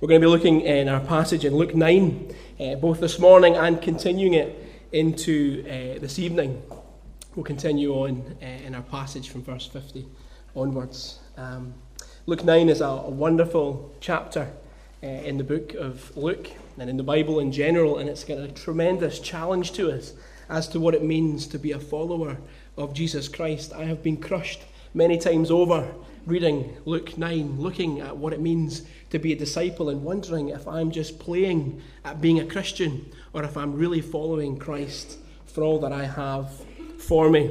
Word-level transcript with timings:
we're 0.00 0.08
going 0.08 0.20
to 0.20 0.26
be 0.26 0.30
looking 0.30 0.62
in 0.62 0.88
our 0.88 1.00
passage 1.00 1.44
in 1.44 1.54
Luke 1.54 1.74
9, 1.74 2.34
uh, 2.60 2.74
both 2.76 3.00
this 3.00 3.18
morning 3.18 3.56
and 3.56 3.80
continuing 3.80 4.34
it 4.34 4.66
into 4.92 5.64
uh, 5.66 5.98
this 6.00 6.18
evening. 6.18 6.62
We'll 7.34 7.44
continue 7.44 7.92
on 7.92 8.36
uh, 8.42 8.44
in 8.44 8.74
our 8.74 8.82
passage 8.82 9.28
from 9.28 9.42
verse 9.42 9.66
50 9.66 10.06
onwards. 10.56 11.20
Um, 11.36 11.74
Luke 12.26 12.44
9 12.44 12.68
is 12.68 12.80
a, 12.80 12.86
a 12.86 13.10
wonderful 13.10 13.94
chapter 14.00 14.50
uh, 15.02 15.06
in 15.06 15.38
the 15.38 15.44
book 15.44 15.74
of 15.74 16.16
Luke 16.16 16.50
and 16.78 16.90
in 16.90 16.96
the 16.96 17.02
Bible 17.02 17.40
in 17.40 17.52
general, 17.52 17.98
and 17.98 18.08
it's 18.08 18.24
got 18.24 18.38
a 18.38 18.48
tremendous 18.48 19.18
challenge 19.18 19.72
to 19.72 19.90
us 19.90 20.14
as 20.48 20.68
to 20.68 20.80
what 20.80 20.94
it 20.94 21.02
means 21.02 21.46
to 21.46 21.58
be 21.58 21.72
a 21.72 21.78
follower 21.78 22.36
of 22.76 22.92
Jesus 22.92 23.28
Christ. 23.28 23.72
I 23.72 23.84
have 23.84 24.02
been 24.02 24.16
crushed 24.16 24.62
many 24.94 25.18
times 25.18 25.50
over 25.50 25.94
reading 26.26 26.76
Luke 26.84 27.16
9, 27.16 27.60
looking 27.60 28.00
at 28.00 28.16
what 28.16 28.32
it 28.32 28.40
means 28.40 28.82
to 29.10 29.18
be 29.18 29.32
a 29.32 29.36
disciple 29.36 29.88
and 29.88 30.02
wondering 30.02 30.48
if 30.48 30.66
I'm 30.66 30.90
just 30.90 31.18
playing 31.18 31.82
at 32.04 32.20
being 32.20 32.38
a 32.38 32.46
Christian 32.46 33.10
or 33.32 33.44
if 33.44 33.56
I'm 33.56 33.74
really 33.74 34.00
following 34.00 34.56
Christ 34.56 35.18
for 35.46 35.62
all 35.62 35.78
that 35.80 35.92
I 35.92 36.06
have 36.06 36.50
for 36.98 37.28
me. 37.28 37.50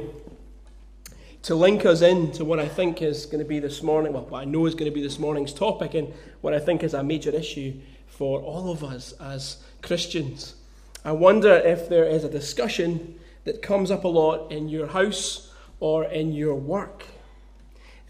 To 1.44 1.54
link 1.54 1.86
us 1.86 2.02
in 2.02 2.32
to 2.32 2.44
what 2.44 2.58
I 2.58 2.68
think 2.68 3.00
is 3.00 3.24
going 3.26 3.42
to 3.42 3.48
be 3.48 3.60
this 3.60 3.82
morning, 3.82 4.12
well, 4.12 4.26
what 4.26 4.42
I 4.42 4.44
know 4.44 4.66
is 4.66 4.74
going 4.74 4.90
to 4.90 4.94
be 4.94 5.02
this 5.02 5.18
morning's 5.18 5.54
topic, 5.54 5.94
and 5.94 6.12
what 6.42 6.52
I 6.52 6.58
think 6.58 6.82
is 6.82 6.92
a 6.92 7.02
major 7.02 7.30
issue 7.30 7.80
for 8.06 8.40
all 8.40 8.70
of 8.70 8.84
us 8.84 9.12
as 9.12 9.56
Christians. 9.80 10.54
I 11.02 11.12
wonder 11.12 11.54
if 11.54 11.88
there 11.88 12.04
is 12.04 12.24
a 12.24 12.28
discussion 12.28 13.18
that 13.44 13.62
comes 13.62 13.90
up 13.90 14.04
a 14.04 14.08
lot 14.08 14.52
in 14.52 14.68
your 14.68 14.88
house 14.88 15.50
or 15.78 16.04
in 16.04 16.32
your 16.32 16.54
work 16.54 17.06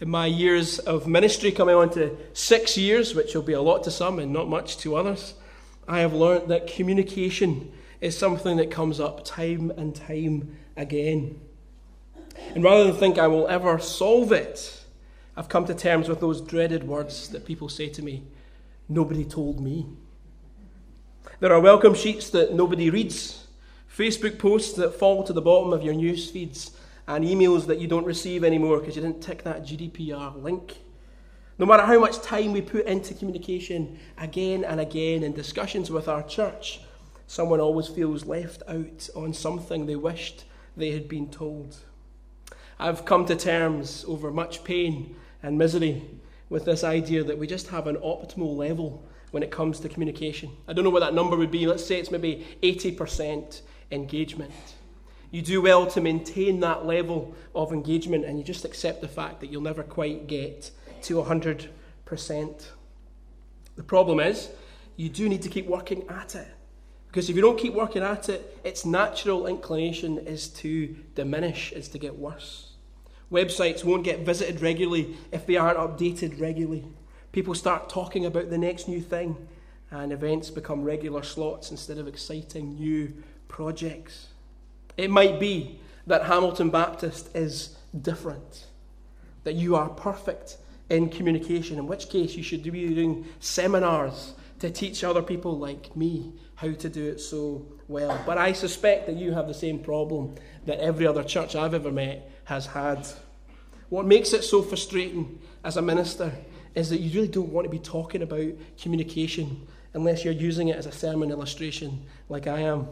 in 0.01 0.09
my 0.09 0.25
years 0.25 0.79
of 0.79 1.07
ministry, 1.07 1.51
coming 1.51 1.75
on 1.75 1.91
to 1.91 2.17
six 2.33 2.75
years, 2.75 3.13
which 3.13 3.35
will 3.35 3.43
be 3.43 3.53
a 3.53 3.61
lot 3.61 3.83
to 3.83 3.91
some 3.91 4.17
and 4.17 4.33
not 4.33 4.49
much 4.49 4.77
to 4.79 4.95
others, 4.95 5.35
I 5.87 5.99
have 5.99 6.13
learned 6.13 6.49
that 6.49 6.65
communication 6.65 7.71
is 8.01 8.17
something 8.17 8.57
that 8.57 8.71
comes 8.71 8.99
up 8.99 9.23
time 9.23 9.69
and 9.69 9.95
time 9.95 10.57
again. 10.75 11.39
And 12.55 12.63
rather 12.63 12.85
than 12.85 12.95
think 12.95 13.19
I 13.19 13.27
will 13.27 13.47
ever 13.47 13.77
solve 13.77 14.31
it, 14.31 14.83
I've 15.37 15.49
come 15.49 15.65
to 15.65 15.75
terms 15.75 16.09
with 16.09 16.19
those 16.19 16.41
dreaded 16.41 16.83
words 16.83 17.29
that 17.29 17.45
people 17.45 17.69
say 17.69 17.87
to 17.89 18.01
me 18.01 18.23
nobody 18.89 19.23
told 19.23 19.61
me. 19.61 19.85
There 21.39 21.53
are 21.53 21.61
welcome 21.61 21.93
sheets 21.93 22.31
that 22.31 22.53
nobody 22.55 22.89
reads, 22.89 23.45
Facebook 23.95 24.39
posts 24.39 24.73
that 24.73 24.95
fall 24.95 25.23
to 25.23 25.31
the 25.31 25.41
bottom 25.41 25.71
of 25.71 25.83
your 25.83 25.93
news 25.93 26.29
feeds 26.29 26.71
and 27.07 27.25
emails 27.25 27.67
that 27.67 27.79
you 27.79 27.87
don't 27.87 28.05
receive 28.05 28.43
anymore 28.43 28.79
because 28.79 28.95
you 28.95 29.01
didn't 29.01 29.21
tick 29.21 29.43
that 29.43 29.63
GDPR 29.63 30.41
link. 30.41 30.77
No 31.57 31.65
matter 31.65 31.83
how 31.83 31.99
much 31.99 32.21
time 32.21 32.53
we 32.53 32.61
put 32.61 32.85
into 32.85 33.13
communication 33.13 33.99
again 34.17 34.63
and 34.63 34.79
again 34.79 35.23
in 35.23 35.33
discussions 35.33 35.91
with 35.91 36.07
our 36.07 36.23
church, 36.23 36.81
someone 37.27 37.59
always 37.59 37.87
feels 37.87 38.25
left 38.25 38.63
out 38.67 39.09
on 39.15 39.33
something 39.33 39.85
they 39.85 39.95
wished 39.95 40.45
they 40.75 40.91
had 40.91 41.07
been 41.07 41.29
told. 41.29 41.77
I've 42.79 43.05
come 43.05 43.25
to 43.25 43.35
terms 43.35 44.03
over 44.07 44.31
much 44.31 44.63
pain 44.63 45.15
and 45.43 45.57
misery 45.57 46.03
with 46.49 46.65
this 46.65 46.83
idea 46.83 47.23
that 47.23 47.37
we 47.37 47.47
just 47.47 47.67
have 47.67 47.87
an 47.87 47.97
optimal 47.97 48.55
level 48.55 49.07
when 49.31 49.43
it 49.43 49.51
comes 49.51 49.79
to 49.79 49.89
communication. 49.89 50.49
I 50.67 50.73
don't 50.73 50.83
know 50.83 50.89
what 50.89 51.01
that 51.01 51.13
number 51.13 51.37
would 51.37 51.51
be. 51.51 51.67
Let's 51.67 51.85
say 51.85 51.99
it's 51.99 52.11
maybe 52.11 52.45
80% 52.61 53.61
engagement. 53.91 54.51
You 55.31 55.41
do 55.41 55.61
well 55.61 55.87
to 55.87 56.01
maintain 56.01 56.59
that 56.59 56.85
level 56.85 57.33
of 57.55 57.71
engagement 57.71 58.25
and 58.25 58.37
you 58.37 58.43
just 58.43 58.65
accept 58.65 59.01
the 59.01 59.07
fact 59.07 59.39
that 59.39 59.49
you'll 59.49 59.61
never 59.61 59.81
quite 59.81 60.27
get 60.27 60.71
to 61.03 61.15
100%. 61.15 61.69
The 63.77 63.83
problem 63.83 64.19
is, 64.19 64.49
you 64.97 65.09
do 65.09 65.29
need 65.29 65.41
to 65.43 65.49
keep 65.49 65.67
working 65.67 66.07
at 66.09 66.35
it. 66.35 66.47
Because 67.07 67.29
if 67.29 67.35
you 67.35 67.41
don't 67.41 67.57
keep 67.57 67.73
working 67.73 68.03
at 68.03 68.29
it, 68.29 68.59
its 68.63 68.85
natural 68.85 69.47
inclination 69.47 70.17
is 70.17 70.47
to 70.49 70.95
diminish, 71.15 71.71
is 71.71 71.87
to 71.89 71.97
get 71.97 72.17
worse. 72.17 72.73
Websites 73.31 73.83
won't 73.83 74.03
get 74.03 74.19
visited 74.19 74.61
regularly 74.61 75.17
if 75.31 75.45
they 75.45 75.55
aren't 75.55 75.77
updated 75.77 76.39
regularly. 76.39 76.85
People 77.31 77.55
start 77.55 77.89
talking 77.89 78.25
about 78.25 78.49
the 78.49 78.57
next 78.57 78.89
new 78.89 79.01
thing, 79.01 79.35
and 79.89 80.11
events 80.11 80.49
become 80.49 80.83
regular 80.83 81.23
slots 81.23 81.71
instead 81.71 81.97
of 81.97 82.07
exciting 82.07 82.75
new 82.75 83.13
projects. 83.47 84.27
It 84.97 85.09
might 85.09 85.39
be 85.39 85.79
that 86.07 86.25
Hamilton 86.25 86.69
Baptist 86.69 87.35
is 87.35 87.77
different, 87.99 88.67
that 89.43 89.55
you 89.55 89.75
are 89.75 89.89
perfect 89.89 90.57
in 90.89 91.09
communication, 91.09 91.77
in 91.77 91.87
which 91.87 92.09
case 92.09 92.35
you 92.35 92.43
should 92.43 92.63
be 92.63 92.87
doing 92.87 93.25
seminars 93.39 94.33
to 94.59 94.69
teach 94.69 95.03
other 95.03 95.23
people 95.23 95.57
like 95.57 95.95
me 95.95 96.33
how 96.55 96.71
to 96.71 96.89
do 96.89 97.07
it 97.07 97.19
so 97.19 97.65
well. 97.87 98.21
But 98.25 98.37
I 98.37 98.53
suspect 98.53 99.07
that 99.07 99.15
you 99.15 99.33
have 99.33 99.47
the 99.47 99.53
same 99.53 99.79
problem 99.79 100.35
that 100.65 100.79
every 100.79 101.07
other 101.07 101.23
church 101.23 101.55
I've 101.55 101.73
ever 101.73 101.91
met 101.91 102.29
has 102.43 102.67
had. 102.67 103.07
What 103.89 104.05
makes 104.05 104.33
it 104.33 104.43
so 104.43 104.61
frustrating 104.61 105.39
as 105.63 105.77
a 105.77 105.81
minister 105.81 106.31
is 106.75 106.89
that 106.89 106.99
you 106.99 107.11
really 107.13 107.27
don't 107.27 107.49
want 107.49 107.65
to 107.65 107.69
be 107.69 107.79
talking 107.79 108.21
about 108.21 108.51
communication 108.79 109.67
unless 109.93 110.23
you're 110.23 110.33
using 110.33 110.69
it 110.69 110.77
as 110.77 110.85
a 110.85 110.91
sermon 110.91 111.31
illustration 111.31 112.05
like 112.29 112.47
I 112.47 112.61
am 112.61 112.87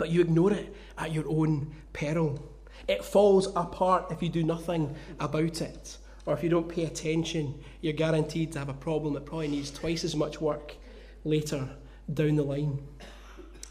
but 0.00 0.08
you 0.08 0.22
ignore 0.22 0.50
it 0.50 0.74
at 0.96 1.12
your 1.12 1.28
own 1.28 1.70
peril. 1.92 2.42
It 2.88 3.04
falls 3.04 3.48
apart 3.54 4.10
if 4.10 4.22
you 4.22 4.30
do 4.30 4.42
nothing 4.42 4.96
about 5.20 5.60
it. 5.60 5.98
Or 6.24 6.32
if 6.32 6.42
you 6.42 6.48
don't 6.48 6.70
pay 6.70 6.86
attention, 6.86 7.62
you're 7.82 7.92
guaranteed 7.92 8.52
to 8.52 8.58
have 8.60 8.70
a 8.70 8.74
problem 8.74 9.12
that 9.12 9.26
probably 9.26 9.48
needs 9.48 9.70
twice 9.70 10.02
as 10.02 10.16
much 10.16 10.40
work 10.40 10.74
later 11.22 11.68
down 12.12 12.36
the 12.36 12.42
line. 12.42 12.82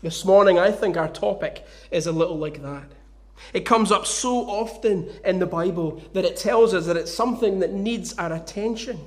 This 0.04 0.24
morning, 0.24 0.60
I 0.60 0.72
think 0.72 0.98
our 0.98 1.10
topic 1.10 1.66
is 1.90 2.06
a 2.06 2.12
little 2.12 2.38
like 2.38 2.62
that. 2.62 2.92
It 3.52 3.66
comes 3.66 3.92
up 3.92 4.06
so 4.06 4.48
often 4.48 5.10
in 5.26 5.40
the 5.40 5.48
Bible 5.48 6.00
that 6.14 6.26
it 6.26 6.38
tells 6.38 6.76
us 6.76 6.86
that 6.86 6.96
it's 6.96 7.14
something 7.14 7.58
that 7.60 7.74
needs 7.74 8.14
our 8.20 8.34
attention. 8.34 9.00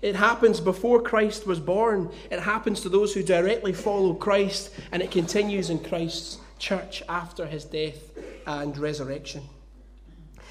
It 0.00 0.14
happens 0.14 0.60
before 0.60 1.02
Christ 1.02 1.46
was 1.46 1.58
born. 1.58 2.10
It 2.30 2.40
happens 2.40 2.80
to 2.82 2.88
those 2.88 3.14
who 3.14 3.22
directly 3.22 3.72
follow 3.72 4.14
Christ, 4.14 4.70
and 4.92 5.02
it 5.02 5.10
continues 5.10 5.70
in 5.70 5.80
Christ's 5.80 6.38
church 6.58 7.02
after 7.08 7.46
his 7.46 7.64
death 7.64 8.12
and 8.46 8.76
resurrection. 8.78 9.42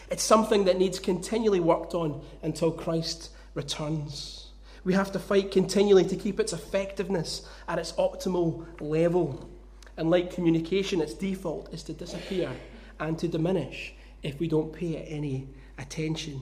It's 0.09 0.23
something 0.23 0.65
that 0.65 0.77
needs 0.77 0.99
continually 0.99 1.59
worked 1.59 1.93
on 1.93 2.21
until 2.41 2.71
Christ 2.71 3.29
returns. 3.53 4.51
We 4.83 4.93
have 4.93 5.11
to 5.13 5.19
fight 5.19 5.51
continually 5.51 6.05
to 6.05 6.15
keep 6.15 6.39
its 6.39 6.53
effectiveness 6.53 7.45
at 7.67 7.79
its 7.79 7.91
optimal 7.93 8.65
level. 8.79 9.49
And 9.97 10.09
like 10.09 10.33
communication, 10.33 11.01
its 11.01 11.13
default 11.13 11.73
is 11.73 11.83
to 11.83 11.93
disappear 11.93 12.51
and 12.99 13.17
to 13.19 13.27
diminish 13.27 13.93
if 14.23 14.39
we 14.39 14.47
don't 14.47 14.71
pay 14.71 14.95
it 14.95 15.07
any 15.09 15.49
attention. 15.77 16.41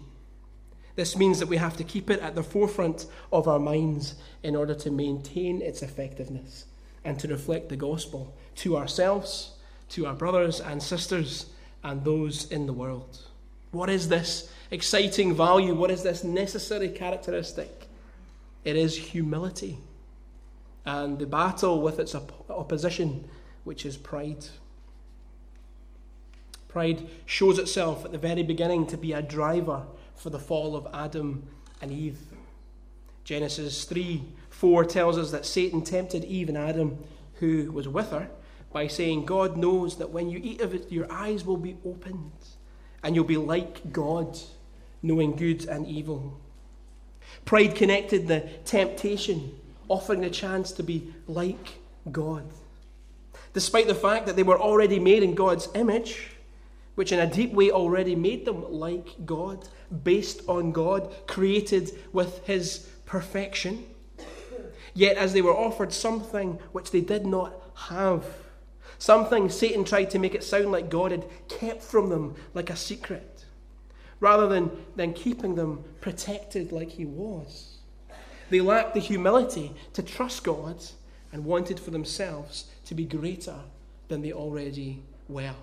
This 0.96 1.18
means 1.18 1.40
that 1.40 1.50
we 1.50 1.58
have 1.58 1.76
to 1.78 1.84
keep 1.84 2.10
it 2.10 2.20
at 2.22 2.36
the 2.36 2.44
forefront 2.44 3.06
of 3.32 3.48
our 3.48 3.60
minds 3.60 4.16
in 4.44 4.56
order 4.56 4.74
to 4.76 4.92
maintain 4.92 5.62
its 5.62 5.82
effectiveness 5.82 6.66
and 7.04 7.20
to 7.20 7.28
reflect 7.28 7.70
the 7.70 7.76
gospel 7.76 8.34
to 8.56 8.78
ourselves, 8.78 9.52
to 9.90 10.06
our 10.06 10.14
brothers 10.14 10.62
and 10.62 10.82
sisters, 10.82 11.48
and 11.84 12.04
those 12.04 12.50
in 12.52 12.66
the 12.66 12.74
world. 12.74 13.20
What 13.72 13.90
is 13.90 14.08
this 14.08 14.50
exciting 14.72 15.36
value? 15.36 15.76
What 15.76 15.92
is 15.92 16.04
this 16.04 16.24
necessary 16.24 16.90
characteristic? 16.90 17.88
It 18.64 18.76
is 18.76 18.98
humility 18.98 19.78
and 20.86 21.18
the 21.20 21.26
battle 21.26 21.82
with 21.82 22.00
its 22.00 22.16
op- 22.16 22.50
opposition, 22.50 23.28
which 23.64 23.86
is 23.86 23.98
pride. 23.98 24.46
Pride 26.68 27.08
shows 27.26 27.58
itself 27.58 28.06
at 28.06 28.12
the 28.12 28.18
very 28.18 28.44
beginning 28.44 28.86
to 28.88 28.98
be 28.98 29.14
a 29.14 29.22
driver 29.22 29.84
for 30.16 30.30
the 30.30 30.40
fall 30.40 30.76
of 30.76 30.88
Adam 30.94 31.48
and 31.82 31.92
Eve. 31.92 32.20
Genesis 33.24 33.86
3 33.86 34.24
4 34.50 34.86
tells 34.86 35.18
us 35.18 35.32
that 35.32 35.46
Satan 35.46 35.82
tempted 35.82 36.24
Eve 36.24 36.48
and 36.48 36.58
Adam, 36.58 36.98
who 37.36 37.72
was 37.72 37.88
with 37.88 38.12
her, 38.12 38.30
by 38.72 38.88
saying, 38.88 39.26
God 39.26 39.58
knows 39.58 39.98
that 39.98 40.12
when 40.12 40.30
you 40.30 40.40
eat 40.42 40.62
of 40.62 40.74
it, 40.74 40.92
your 40.92 41.12
eyes 41.12 41.44
will 41.44 41.58
be 41.58 41.78
opened, 41.86 42.32
and 43.04 43.16
you'll 43.16 43.26
be 43.26 43.38
like 43.38 43.92
God, 43.92 44.38
knowing 45.02 45.36
good 45.36 45.66
and 45.66 45.86
evil. 45.88 46.40
Pride 47.44 47.76
connected 47.76 48.28
the 48.28 48.42
temptation, 48.66 49.60
offering 49.88 50.22
the 50.22 50.30
chance 50.30 50.72
to 50.74 50.84
be 50.84 51.14
like 51.28 51.80
God. 52.12 52.44
Despite 53.54 53.88
the 53.88 53.96
fact 53.96 54.26
that 54.26 54.36
they 54.36 54.44
were 54.44 54.60
already 54.60 55.00
made 55.00 55.24
in 55.24 55.36
God's 55.36 55.70
image, 55.76 56.32
which 56.96 57.12
in 57.12 57.20
a 57.20 57.28
deep 57.28 57.52
way 57.52 57.72
already 57.72 58.16
made 58.16 58.46
them 58.46 58.72
like 58.72 59.26
God, 59.26 59.68
based 60.04 60.42
on 60.48 60.72
God, 60.72 61.14
created 61.28 61.92
with 62.14 62.46
His 62.46 62.88
perfection. 63.06 63.86
Yet, 64.94 65.18
as 65.18 65.34
they 65.34 65.42
were 65.42 65.56
offered 65.56 65.92
something 65.92 66.60
which 66.72 66.92
they 66.92 67.02
did 67.02 67.26
not 67.26 67.54
have, 67.76 68.26
something 68.98 69.50
Satan 69.50 69.84
tried 69.84 70.10
to 70.12 70.20
make 70.20 70.34
it 70.34 70.44
sound 70.44 70.72
like 70.72 70.90
God 70.90 71.12
had 71.12 71.26
kept 71.50 71.84
from 71.84 72.10
them 72.10 72.36
like 72.54 72.70
a 72.70 72.76
secret, 72.76 73.46
rather 74.20 74.48
than, 74.48 74.72
than 74.96 75.14
keeping 75.14 75.56
them 75.56 75.84
protected 76.00 76.72
like 76.72 76.92
He 76.92 77.06
was. 77.06 77.80
They 78.50 78.62
lacked 78.62 78.94
the 78.94 79.00
humility 79.00 79.74
to 79.94 80.04
trust 80.04 80.44
God 80.44 80.78
and 81.34 81.44
wanted 81.44 81.80
for 81.80 81.92
themselves 81.92 82.66
to 82.86 82.96
be 82.96 83.06
greater 83.06 83.60
than 84.08 84.22
they 84.22 84.32
already 84.32 85.04
were. 85.28 85.56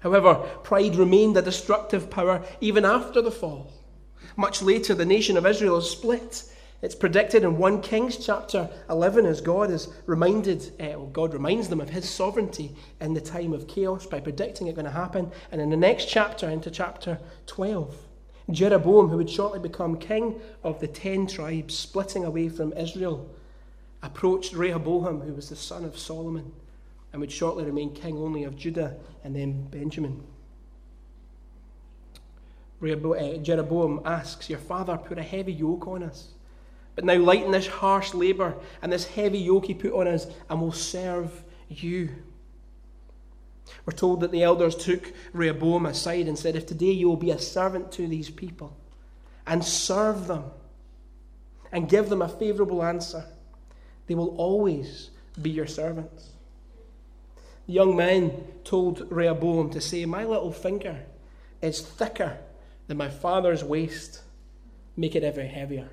However, 0.00 0.34
pride 0.62 0.96
remained 0.96 1.36
a 1.36 1.42
destructive 1.42 2.10
power 2.10 2.42
even 2.60 2.84
after 2.84 3.22
the 3.22 3.30
fall. 3.30 3.72
Much 4.36 4.62
later, 4.62 4.94
the 4.94 5.04
nation 5.04 5.36
of 5.36 5.46
Israel 5.46 5.78
is 5.78 5.90
split. 5.90 6.44
It's 6.82 6.94
predicted 6.94 7.44
in 7.44 7.58
1 7.58 7.82
Kings 7.82 8.16
chapter 8.16 8.70
11 8.88 9.26
as 9.26 9.42
God 9.42 9.70
is 9.70 9.88
reminded, 10.06 10.80
uh, 10.80 10.96
God 11.12 11.34
reminds 11.34 11.68
them 11.68 11.80
of 11.80 11.90
his 11.90 12.08
sovereignty 12.08 12.74
in 13.00 13.12
the 13.12 13.20
time 13.20 13.52
of 13.52 13.68
chaos 13.68 14.06
by 14.06 14.20
predicting 14.20 14.66
it 14.66 14.76
going 14.76 14.86
to 14.86 14.90
happen. 14.90 15.30
And 15.52 15.60
in 15.60 15.68
the 15.68 15.76
next 15.76 16.06
chapter, 16.06 16.48
into 16.48 16.70
chapter 16.70 17.18
12, 17.46 17.94
Jeroboam, 18.50 19.08
who 19.08 19.18
would 19.18 19.28
shortly 19.28 19.58
become 19.58 19.98
king 19.98 20.40
of 20.64 20.80
the 20.80 20.88
ten 20.88 21.26
tribes, 21.26 21.76
splitting 21.76 22.24
away 22.24 22.48
from 22.48 22.72
Israel, 22.72 23.28
approached 24.02 24.54
Rehoboam, 24.54 25.20
who 25.20 25.34
was 25.34 25.50
the 25.50 25.56
son 25.56 25.84
of 25.84 25.98
Solomon, 25.98 26.52
and 27.12 27.20
would 27.20 27.32
shortly 27.32 27.64
remain 27.64 27.92
king 27.92 28.16
only 28.16 28.44
of 28.44 28.56
Judah 28.56 28.96
and 29.24 29.34
then 29.34 29.64
Benjamin. 29.64 30.22
Uh, 32.82 33.36
Jeroboam 33.36 34.00
asks, 34.04 34.48
Your 34.48 34.58
father 34.58 34.96
put 34.96 35.18
a 35.18 35.22
heavy 35.22 35.52
yoke 35.52 35.86
on 35.86 36.02
us, 36.02 36.28
but 36.94 37.04
now 37.04 37.16
lighten 37.16 37.52
this 37.52 37.66
harsh 37.66 38.14
labour 38.14 38.54
and 38.80 38.90
this 38.90 39.06
heavy 39.06 39.38
yoke 39.38 39.66
he 39.66 39.74
put 39.74 39.92
on 39.92 40.08
us, 40.08 40.26
and 40.48 40.60
we'll 40.60 40.72
serve 40.72 41.44
you. 41.68 42.10
We're 43.84 43.92
told 43.92 44.20
that 44.20 44.32
the 44.32 44.42
elders 44.42 44.74
took 44.74 45.12
Rehoboam 45.32 45.86
aside 45.86 46.26
and 46.26 46.38
said, 46.38 46.56
If 46.56 46.66
today 46.66 46.90
you 46.90 47.08
will 47.08 47.16
be 47.16 47.30
a 47.30 47.38
servant 47.38 47.92
to 47.92 48.06
these 48.06 48.30
people 48.30 48.76
and 49.46 49.64
serve 49.64 50.26
them 50.26 50.44
and 51.70 51.88
give 51.88 52.08
them 52.08 52.22
a 52.22 52.28
favourable 52.28 52.82
answer, 52.82 53.24
they 54.06 54.14
will 54.14 54.34
always 54.36 55.10
be 55.40 55.50
your 55.50 55.66
servants. 55.66 56.29
Young 57.70 57.94
men 57.94 58.32
told 58.64 59.06
Rehoboam 59.12 59.70
to 59.70 59.80
say, 59.80 60.04
My 60.04 60.24
little 60.24 60.50
finger 60.50 61.06
is 61.62 61.80
thicker 61.80 62.38
than 62.88 62.96
my 62.96 63.08
father's 63.08 63.62
waist. 63.62 64.22
Make 64.96 65.14
it 65.14 65.22
ever 65.22 65.44
heavier. 65.44 65.88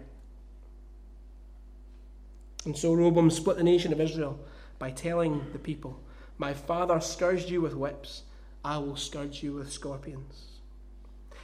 And 2.65 2.75
so 2.75 2.93
Rehoboam 2.93 3.29
split 3.29 3.57
the 3.57 3.63
nation 3.63 3.93
of 3.93 4.01
Israel 4.01 4.39
by 4.79 4.89
telling 4.89 5.51
the 5.53 5.59
people, 5.59 6.01
My 6.39 6.51
father 6.51 6.99
scourged 6.99 7.51
you 7.51 7.61
with 7.61 7.75
whips, 7.75 8.23
I 8.65 8.79
will 8.79 8.95
scourge 8.95 9.43
you 9.43 9.53
with 9.53 9.71
scorpions. 9.71 10.61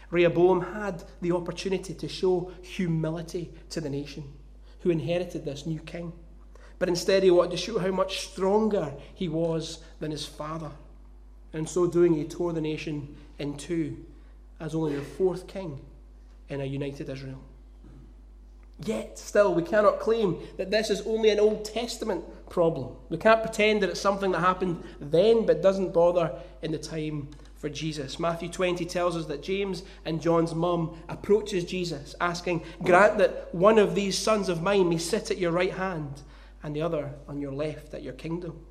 Rehoboam 0.10 0.62
had 0.62 1.04
the 1.22 1.32
opportunity 1.34 1.94
to 1.94 2.08
show 2.08 2.52
humility 2.64 3.54
to 3.70 3.80
the 3.80 3.90
nation 3.90 4.34
who 4.80 4.90
inherited 4.90 5.46
this 5.46 5.68
new 5.68 5.80
king. 5.82 6.12
But 6.84 6.90
instead, 6.90 7.24
he 7.24 7.32
wanted 7.32 7.52
to 7.52 7.56
show 7.58 7.80
how 7.80 7.92
much 7.92 8.28
stronger 8.28 8.92
he 9.14 9.30
was 9.30 9.80
than 10.02 10.12
his 10.12 10.26
father. 10.26 10.72
And 11.54 11.70
so 11.70 11.88
doing, 11.88 12.14
he 12.14 12.26
tore 12.26 12.52
the 12.52 12.60
nation 12.60 13.16
in 13.40 13.56
two 13.56 14.04
as 14.60 14.76
only 14.76 14.98
the 14.98 15.02
fourth 15.02 15.48
king 15.48 15.80
in 16.50 16.60
a 16.60 16.66
united 16.66 17.08
Israel. 17.08 17.40
Yet, 18.84 19.18
still, 19.18 19.54
we 19.56 19.64
cannot 19.64 20.02
claim 20.02 20.40
that 20.58 20.72
this 20.72 20.90
is 20.90 21.00
only 21.08 21.30
an 21.30 21.40
Old 21.40 21.64
Testament 21.64 22.26
problem. 22.50 22.98
We 23.08 23.16
can't 23.16 23.42
pretend 23.42 23.82
that 23.82 23.90
it's 23.90 24.02
something 24.02 24.34
that 24.34 24.42
happened 24.42 24.84
then 25.00 25.46
but 25.46 25.62
doesn't 25.62 25.94
bother 25.94 26.34
in 26.64 26.74
the 26.74 26.78
time 26.78 27.30
for 27.56 27.70
Jesus. 27.70 28.20
Matthew 28.20 28.50
20 28.50 28.84
tells 28.84 29.16
us 29.16 29.28
that 29.28 29.42
James 29.42 29.84
and 30.04 30.22
John's 30.22 30.54
mum 30.54 30.98
approaches 31.08 31.64
Jesus, 31.64 32.14
asking, 32.20 32.62
Grant 32.84 33.20
that 33.20 33.56
one 33.56 33.80
of 33.80 33.96
these 33.96 34.18
sons 34.18 34.50
of 34.50 34.62
mine 34.62 34.90
may 34.90 34.98
sit 34.98 35.32
at 35.32 35.38
your 35.38 35.54
right 35.54 35.72
hand 35.72 36.24
and 36.64 36.76
the 36.76 36.82
other 36.82 37.12
on 37.28 37.40
your 37.40 37.52
left 37.52 37.94
at 37.94 38.02
your 38.02 38.14
kingdom. 38.14 38.66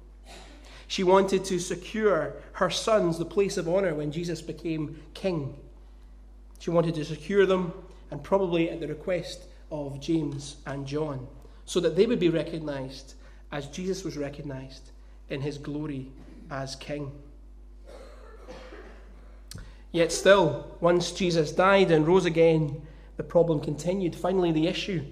She 0.88 1.04
wanted 1.04 1.44
to 1.46 1.58
secure 1.58 2.34
her 2.52 2.70
sons 2.70 3.18
the 3.18 3.24
place 3.24 3.56
of 3.56 3.68
honor 3.68 3.94
when 3.94 4.10
Jesus 4.12 4.42
became 4.42 5.00
king. 5.14 5.56
She 6.58 6.70
wanted 6.70 6.94
to 6.96 7.04
secure 7.04 7.46
them, 7.46 7.72
and 8.10 8.22
probably 8.22 8.70
at 8.70 8.80
the 8.80 8.88
request 8.88 9.44
of 9.70 10.00
James 10.00 10.56
and 10.66 10.86
John, 10.86 11.26
so 11.64 11.80
that 11.80 11.96
they 11.96 12.06
would 12.06 12.20
be 12.20 12.28
recognized 12.28 13.14
as 13.50 13.66
Jesus 13.68 14.04
was 14.04 14.16
recognized 14.16 14.90
in 15.30 15.40
his 15.40 15.58
glory 15.58 16.10
as 16.50 16.76
king. 16.76 17.10
Yet 19.92 20.12
still, 20.12 20.76
once 20.80 21.12
Jesus 21.12 21.52
died 21.52 21.90
and 21.90 22.06
rose 22.06 22.24
again, 22.24 22.82
the 23.16 23.22
problem 23.22 23.60
continued. 23.60 24.14
Finally, 24.14 24.52
the 24.52 24.66
issue 24.66 25.04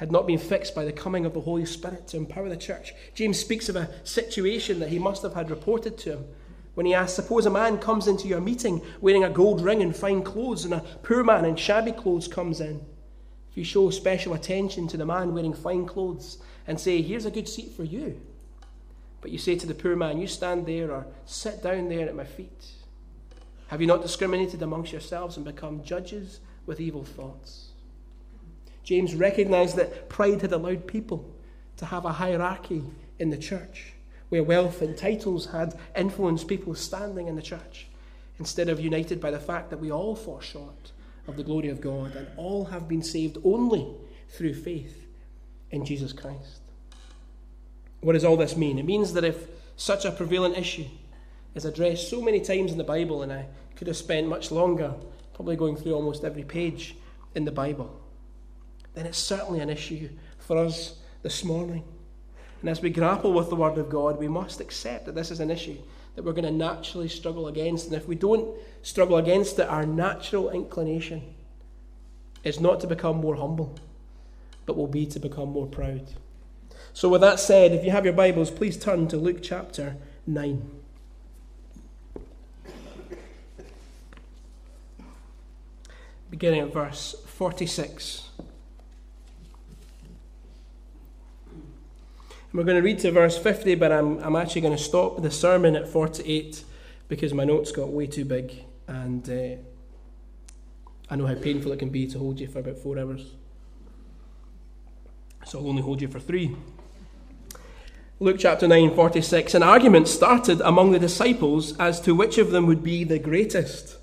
had 0.00 0.10
not 0.10 0.26
been 0.26 0.38
fixed 0.38 0.74
by 0.74 0.82
the 0.82 0.92
coming 0.92 1.26
of 1.26 1.34
the 1.34 1.42
Holy 1.42 1.66
Spirit 1.66 2.08
to 2.08 2.16
empower 2.16 2.48
the 2.48 2.56
church. 2.56 2.94
James 3.14 3.38
speaks 3.38 3.68
of 3.68 3.76
a 3.76 3.90
situation 4.02 4.80
that 4.80 4.88
he 4.88 4.98
must 4.98 5.22
have 5.22 5.34
had 5.34 5.50
reported 5.50 5.98
to 5.98 6.12
him 6.12 6.24
when 6.72 6.86
he 6.86 6.94
asks, 6.94 7.12
Suppose 7.12 7.44
a 7.44 7.50
man 7.50 7.76
comes 7.76 8.08
into 8.08 8.26
your 8.26 8.40
meeting 8.40 8.80
wearing 9.02 9.24
a 9.24 9.28
gold 9.28 9.60
ring 9.60 9.82
and 9.82 9.94
fine 9.94 10.22
clothes, 10.22 10.64
and 10.64 10.72
a 10.72 10.80
poor 11.02 11.22
man 11.22 11.44
in 11.44 11.54
shabby 11.54 11.92
clothes 11.92 12.28
comes 12.28 12.62
in. 12.62 12.80
If 13.50 13.58
you 13.58 13.62
show 13.62 13.90
special 13.90 14.32
attention 14.32 14.88
to 14.88 14.96
the 14.96 15.04
man 15.04 15.34
wearing 15.34 15.52
fine 15.52 15.84
clothes 15.84 16.38
and 16.66 16.80
say, 16.80 17.02
Here's 17.02 17.26
a 17.26 17.30
good 17.30 17.46
seat 17.46 17.72
for 17.72 17.84
you, 17.84 18.22
but 19.20 19.30
you 19.30 19.36
say 19.36 19.54
to 19.56 19.66
the 19.66 19.74
poor 19.74 19.96
man, 19.96 20.18
You 20.18 20.28
stand 20.28 20.64
there 20.64 20.90
or 20.90 21.08
sit 21.26 21.62
down 21.62 21.90
there 21.90 22.08
at 22.08 22.16
my 22.16 22.24
feet, 22.24 22.70
have 23.66 23.82
you 23.82 23.86
not 23.86 24.00
discriminated 24.00 24.62
amongst 24.62 24.92
yourselves 24.92 25.36
and 25.36 25.44
become 25.44 25.84
judges 25.84 26.40
with 26.64 26.80
evil 26.80 27.04
thoughts? 27.04 27.69
James 28.90 29.14
recognized 29.14 29.76
that 29.76 30.08
pride 30.08 30.42
had 30.42 30.50
allowed 30.50 30.84
people 30.88 31.24
to 31.76 31.86
have 31.86 32.04
a 32.04 32.14
hierarchy 32.14 32.82
in 33.20 33.30
the 33.30 33.38
church, 33.38 33.92
where 34.30 34.42
wealth 34.42 34.82
and 34.82 34.98
titles 34.98 35.46
had 35.46 35.78
influenced 35.94 36.48
people's 36.48 36.80
standing 36.80 37.28
in 37.28 37.36
the 37.36 37.40
church, 37.40 37.86
instead 38.40 38.68
of 38.68 38.80
united 38.80 39.20
by 39.20 39.30
the 39.30 39.38
fact 39.38 39.70
that 39.70 39.78
we 39.78 39.92
all 39.92 40.16
fall 40.16 40.40
short 40.40 40.90
of 41.28 41.36
the 41.36 41.44
glory 41.44 41.68
of 41.68 41.80
God 41.80 42.16
and 42.16 42.26
all 42.36 42.64
have 42.64 42.88
been 42.88 43.00
saved 43.00 43.38
only 43.44 43.86
through 44.28 44.54
faith 44.54 45.06
in 45.70 45.84
Jesus 45.84 46.12
Christ. 46.12 46.58
What 48.00 48.14
does 48.14 48.24
all 48.24 48.36
this 48.36 48.56
mean? 48.56 48.76
It 48.76 48.86
means 48.86 49.12
that 49.12 49.22
if 49.22 49.46
such 49.76 50.04
a 50.04 50.10
prevalent 50.10 50.58
issue 50.58 50.86
is 51.54 51.64
addressed 51.64 52.10
so 52.10 52.20
many 52.20 52.40
times 52.40 52.72
in 52.72 52.78
the 52.78 52.82
Bible, 52.82 53.22
and 53.22 53.32
I 53.32 53.46
could 53.76 53.86
have 53.86 53.96
spent 53.96 54.26
much 54.26 54.50
longer, 54.50 54.96
probably 55.32 55.54
going 55.54 55.76
through 55.76 55.94
almost 55.94 56.24
every 56.24 56.42
page 56.42 56.96
in 57.36 57.44
the 57.44 57.52
Bible, 57.52 57.99
then 58.94 59.06
it's 59.06 59.18
certainly 59.18 59.60
an 59.60 59.70
issue 59.70 60.08
for 60.38 60.58
us 60.58 60.96
this 61.22 61.44
morning. 61.44 61.84
And 62.60 62.68
as 62.68 62.82
we 62.82 62.90
grapple 62.90 63.32
with 63.32 63.48
the 63.48 63.56
Word 63.56 63.78
of 63.78 63.88
God, 63.88 64.18
we 64.18 64.28
must 64.28 64.60
accept 64.60 65.06
that 65.06 65.14
this 65.14 65.30
is 65.30 65.40
an 65.40 65.50
issue 65.50 65.78
that 66.14 66.24
we're 66.24 66.32
going 66.32 66.44
to 66.44 66.50
naturally 66.50 67.08
struggle 67.08 67.48
against. 67.48 67.86
And 67.86 67.94
if 67.94 68.06
we 68.06 68.14
don't 68.14 68.54
struggle 68.82 69.16
against 69.16 69.58
it, 69.58 69.68
our 69.68 69.86
natural 69.86 70.50
inclination 70.50 71.34
is 72.44 72.60
not 72.60 72.80
to 72.80 72.86
become 72.86 73.16
more 73.16 73.36
humble, 73.36 73.78
but 74.66 74.76
will 74.76 74.86
be 74.86 75.06
to 75.06 75.18
become 75.18 75.50
more 75.50 75.66
proud. 75.66 76.06
So, 76.92 77.08
with 77.08 77.20
that 77.20 77.38
said, 77.38 77.72
if 77.72 77.84
you 77.84 77.90
have 77.92 78.04
your 78.04 78.14
Bibles, 78.14 78.50
please 78.50 78.76
turn 78.76 79.06
to 79.08 79.16
Luke 79.16 79.38
chapter 79.42 79.96
9. 80.26 80.70
Beginning 86.30 86.60
at 86.60 86.72
verse 86.72 87.14
46. 87.26 88.28
We're 92.52 92.64
going 92.64 92.76
to 92.76 92.82
read 92.82 92.98
to 93.00 93.12
verse 93.12 93.38
50, 93.38 93.76
but 93.76 93.92
I'm, 93.92 94.18
I'm 94.18 94.34
actually 94.34 94.62
going 94.62 94.76
to 94.76 94.82
stop 94.82 95.22
the 95.22 95.30
sermon 95.30 95.76
at 95.76 95.86
48 95.86 96.64
because 97.08 97.32
my 97.32 97.44
notes 97.44 97.70
got 97.70 97.90
way 97.90 98.06
too 98.06 98.24
big 98.24 98.64
and 98.88 99.28
uh, 99.30 99.56
I 101.08 101.16
know 101.16 101.26
how 101.26 101.34
painful 101.36 101.70
it 101.72 101.78
can 101.78 101.90
be 101.90 102.06
to 102.08 102.18
hold 102.18 102.40
you 102.40 102.48
for 102.48 102.58
about 102.58 102.76
four 102.78 102.98
hours. 102.98 103.34
So 105.44 105.58
I'll 105.58 105.68
only 105.68 105.82
hold 105.82 106.00
you 106.02 106.08
for 106.08 106.20
three. 106.20 106.56
Luke 108.18 108.36
chapter 108.38 108.68
9, 108.68 108.94
46. 108.94 109.54
An 109.54 109.62
argument 109.62 110.08
started 110.08 110.60
among 110.60 110.90
the 110.90 110.98
disciples 110.98 111.78
as 111.78 112.00
to 112.02 112.14
which 112.14 112.36
of 112.36 112.50
them 112.50 112.66
would 112.66 112.82
be 112.82 113.04
the 113.04 113.18
greatest. 113.18 113.96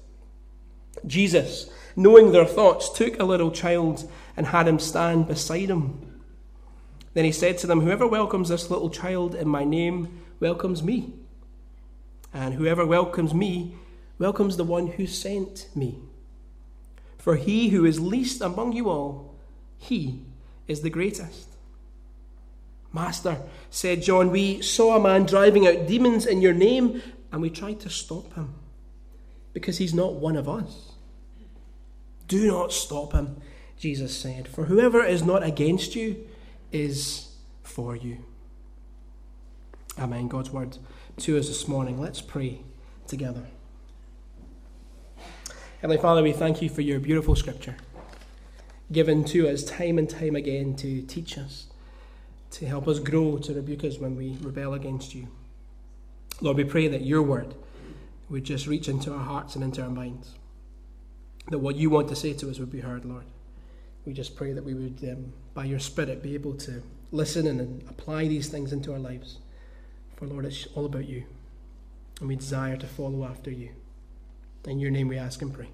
Jesus, 1.06 1.70
knowing 1.96 2.32
their 2.32 2.46
thoughts, 2.46 2.90
took 2.92 3.20
a 3.20 3.26
little 3.26 3.52
child 3.52 4.10
and 4.36 4.48
had 4.48 4.68
him 4.68 4.80
stand 4.80 5.28
beside 5.28 5.70
him. 5.70 6.07
Then 7.18 7.26
he 7.26 7.32
said 7.32 7.58
to 7.58 7.66
them, 7.66 7.82
Whoever 7.82 8.06
welcomes 8.06 8.50
this 8.50 8.70
little 8.70 8.92
child 8.92 9.34
in 9.34 9.48
my 9.48 9.64
name 9.64 10.22
welcomes 10.40 10.84
me. 10.84 11.14
And 12.32 12.54
whoever 12.54 12.86
welcomes 12.86 13.34
me 13.34 13.74
welcomes 14.20 14.56
the 14.56 14.64
one 14.64 14.86
who 14.86 15.08
sent 15.08 15.68
me. 15.76 15.98
For 17.18 17.36
he 17.36 17.70
who 17.70 17.86
is 17.86 18.00
least 18.00 18.40
among 18.40 18.74
you 18.74 18.92
all, 18.92 19.34
he 19.80 20.26
is 20.68 20.82
the 20.82 20.92
greatest. 20.92 21.48
Master, 22.94 23.42
said 23.72 24.04
John, 24.04 24.30
we 24.30 24.62
saw 24.62 24.96
a 24.96 25.02
man 25.02 25.26
driving 25.26 25.66
out 25.66 25.88
demons 25.88 26.28
in 26.28 26.40
your 26.40 26.54
name, 26.54 27.02
and 27.32 27.42
we 27.42 27.50
tried 27.50 27.80
to 27.80 27.90
stop 27.90 28.32
him 28.36 28.54
because 29.54 29.80
he's 29.80 29.92
not 29.92 30.14
one 30.14 30.36
of 30.36 30.48
us. 30.48 30.92
Do 32.28 32.46
not 32.46 32.72
stop 32.72 33.14
him. 33.14 33.42
Jesus 33.76 34.16
said, 34.16 34.48
For 34.48 34.66
whoever 34.66 35.04
is 35.04 35.24
not 35.24 35.42
against 35.42 35.96
you 35.96 36.24
is 36.72 37.36
for 37.64 37.96
you. 37.96 38.18
Amen. 40.00 40.28
God's 40.28 40.52
word 40.52 40.78
to 41.18 41.38
us 41.38 41.48
this 41.48 41.68
morning. 41.68 42.00
Let's 42.00 42.22
pray 42.22 42.62
together. 43.08 43.44
Heavenly 45.82 46.02
Father, 46.02 46.24
we 46.24 46.34
thank 46.34 46.62
you 46.62 46.70
for 46.70 46.82
your 46.82 47.00
beautiful 47.00 47.36
scripture 47.36 47.76
given 48.92 49.24
to 49.26 49.50
us 49.50 49.64
time 49.64 49.98
and 49.98 50.10
time 50.10 50.36
again 50.36 50.76
to 50.78 51.02
teach 51.02 51.38
us, 51.38 51.68
to 52.52 52.66
help 52.66 52.88
us 52.88 53.00
grow, 53.00 53.38
to 53.38 53.54
rebuke 53.54 53.84
us 53.84 53.98
when 53.98 54.16
we 54.16 54.38
rebel 54.42 54.74
against 54.74 55.14
you. 55.14 55.28
Lord, 56.40 56.58
we 56.58 56.64
pray 56.64 56.88
that 56.88 57.02
your 57.02 57.22
word 57.22 57.56
would 58.30 58.44
just 58.44 58.68
reach 58.68 58.88
into 58.88 59.14
our 59.14 59.24
hearts 59.24 59.56
and 59.56 59.64
into 59.64 59.82
our 59.82 59.90
minds. 59.90 60.36
That 61.50 61.60
what 61.60 61.76
you 61.76 61.90
want 61.90 62.10
to 62.10 62.16
say 62.16 62.34
to 62.34 62.50
us 62.50 62.60
would 62.60 62.72
be 62.72 62.82
heard, 62.82 63.06
Lord. 63.06 63.26
We 64.06 64.14
just 64.14 64.36
pray 64.36 64.54
that 64.54 64.64
we 64.64 64.74
would, 64.74 65.00
um, 65.04 65.34
by 65.58 65.66
your 65.66 65.80
Spirit, 65.80 66.22
be 66.22 66.36
able 66.36 66.54
to 66.54 66.84
listen 67.12 67.48
and 67.48 67.82
apply 67.90 68.28
these 68.28 68.48
things 68.48 68.72
into 68.72 68.94
our 68.94 69.00
lives. 69.00 69.40
For, 70.16 70.28
Lord, 70.28 70.46
it's 70.46 70.68
all 70.76 70.86
about 70.86 71.10
you. 71.10 71.24
And 72.20 72.30
we 72.30 72.36
desire 72.36 72.78
to 72.78 72.86
follow 72.86 73.26
after 73.26 73.50
you. 73.50 73.70
In 74.66 74.80
your 74.80 74.92
name 74.92 75.08
we 75.08 75.18
ask 75.18 75.42
and 75.42 75.52
pray. 75.52 75.70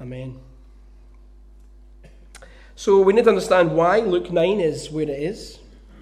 Amen. 0.00 0.38
So 2.76 3.02
we 3.02 3.12
need 3.12 3.24
to 3.24 3.30
understand 3.30 3.74
why 3.74 3.98
Luke 3.98 4.30
9 4.30 4.60
is 4.60 4.92
where 4.92 5.02
it 5.02 5.08
is. 5.08 5.58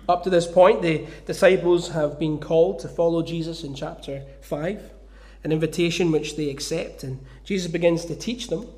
Up 0.06 0.22
to 0.24 0.30
this 0.30 0.46
point, 0.46 0.82
the 0.82 1.06
disciples 1.24 1.88
have 1.88 2.18
been 2.18 2.38
called 2.38 2.78
to 2.80 2.88
follow 2.88 3.22
Jesus 3.22 3.64
in 3.64 3.74
chapter 3.74 4.22
5, 4.42 4.82
an 5.44 5.52
invitation 5.52 6.12
which 6.12 6.36
they 6.36 6.50
accept. 6.50 7.04
And 7.04 7.24
Jesus 7.42 7.72
begins 7.72 8.04
to 8.04 8.14
teach 8.14 8.48
them, 8.48 8.68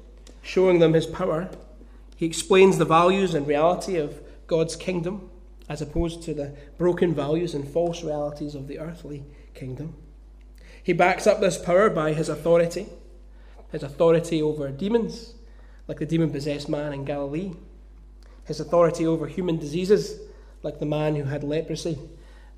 showing 0.40 0.78
them 0.78 0.92
his 0.92 1.06
power. 1.06 1.50
He 2.20 2.26
explains 2.26 2.76
the 2.76 2.84
values 2.84 3.32
and 3.32 3.46
reality 3.46 3.96
of 3.96 4.20
God's 4.46 4.76
kingdom 4.76 5.30
as 5.70 5.80
opposed 5.80 6.22
to 6.24 6.34
the 6.34 6.54
broken 6.76 7.14
values 7.14 7.54
and 7.54 7.66
false 7.66 8.04
realities 8.04 8.54
of 8.54 8.68
the 8.68 8.78
earthly 8.78 9.24
kingdom. 9.54 9.94
He 10.82 10.92
backs 10.92 11.26
up 11.26 11.40
this 11.40 11.56
power 11.56 11.88
by 11.88 12.12
his 12.12 12.28
authority 12.28 12.88
his 13.72 13.82
authority 13.82 14.42
over 14.42 14.68
demons, 14.68 15.32
like 15.88 15.98
the 15.98 16.04
demon 16.04 16.30
possessed 16.30 16.68
man 16.68 16.92
in 16.92 17.06
Galilee, 17.06 17.52
his 18.44 18.60
authority 18.60 19.06
over 19.06 19.26
human 19.26 19.56
diseases, 19.56 20.20
like 20.62 20.78
the 20.78 20.84
man 20.84 21.16
who 21.16 21.24
had 21.24 21.42
leprosy, 21.42 21.98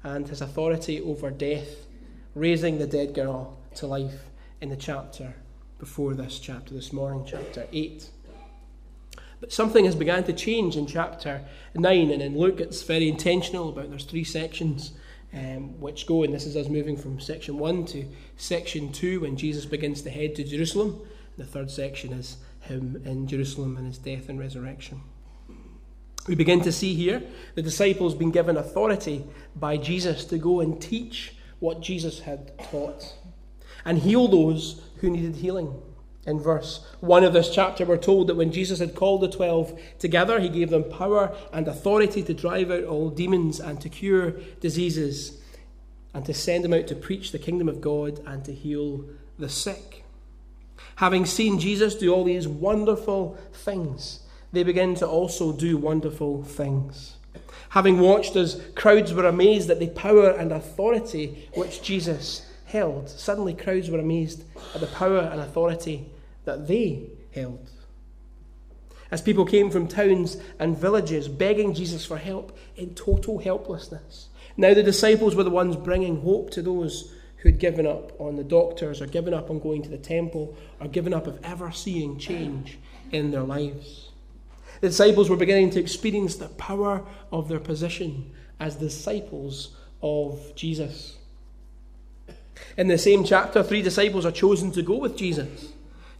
and 0.03 0.29
his 0.29 0.41
authority 0.41 1.01
over 1.01 1.31
death, 1.31 1.87
raising 2.35 2.79
the 2.79 2.87
dead 2.89 3.15
girl 3.15 3.59
to 3.77 3.87
life 3.87 4.25
in 4.61 4.71
the 4.71 4.77
chapter 4.77 5.35
before 5.79 6.15
this 6.15 6.41
chapter, 6.41 6.75
this 6.75 6.93
morning, 6.93 7.25
chapter 7.25 7.69
8. 7.73 8.11
But 9.43 9.53
something 9.53 9.87
has 9.87 9.97
begun 9.97 10.23
to 10.25 10.33
change 10.33 10.77
in 10.77 10.87
chapter 10.87 11.43
9, 11.75 12.13
and 12.13 12.23
in 12.23 12.39
Luke 12.39 12.61
it's 12.61 12.85
very 12.85 13.09
intentional 13.09 13.71
about 13.71 13.91
there's 13.91 14.05
three 14.05 14.23
sections 14.23 14.93
um, 15.35 15.81
which 15.81 16.07
go, 16.07 16.23
and 16.23 16.33
this 16.33 16.47
is 16.47 16.57
us 16.57 16.69
moving 16.69 16.97
from 16.97 17.19
section 17.19 17.59
1 17.59 17.87
to 17.87 18.07
section 18.37 18.93
2 18.93 19.23
when 19.23 19.37
Jesus 19.37 19.67
begins 19.67 20.01
to 20.03 20.11
head 20.11 20.37
to 20.37 20.45
Jerusalem. 20.45 21.01
The 21.39 21.45
third 21.45 21.73
section 21.73 22.13
is 22.13 22.37
him 22.61 23.03
in 23.05 23.27
Jerusalem 23.27 23.77
and 23.77 23.89
his 23.89 23.99
death 23.99 24.29
and 24.29 24.39
resurrection. 24.39 25.01
We 26.29 26.37
begin 26.37 26.61
to 26.61 26.71
see 26.71 26.95
here 26.95 27.21
the 27.57 27.63
disciples 27.63 28.15
being 28.15 28.31
given 28.31 28.57
authority 28.57 29.25
by 29.57 29.77
Jesus 29.77 30.25
to 30.27 30.39
go 30.39 30.61
and 30.61 30.81
teach 30.81 31.35
what 31.59 31.81
Jesus 31.81 32.21
had 32.21 32.57
taught 32.71 33.13
and 33.85 33.99
heal 33.99 34.29
those 34.29 34.83
who 34.99 35.11
needed 35.11 35.35
healing. 35.35 35.83
In 36.25 36.39
verse 36.39 36.87
1 37.01 37.25
of 37.25 37.33
this 37.33 37.51
chapter, 37.51 37.85
we're 37.85 37.97
told 37.97 38.29
that 38.29 38.37
when 38.37 38.53
Jesus 38.53 38.79
had 38.79 38.95
called 38.95 39.23
the 39.23 39.29
twelve 39.29 39.77
together, 39.99 40.39
he 40.39 40.49
gave 40.49 40.71
them 40.71 40.85
power 40.85 41.37
and 41.53 41.67
authority 41.67 42.23
to 42.23 42.33
drive 42.33 42.71
out 42.71 42.85
all 42.85 43.11
demons 43.11 43.59
and 43.59 43.81
to 43.81 43.89
cure 43.89 44.31
diseases 44.61 45.41
and 46.15 46.25
to 46.25 46.33
send 46.33 46.63
them 46.63 46.75
out 46.75 46.87
to 46.87 46.95
preach 46.95 47.33
the 47.33 47.39
kingdom 47.39 47.69
of 47.69 47.81
God 47.81 48.21
and 48.25 48.45
to 48.45 48.53
heal 48.53 49.05
the 49.39 49.49
sick. 49.49 50.05
Having 50.97 51.27
seen 51.27 51.59
Jesus 51.59 51.97
do 51.97 52.15
all 52.15 52.23
these 52.23 52.47
wonderful 52.47 53.37
things, 53.53 54.21
they 54.53 54.63
begin 54.63 54.95
to 54.97 55.09
also 55.09 55.53
do 55.53 55.77
wonderful 55.77 56.45
things. 56.45 57.17
Having 57.71 57.99
watched 57.99 58.37
as 58.37 58.63
crowds 58.77 59.13
were 59.13 59.27
amazed 59.27 59.71
at 59.71 59.81
the 59.81 59.89
power 59.89 60.31
and 60.31 60.53
authority 60.53 61.49
which 61.55 61.83
Jesus 61.83 62.47
held, 62.67 63.09
suddenly 63.09 63.55
crowds 63.55 63.91
were 63.91 63.99
amazed 63.99 64.45
at 64.75 64.81
the 64.81 64.87
power 64.87 65.19
and 65.19 65.41
authority 65.41 66.12
that 66.45 66.67
they 66.67 67.11
held. 67.35 67.71
As 69.11 69.21
people 69.21 69.45
came 69.45 69.71
from 69.71 69.89
towns 69.89 70.39
and 70.59 70.77
villages 70.77 71.29
begging 71.29 71.75
Jesus 71.75 72.05
for 72.05 72.17
help 72.17 72.57
in 72.77 72.95
total 72.95 73.39
helplessness. 73.39 74.29
Now 74.57 74.75
the 74.75 74.83
disciples 74.83 75.35
were 75.35 75.45
the 75.45 75.51
ones 75.51 75.77
bringing 75.77 76.23
hope 76.23 76.51
to 76.51 76.63
those 76.63 77.13
who 77.39 77.51
had 77.51 77.59
given 77.59 77.87
up 77.87 78.19
on 78.21 78.37
the 78.37 78.45
doctors 78.45 79.03
or 79.03 79.07
given 79.07 79.35
up 79.35 79.51
on 79.51 79.59
going 79.59 79.83
to 79.83 79.89
the 79.89 79.99
temple 79.99 80.57
or 80.81 80.89
given 80.89 81.13
up 81.13 81.27
of 81.27 81.39
ever 81.45 81.73
seeing 81.73 82.19
change 82.19 82.79
in 83.11 83.31
their 83.31 83.43
lives. 83.43 84.11
The 84.81 84.89
disciples 84.89 85.29
were 85.29 85.37
beginning 85.37 85.71
to 85.71 85.81
experience 85.81 86.37
the 86.37 86.49
power 86.49 87.05
of 87.31 87.49
their 87.49 87.61
position 87.61 88.33
as 88.59 88.77
disciples 88.77 89.77
of 90.03 90.55
Jesus. 90.55 91.17
In 92.77 92.89
the 92.89 92.99
same 92.99 93.25
chapter, 93.25 93.63
three 93.63 93.83
disciples 93.83 94.25
are 94.25 94.33
chosen 94.33 94.73
to 94.73 94.83
go 94.83 94.97
with 94.97 95.17
Jesus. 95.17 95.73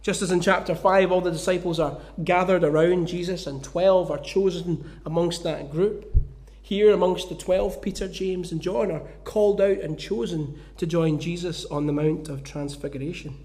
Just 0.03 0.21
as 0.21 0.31
in 0.31 0.41
chapter 0.41 0.75
5, 0.75 1.11
all 1.11 1.21
the 1.21 1.31
disciples 1.31 1.79
are 1.79 1.97
gathered 2.23 2.65
around 2.65 3.07
Jesus 3.07 3.47
and 3.47 3.63
12 3.63 4.11
are 4.11 4.19
chosen 4.19 4.99
amongst 5.05 5.43
that 5.43 5.71
group. 5.71 6.13
Here, 6.61 6.93
amongst 6.93 7.29
the 7.29 7.35
12, 7.35 7.81
Peter, 7.81 8.09
James, 8.09 8.51
and 8.51 8.61
John 8.61 8.91
are 8.91 9.03
called 9.23 9.61
out 9.61 9.77
and 9.79 9.97
chosen 9.97 10.59
to 10.77 10.85
join 10.85 11.19
Jesus 11.19 11.63
on 11.65 11.87
the 11.87 11.93
Mount 11.93 12.27
of 12.27 12.43
Transfiguration. 12.43 13.37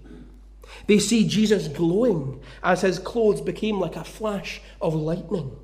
They 0.87 0.99
see 0.99 1.27
Jesus 1.27 1.69
glowing 1.69 2.41
as 2.61 2.81
his 2.81 2.99
clothes 2.99 3.41
became 3.41 3.79
like 3.79 3.95
a 3.95 4.03
flash 4.03 4.61
of 4.81 4.93
lightning. 4.93 5.55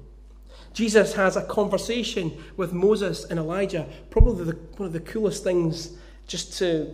Jesus 0.74 1.14
has 1.14 1.36
a 1.36 1.44
conversation 1.44 2.42
with 2.56 2.74
Moses 2.74 3.26
and 3.26 3.38
Elijah, 3.38 3.88
probably 4.10 4.46
the, 4.46 4.58
one 4.78 4.88
of 4.88 4.94
the 4.94 5.00
coolest 5.02 5.44
things 5.44 5.92
just 6.28 6.58
to 6.60 6.94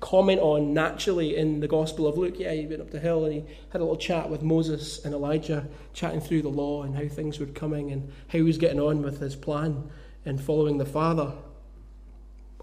comment 0.00 0.40
on 0.40 0.72
naturally 0.72 1.36
in 1.36 1.60
the 1.60 1.68
Gospel 1.68 2.06
of 2.06 2.16
Luke. 2.16 2.38
Yeah, 2.38 2.52
he 2.52 2.66
went 2.66 2.80
up 2.80 2.90
the 2.90 2.98
hill 2.98 3.24
and 3.24 3.34
he 3.34 3.44
had 3.70 3.80
a 3.80 3.84
little 3.84 3.96
chat 3.96 4.30
with 4.30 4.42
Moses 4.42 5.04
and 5.04 5.14
Elijah, 5.14 5.68
chatting 5.92 6.20
through 6.20 6.42
the 6.42 6.48
law 6.48 6.82
and 6.82 6.96
how 6.96 7.06
things 7.06 7.38
were 7.38 7.46
coming 7.46 7.92
and 7.92 8.10
how 8.28 8.38
he 8.38 8.42
was 8.42 8.58
getting 8.58 8.80
on 8.80 9.02
with 9.02 9.20
his 9.20 9.36
plan 9.36 9.90
and 10.24 10.40
following 10.40 10.78
the 10.78 10.86
Father. 10.86 11.32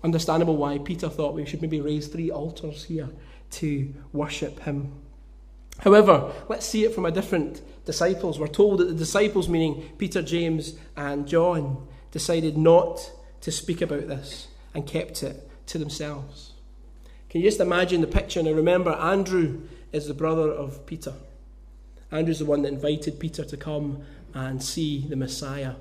Understandable 0.03 0.57
why 0.57 0.77
Peter 0.79 1.09
thought 1.09 1.33
we 1.33 1.45
should 1.45 1.61
maybe 1.61 1.81
raise 1.81 2.07
three 2.07 2.31
altars 2.31 2.85
here 2.85 3.09
to 3.51 3.93
worship 4.13 4.59
him. 4.61 4.93
However, 5.79 6.31
let's 6.49 6.65
see 6.65 6.85
it 6.85 6.93
from 6.93 7.05
a 7.05 7.11
different 7.11 7.61
disciples. 7.85 8.39
We're 8.39 8.47
told 8.47 8.79
that 8.79 8.87
the 8.87 8.93
disciples, 8.95 9.47
meaning 9.47 9.83
Peter, 9.97 10.21
James, 10.21 10.75
and 10.95 11.27
John, 11.27 11.87
decided 12.11 12.57
not 12.57 13.11
to 13.41 13.51
speak 13.51 13.81
about 13.81 14.07
this 14.07 14.47
and 14.73 14.87
kept 14.87 15.21
it 15.23 15.49
to 15.67 15.77
themselves. 15.77 16.53
Can 17.29 17.41
you 17.41 17.47
just 17.47 17.59
imagine 17.59 18.01
the 18.01 18.07
picture? 18.07 18.41
Now 18.41 18.51
remember, 18.51 18.91
Andrew 18.91 19.61
is 19.91 20.07
the 20.07 20.13
brother 20.13 20.51
of 20.51 20.85
Peter. 20.85 21.13
Andrew's 22.11 22.39
the 22.39 22.45
one 22.45 22.61
that 22.61 22.69
invited 22.69 23.19
Peter 23.19 23.43
to 23.43 23.57
come 23.57 24.03
and 24.33 24.63
see 24.63 25.05
the 25.07 25.15
Messiah. 25.15 25.73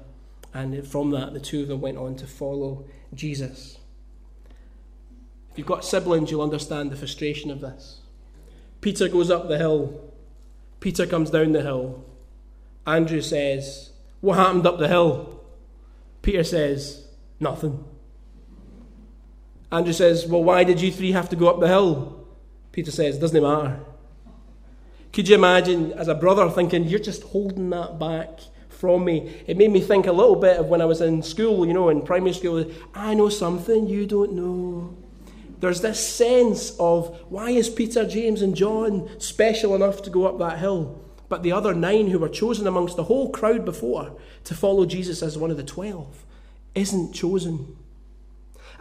And 0.53 0.87
from 0.87 1.11
that, 1.11 1.35
the 1.35 1.41
two 1.41 1.63
of 1.63 1.69
them 1.69 1.81
went 1.81 1.99
on 1.99 2.17
to 2.17 2.27
follow 2.27 2.85
Jesus. 3.15 3.79
If 5.53 5.59
you've 5.59 5.67
got 5.67 5.85
siblings, 5.85 6.31
you'll 6.31 6.43
understand 6.43 6.91
the 6.91 6.97
frustration 6.97 7.51
of 7.51 7.61
this. 7.61 8.01
Peter 8.81 9.09
goes 9.09 9.31
up 9.31 9.49
the 9.49 9.59
hill. 9.59 10.01
Peter 10.81 11.07
comes 11.07 11.31
down 11.31 11.53
the 11.53 11.63
hill. 11.63 12.05
Andrew 12.87 13.21
says, 13.21 13.91
What 14.21 14.39
happened 14.39 14.67
up 14.67 14.79
the 14.79 14.89
hill? 14.89 15.41
Peter 16.23 16.45
says, 16.45 17.07
Nothing. 17.41 17.85
Andrew 19.71 19.93
says, 19.93 20.27
Well, 20.27 20.45
why 20.45 20.65
did 20.65 20.81
you 20.81 20.93
three 20.93 21.13
have 21.13 21.29
to 21.31 21.37
go 21.37 21.49
up 21.49 21.61
the 21.61 21.69
hill? 21.69 22.27
Peter 22.73 22.91
says, 22.91 23.19
Doesn't 23.19 23.37
it 23.37 23.43
matter? 23.43 23.81
Could 25.13 25.29
you 25.29 25.35
imagine 25.35 25.93
as 25.93 26.09
a 26.09 26.15
brother 26.15 26.49
thinking, 26.51 26.85
You're 26.85 27.01
just 27.01 27.23
holding 27.25 27.71
that 27.71 27.99
back 27.99 28.41
from 28.69 29.05
me? 29.05 29.43
It 29.47 29.57
made 29.57 29.71
me 29.71 29.81
think 29.81 30.07
a 30.07 30.13
little 30.13 30.37
bit 30.37 30.59
of 30.59 30.67
when 30.67 30.81
I 30.81 30.85
was 30.85 31.01
in 31.01 31.23
school, 31.23 31.67
you 31.67 31.73
know, 31.73 31.89
in 31.89 32.03
primary 32.03 32.35
school. 32.35 32.71
I 32.95 33.15
know 33.15 33.29
something 33.29 33.87
you 33.87 34.07
don't 34.07 34.33
know. 34.33 34.97
There's 35.59 35.81
this 35.81 36.07
sense 36.07 36.77
of 36.79 37.19
why 37.31 37.51
is 37.51 37.71
Peter, 37.71 38.07
James, 38.07 38.43
and 38.43 38.55
John 38.55 39.09
special 39.19 39.75
enough 39.75 40.03
to 40.03 40.11
go 40.11 40.27
up 40.27 40.39
that 40.39 40.59
hill? 40.59 41.03
But 41.29 41.43
the 41.43 41.53
other 41.53 41.75
nine 41.75 42.09
who 42.09 42.19
were 42.19 42.29
chosen 42.29 42.67
amongst 42.67 42.97
the 42.97 43.05
whole 43.05 43.31
crowd 43.31 43.65
before 43.65 44.17
to 44.45 44.55
follow 44.55 44.87
Jesus 44.87 45.23
as 45.23 45.37
one 45.39 45.51
of 45.51 45.57
the 45.57 45.65
twelve 45.65 46.25
isn't 46.75 47.15
chosen. 47.15 47.77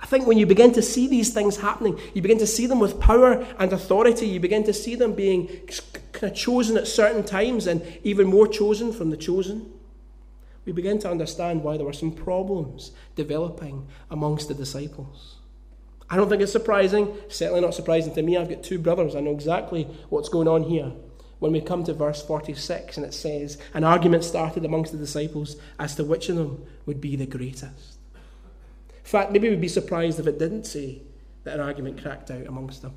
I 0.05 0.07
think 0.07 0.27
when 0.27 0.37
you 0.37 0.45
begin 0.45 0.71
to 0.73 0.83
see 0.83 1.07
these 1.07 1.33
things 1.33 1.57
happening, 1.57 1.99
you 2.13 2.21
begin 2.21 2.37
to 2.37 2.45
see 2.45 2.67
them 2.67 2.79
with 2.79 2.99
power 2.99 3.43
and 3.57 3.73
authority, 3.73 4.27
you 4.27 4.39
begin 4.39 4.63
to 4.65 4.71
see 4.71 4.93
them 4.93 5.13
being 5.13 5.47
kind 6.11 6.31
of 6.31 6.35
chosen 6.35 6.77
at 6.77 6.85
certain 6.85 7.23
times 7.23 7.65
and 7.65 7.81
even 8.03 8.27
more 8.27 8.47
chosen 8.47 8.93
from 8.93 9.09
the 9.09 9.17
chosen. 9.17 9.73
we 10.63 10.71
begin 10.71 10.99
to 10.99 11.09
understand 11.09 11.63
why 11.63 11.75
there 11.75 11.87
were 11.87 11.91
some 11.91 12.11
problems 12.11 12.91
developing 13.15 13.87
amongst 14.11 14.47
the 14.47 14.53
disciples. 14.53 15.37
I 16.07 16.17
don't 16.17 16.29
think 16.29 16.43
it's 16.43 16.51
surprising, 16.51 17.17
certainly 17.27 17.61
not 17.61 17.73
surprising 17.73 18.13
to 18.13 18.21
me. 18.21 18.37
I've 18.37 18.47
got 18.47 18.61
two 18.61 18.77
brothers, 18.77 19.15
I 19.15 19.21
know 19.21 19.31
exactly 19.31 19.85
what's 20.09 20.29
going 20.29 20.47
on 20.47 20.65
here. 20.65 20.91
When 21.39 21.51
we 21.51 21.61
come 21.61 21.83
to 21.83 21.95
verse 21.95 22.21
46, 22.21 22.97
and 22.97 23.07
it 23.07 23.13
says, 23.15 23.57
An 23.73 23.83
argument 23.83 24.23
started 24.23 24.65
amongst 24.65 24.91
the 24.91 24.99
disciples 24.99 25.55
as 25.79 25.95
to 25.95 26.03
which 26.03 26.29
of 26.29 26.35
them 26.35 26.63
would 26.85 27.01
be 27.01 27.15
the 27.15 27.25
greatest. 27.25 27.94
In 29.05 29.11
fact, 29.11 29.31
maybe 29.31 29.47
we'd 29.47 29.61
be 29.61 29.67
surprised 29.67 30.19
if 30.19 30.25
it 30.25 30.39
didn't 30.39 30.63
say 30.63 31.03
that 31.43 31.59
an 31.59 31.59
argument 31.59 32.01
cracked 32.01 32.31
out 32.31 32.47
amongst 32.47 32.81
them 32.81 32.95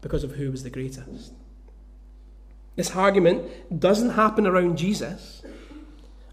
because 0.00 0.22
of 0.22 0.36
who 0.36 0.52
was 0.52 0.62
the 0.62 0.70
greatest. 0.70 1.32
This 2.76 2.94
argument 2.94 3.80
doesn't 3.80 4.10
happen 4.10 4.46
around 4.46 4.78
Jesus. 4.78 5.42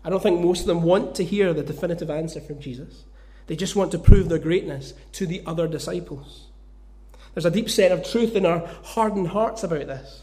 I 0.05 0.11
don't 0.11 0.21
think 0.21 0.39
most 0.39 0.61
of 0.61 0.67
them 0.67 0.83
want 0.83 1.15
to 1.15 1.23
hear 1.23 1.55
the 1.55 1.63
definitive 1.63 2.11
answer 2.11 2.39
from 2.39 2.59
Jesus. 2.59 3.05
They 3.47 3.55
just 3.55 3.75
want 3.75 3.91
to 3.93 3.99
prove 3.99 4.29
their 4.29 4.37
greatness 4.37 4.93
to 5.13 5.25
the 5.25 5.41
other 5.43 5.67
disciples. 5.67 6.45
There's 7.33 7.47
a 7.47 7.51
deep 7.51 7.69
set 7.69 7.91
of 7.91 8.07
truth 8.07 8.35
in 8.35 8.45
our 8.45 8.67
hardened 8.83 9.29
hearts 9.29 9.63
about 9.63 9.87
this. 9.87 10.21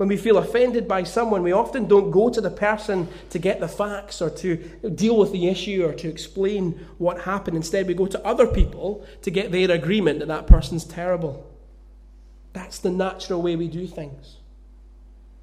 When 0.00 0.08
we 0.08 0.16
feel 0.16 0.38
offended 0.38 0.88
by 0.88 1.02
someone, 1.02 1.42
we 1.42 1.52
often 1.52 1.86
don't 1.86 2.10
go 2.10 2.30
to 2.30 2.40
the 2.40 2.50
person 2.50 3.06
to 3.28 3.38
get 3.38 3.60
the 3.60 3.68
facts 3.68 4.22
or 4.22 4.30
to 4.30 4.56
deal 4.94 5.18
with 5.18 5.30
the 5.30 5.46
issue 5.46 5.84
or 5.84 5.92
to 5.92 6.08
explain 6.08 6.86
what 6.96 7.20
happened. 7.20 7.58
Instead, 7.58 7.86
we 7.86 7.92
go 7.92 8.06
to 8.06 8.26
other 8.26 8.46
people 8.46 9.04
to 9.20 9.30
get 9.30 9.52
their 9.52 9.70
agreement 9.70 10.20
that 10.20 10.28
that 10.28 10.46
person's 10.46 10.84
terrible. 10.84 11.46
That's 12.54 12.78
the 12.78 12.88
natural 12.88 13.42
way 13.42 13.56
we 13.56 13.68
do 13.68 13.86
things. 13.86 14.38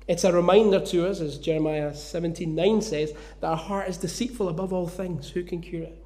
It's 0.08 0.24
a 0.24 0.34
reminder 0.34 0.80
to 0.88 1.08
us, 1.08 1.22
as 1.22 1.38
Jeremiah 1.38 1.92
17:9 1.92 2.82
says, 2.82 3.14
that 3.42 3.48
our 3.48 3.58
heart 3.58 3.90
is 3.90 3.98
deceitful 3.98 4.50
above 4.50 4.74
all 4.74 4.88
things. 4.88 5.30
Who 5.30 5.44
can 5.44 5.62
cure 5.62 5.84
it? 5.84 6.04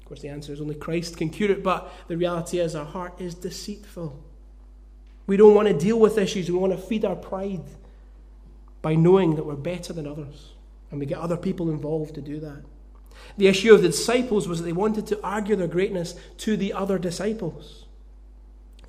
Of 0.00 0.06
course, 0.06 0.20
the 0.20 0.30
answer 0.30 0.52
is 0.52 0.60
only 0.60 0.74
Christ 0.74 1.16
can 1.16 1.30
cure 1.30 1.52
it, 1.52 1.62
but 1.62 1.92
the 2.08 2.16
reality 2.16 2.58
is 2.58 2.74
our 2.74 2.84
heart 2.84 3.20
is 3.20 3.36
deceitful. 3.36 4.20
We 5.28 5.36
don't 5.36 5.54
want 5.54 5.68
to 5.68 5.74
deal 5.74 6.00
with 6.00 6.18
issues. 6.18 6.50
We 6.50 6.58
want 6.58 6.72
to 6.72 6.78
feed 6.88 7.04
our 7.04 7.14
pride 7.14 7.62
by 8.84 8.94
knowing 8.94 9.34
that 9.34 9.46
we're 9.46 9.54
better 9.54 9.94
than 9.94 10.06
others. 10.06 10.52
And 10.90 11.00
we 11.00 11.06
get 11.06 11.16
other 11.16 11.38
people 11.38 11.70
involved 11.70 12.14
to 12.16 12.20
do 12.20 12.38
that. 12.40 12.64
The 13.38 13.46
issue 13.46 13.72
of 13.72 13.80
the 13.80 13.88
disciples 13.88 14.46
was 14.46 14.58
that 14.58 14.66
they 14.66 14.72
wanted 14.72 15.06
to 15.06 15.22
argue 15.22 15.56
their 15.56 15.68
greatness 15.68 16.14
to 16.38 16.54
the 16.54 16.74
other 16.74 16.98
disciples. 16.98 17.86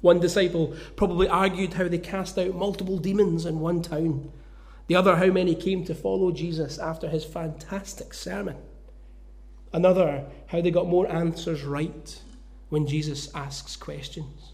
One 0.01 0.19
disciple 0.19 0.75
probably 0.97 1.29
argued 1.29 1.75
how 1.75 1.87
they 1.87 1.97
cast 1.97 2.37
out 2.37 2.53
multiple 2.55 2.97
demons 2.97 3.45
in 3.45 3.61
one 3.61 3.81
town. 3.81 4.33
The 4.87 4.97
other, 4.97 5.15
how 5.15 5.27
many 5.27 5.55
came 5.55 5.85
to 5.85 5.95
follow 5.95 6.33
Jesus 6.33 6.77
after 6.77 7.07
his 7.07 7.23
fantastic 7.23 8.13
sermon. 8.13 8.57
Another, 9.71 10.25
how 10.47 10.59
they 10.59 10.71
got 10.71 10.89
more 10.89 11.09
answers 11.09 11.63
right 11.63 12.19
when 12.67 12.85
Jesus 12.85 13.33
asks 13.33 13.77
questions. 13.77 14.51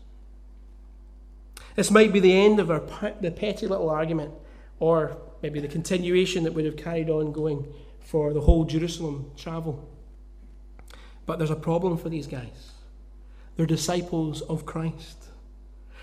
This 1.75 1.89
might 1.89 2.13
be 2.13 2.19
the 2.19 2.39
end 2.39 2.59
of 2.59 2.69
our, 2.69 2.83
the 3.19 3.31
petty 3.31 3.65
little 3.65 3.89
argument, 3.89 4.35
or 4.79 5.17
maybe 5.41 5.59
the 5.59 5.67
continuation 5.67 6.43
that 6.43 6.53
would 6.53 6.65
have 6.65 6.77
carried 6.77 7.09
on 7.09 7.31
going 7.31 7.73
for 7.99 8.33
the 8.33 8.41
whole 8.41 8.65
Jerusalem 8.65 9.31
travel. 9.37 9.87
But 11.25 11.37
there's 11.37 11.51
a 11.51 11.55
problem 11.55 11.97
for 11.97 12.09
these 12.09 12.27
guys. 12.27 12.71
They're 13.55 13.65
disciples 13.65 14.41
of 14.41 14.65
Christ. 14.65 15.25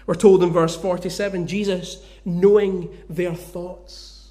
We're 0.07 0.15
told 0.15 0.43
in 0.43 0.51
verse 0.51 0.75
47 0.77 1.47
Jesus 1.47 2.03
knowing 2.25 2.97
their 3.11 3.35
thoughts. 3.35 4.31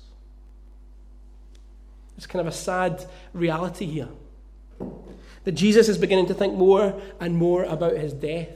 It's 2.17 2.25
kind 2.25 2.41
of 2.41 2.51
a 2.51 2.55
sad 2.55 3.05
reality 3.33 3.85
here. 3.85 4.09
That 5.43 5.51
Jesus 5.51 5.87
is 5.87 5.97
beginning 5.97 6.25
to 6.27 6.33
think 6.33 6.55
more 6.55 6.99
and 7.19 7.35
more 7.35 7.63
about 7.63 7.97
his 7.97 8.11
death. 8.11 8.49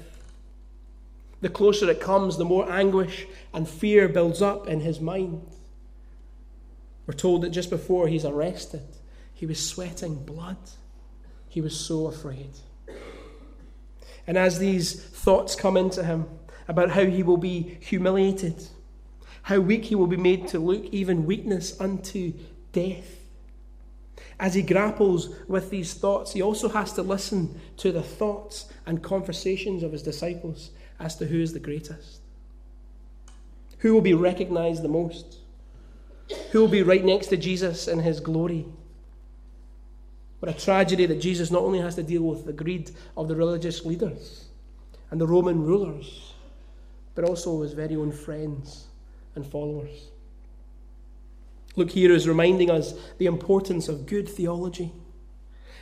The 1.42 1.50
closer 1.50 1.90
it 1.90 2.02
comes, 2.02 2.38
the 2.38 2.46
more 2.46 2.70
anguish 2.72 3.28
and 3.54 3.70
fear 3.70 4.08
builds 4.10 4.42
up 4.42 4.68
in 4.68 4.80
his 4.80 5.00
mind. 5.00 5.46
We're 7.12 7.18
told 7.18 7.42
that 7.42 7.50
just 7.50 7.70
before 7.70 8.08
he's 8.08 8.24
arrested, 8.24 8.88
he 9.34 9.46
was 9.46 9.60
sweating 9.60 10.24
blood. 10.24 10.56
He 11.50 11.60
was 11.60 11.78
so 11.78 12.08
afraid. 12.08 12.52
And 14.26 14.38
as 14.38 14.60
these 14.60 15.04
thoughts 15.04 15.54
come 15.54 15.76
into 15.76 16.06
him 16.06 16.26
about 16.70 16.92
how 16.92 17.04
he 17.04 17.22
will 17.22 17.36
be 17.36 17.78
humiliated, 17.82 18.64
how 19.42 19.60
weak 19.60 19.84
he 19.84 19.96
will 19.96 20.08
be 20.08 20.16
made 20.16 20.48
to 20.48 20.60
look, 20.60 20.86
even 20.94 21.26
weakness 21.26 21.78
unto 21.82 22.32
death, 22.72 23.20
as 24.40 24.54
he 24.54 24.62
grapples 24.62 25.36
with 25.50 25.70
these 25.70 25.94
thoughts, 25.94 26.32
he 26.32 26.42
also 26.42 26.70
has 26.70 26.94
to 26.94 27.04
listen 27.04 27.60
to 27.76 27.92
the 27.92 28.02
thoughts 28.02 28.72
and 28.86 29.04
conversations 29.04 29.84
of 29.84 29.92
his 29.92 30.02
disciples 30.02 30.72
as 30.98 31.18
to 31.18 31.26
who 31.26 31.42
is 31.42 31.52
the 31.52 31.60
greatest. 31.60 32.22
Who 33.80 33.94
will 33.94 34.00
be 34.00 34.14
recognized 34.14 34.82
the 34.82 34.88
most? 34.88 35.41
Who 36.52 36.62
will 36.62 36.68
be 36.68 36.84
right 36.84 37.04
next 37.04 37.28
to 37.28 37.38
Jesus 37.38 37.88
in 37.88 38.00
his 38.00 38.20
glory? 38.20 38.66
What 40.40 40.56
a 40.56 40.60
tragedy 40.60 41.06
that 41.06 41.22
Jesus 41.22 41.52
not 41.52 41.62
only 41.62 41.80
has 41.80 41.96
to 41.96 42.04
deal 42.04 42.24
with 42.24 42.46
the 42.46 42.54
greed 42.54 42.92
of 43.16 43.28
the 43.28 43.36
religious 43.36 43.86
leaders 43.86 44.46
and 45.12 45.22
the 45.22 45.28
Roman 45.28 45.62
rulers, 45.62 46.34
but 47.14 47.26
also 47.26 47.62
his 47.62 47.74
very 47.74 47.96
own 47.96 48.12
friends 48.12 48.88
and 49.36 49.46
followers. 49.46 50.08
Luke 51.76 51.92
here 51.92 52.12
is 52.12 52.28
reminding 52.28 52.70
us 52.70 52.94
the 53.18 53.28
importance 53.28 53.88
of 53.88 54.06
good 54.06 54.28
theology. 54.28 54.92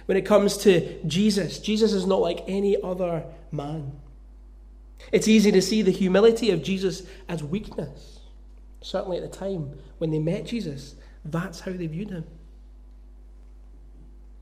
When 0.05 0.17
it 0.17 0.25
comes 0.25 0.57
to 0.57 1.01
Jesus, 1.05 1.59
Jesus 1.59 1.93
is 1.93 2.05
not 2.05 2.21
like 2.21 2.43
any 2.47 2.81
other 2.81 3.23
man. 3.51 3.93
It's 5.11 5.27
easy 5.27 5.51
to 5.51 5.61
see 5.61 5.81
the 5.81 5.91
humility 5.91 6.51
of 6.51 6.63
Jesus 6.63 7.03
as 7.27 7.43
weakness. 7.43 8.18
Certainly 8.81 9.17
at 9.17 9.31
the 9.31 9.37
time 9.37 9.77
when 9.97 10.11
they 10.11 10.19
met 10.19 10.45
Jesus, 10.45 10.95
that's 11.25 11.61
how 11.61 11.71
they 11.71 11.87
viewed 11.87 12.11
him. 12.11 12.25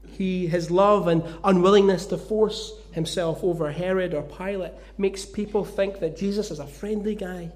He, 0.05 0.47
his 0.47 0.71
love 0.71 1.07
and 1.07 1.23
unwillingness 1.43 2.05
to 2.07 2.17
force 2.17 2.73
himself 2.91 3.43
over 3.43 3.71
Herod 3.71 4.13
or 4.13 4.23
Pilate 4.23 4.71
makes 4.97 5.25
people 5.25 5.65
think 5.65 5.99
that 5.99 6.17
Jesus 6.17 6.49
is 6.49 6.59
a 6.59 6.67
friendly 6.67 7.13
guy. 7.13 7.51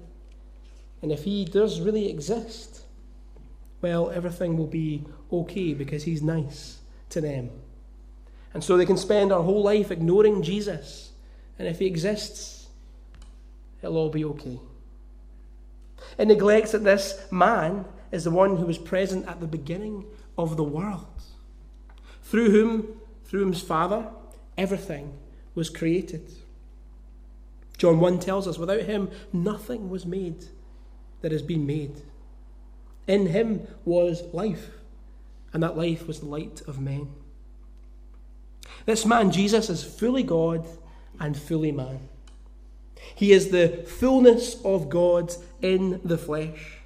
And 1.00 1.10
if 1.10 1.24
he 1.24 1.44
does 1.44 1.80
really 1.80 2.08
exist, 2.08 2.82
well, 3.80 4.10
everything 4.10 4.56
will 4.56 4.66
be 4.66 5.04
okay 5.32 5.74
because 5.74 6.04
he's 6.04 6.22
nice 6.22 6.78
to 7.10 7.20
them. 7.20 7.50
And 8.54 8.62
so 8.62 8.76
they 8.76 8.86
can 8.86 8.98
spend 8.98 9.32
our 9.32 9.42
whole 9.42 9.62
life 9.62 9.90
ignoring 9.90 10.42
Jesus. 10.42 11.12
And 11.58 11.66
if 11.66 11.78
he 11.78 11.86
exists, 11.86 12.68
it'll 13.82 13.96
all 13.96 14.10
be 14.10 14.24
okay. 14.24 14.60
It 16.18 16.28
neglects 16.28 16.72
that 16.72 16.84
this 16.84 17.20
man 17.30 17.84
is 18.10 18.24
the 18.24 18.30
one 18.30 18.56
who 18.56 18.66
was 18.66 18.78
present 18.78 19.26
at 19.26 19.40
the 19.40 19.46
beginning 19.46 20.04
of 20.36 20.56
the 20.56 20.64
world, 20.64 21.22
through 22.22 22.50
whom, 22.50 23.00
through 23.24 23.48
his 23.48 23.62
Father, 23.62 24.08
everything 24.56 25.18
was 25.54 25.70
created. 25.70 26.30
John 27.78 28.00
1 28.00 28.20
tells 28.20 28.46
us, 28.46 28.58
without 28.58 28.82
him, 28.82 29.10
nothing 29.32 29.90
was 29.90 30.06
made 30.06 30.44
that 31.20 31.32
has 31.32 31.42
been 31.42 31.66
made. 31.66 32.02
In 33.06 33.26
him 33.26 33.66
was 33.84 34.22
life, 34.32 34.70
and 35.52 35.62
that 35.62 35.76
life 35.76 36.06
was 36.06 36.20
the 36.20 36.26
light 36.26 36.62
of 36.68 36.80
men. 36.80 37.08
This 38.86 39.04
man, 39.04 39.30
Jesus, 39.30 39.68
is 39.68 39.82
fully 39.82 40.22
God 40.22 40.66
and 41.18 41.36
fully 41.36 41.72
man. 41.72 42.08
He 43.14 43.32
is 43.32 43.50
the 43.50 43.84
fullness 43.86 44.56
of 44.64 44.88
God 44.88 45.32
in 45.60 46.00
the 46.04 46.18
flesh. 46.18 46.78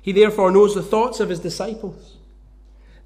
He 0.00 0.12
therefore 0.12 0.50
knows 0.50 0.74
the 0.74 0.82
thoughts 0.82 1.20
of 1.20 1.28
his 1.28 1.40
disciples. 1.40 2.16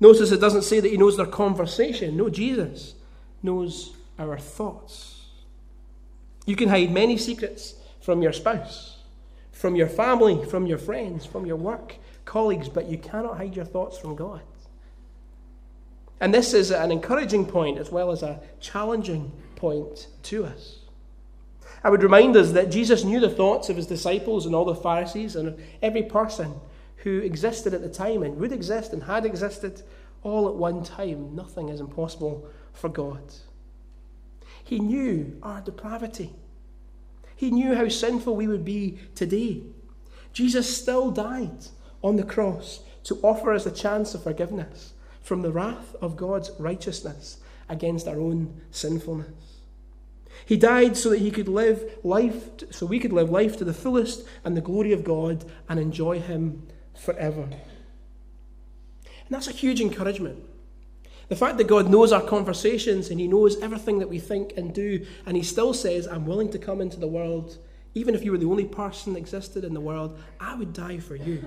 Notice 0.01 0.33
it 0.33 0.41
doesn't 0.41 0.63
say 0.63 0.81
that 0.81 0.91
he 0.91 0.97
knows 0.97 1.17
their 1.17 1.27
conversation. 1.27 2.17
No, 2.17 2.29
Jesus 2.29 2.95
knows 3.43 3.95
our 4.19 4.39
thoughts. 4.39 5.27
You 6.45 6.57
can 6.57 6.69
hide 6.69 6.91
many 6.91 7.17
secrets 7.17 7.75
from 8.01 8.21
your 8.21 8.33
spouse, 8.33 8.99
from 9.53 9.77
your 9.77 9.89
family, 9.89 10.45
from 10.45 10.67
your 10.67 10.79
friends, 10.79 11.25
from 11.25 11.47
your 11.47 11.57
work, 11.57 11.97
colleagues, 12.25 12.69
but 12.69 12.89
you 12.89 12.99
cannot 12.99 13.37
hide 13.37 13.55
your 13.55 13.65
thoughts 13.65 13.97
from 13.97 14.17
God. 14.17 14.43
And 16.21 16.33
this 16.33 16.55
is 16.55 16.71
an 16.71 16.93
encouraging 16.93 17.47
point 17.47 17.79
as 17.79 17.91
well 17.91 18.11
as 18.13 18.23
a 18.23 18.41
challenging 18.61 19.33
point 19.57 20.09
to 20.25 20.45
us. 20.45 20.82
I 21.85 21.91
would 21.91 22.03
remind 22.03 22.37
us 22.37 22.53
that 22.53 22.71
Jesus 22.71 23.05
knew 23.05 23.19
the 23.19 23.29
thoughts 23.29 23.69
of 23.69 23.77
his 23.77 23.87
disciples 23.87 24.47
and 24.47 24.55
all 24.55 24.65
the 24.65 24.75
Pharisees 24.75 25.35
and 25.35 25.61
every 25.83 26.03
person 26.03 26.55
who 26.99 27.19
existed 27.19 27.75
at 27.75 27.83
the 27.83 27.89
time 27.89 28.23
and 28.23 28.37
would 28.37 28.53
exist 28.53 28.93
and 28.93 29.03
had 29.03 29.27
existed 29.27 29.83
all 30.23 30.49
at 30.49 30.55
one 30.55 30.85
time. 30.85 31.35
Nothing 31.35 31.69
is 31.69 31.81
impossible 31.81 32.47
for 32.73 32.89
God. 32.89 33.35
He 34.63 34.79
knew 34.79 35.37
our 35.43 35.61
depravity. 35.61 36.33
He 37.35 37.51
knew 37.51 37.75
how 37.75 37.89
sinful 37.89 38.37
we 38.37 38.47
would 38.47 38.65
be 38.65 39.01
today. 39.17 39.63
Jesus 40.33 40.77
still 40.77 41.11
died 41.11 41.67
on 42.03 42.17
the 42.17 42.23
cross 42.23 42.81
to 43.05 43.19
offer 43.23 43.53
us 43.53 43.67
a 43.67 43.73
chance 43.73 44.15
of 44.15 44.23
forgiveness 44.23 44.93
from 45.21 45.43
the 45.43 45.51
wrath 45.51 45.97
of 46.01 46.17
God's 46.17 46.53
righteousness 46.59 47.39
against 47.69 48.07
our 48.07 48.21
own 48.21 48.61
sinfulness. 48.71 49.42
He 50.47 50.57
died 50.57 50.97
so 50.97 51.11
that 51.11 51.21
he 51.21 51.31
could 51.31 51.49
live 51.49 51.99
life, 52.03 52.51
so 52.71 52.87
we 52.87 52.99
could 52.99 53.13
live 53.13 53.31
life 53.31 53.57
to 53.59 53.65
the 53.65 53.75
fullest 53.75 54.27
and 54.45 54.57
the 54.57 54.61
glory 54.61 54.93
of 54.93 55.05
God 55.05 55.45
and 55.69 55.79
enjoy 55.79 56.21
him 56.21 56.67
forever. 56.95 57.43
And 57.43 57.61
that's 59.31 59.49
a 59.49 59.53
huge 59.53 59.81
encouragement. 59.81 60.45
The 61.29 61.37
fact 61.37 61.57
that 61.57 61.67
God 61.67 61.89
knows 61.89 62.13
our 62.13 62.21
conversations 62.21 63.09
and 63.09 63.19
He 63.19 63.27
knows 63.27 63.59
everything 63.63 64.01
that 64.01 64.09
we 64.11 64.19
think 64.19 64.53
and 64.59 64.75
do, 64.75 65.07
and 65.25 65.35
He 65.35 65.43
still 65.43 65.73
says, 65.73 66.07
I'm 66.07 66.27
willing 66.27 66.51
to 66.51 66.59
come 66.59 66.83
into 66.83 67.01
the 67.01 67.07
world, 67.07 67.57
even 67.95 68.15
if 68.15 68.23
you 68.23 68.33
were 68.33 68.39
the 68.39 68.51
only 68.51 68.67
person 68.67 69.15
that 69.15 69.19
existed 69.19 69.65
in 69.65 69.73
the 69.73 69.81
world, 69.81 70.19
I 70.39 70.55
would 70.55 70.75
die 70.75 70.99
for 70.99 71.17
you. 71.17 71.47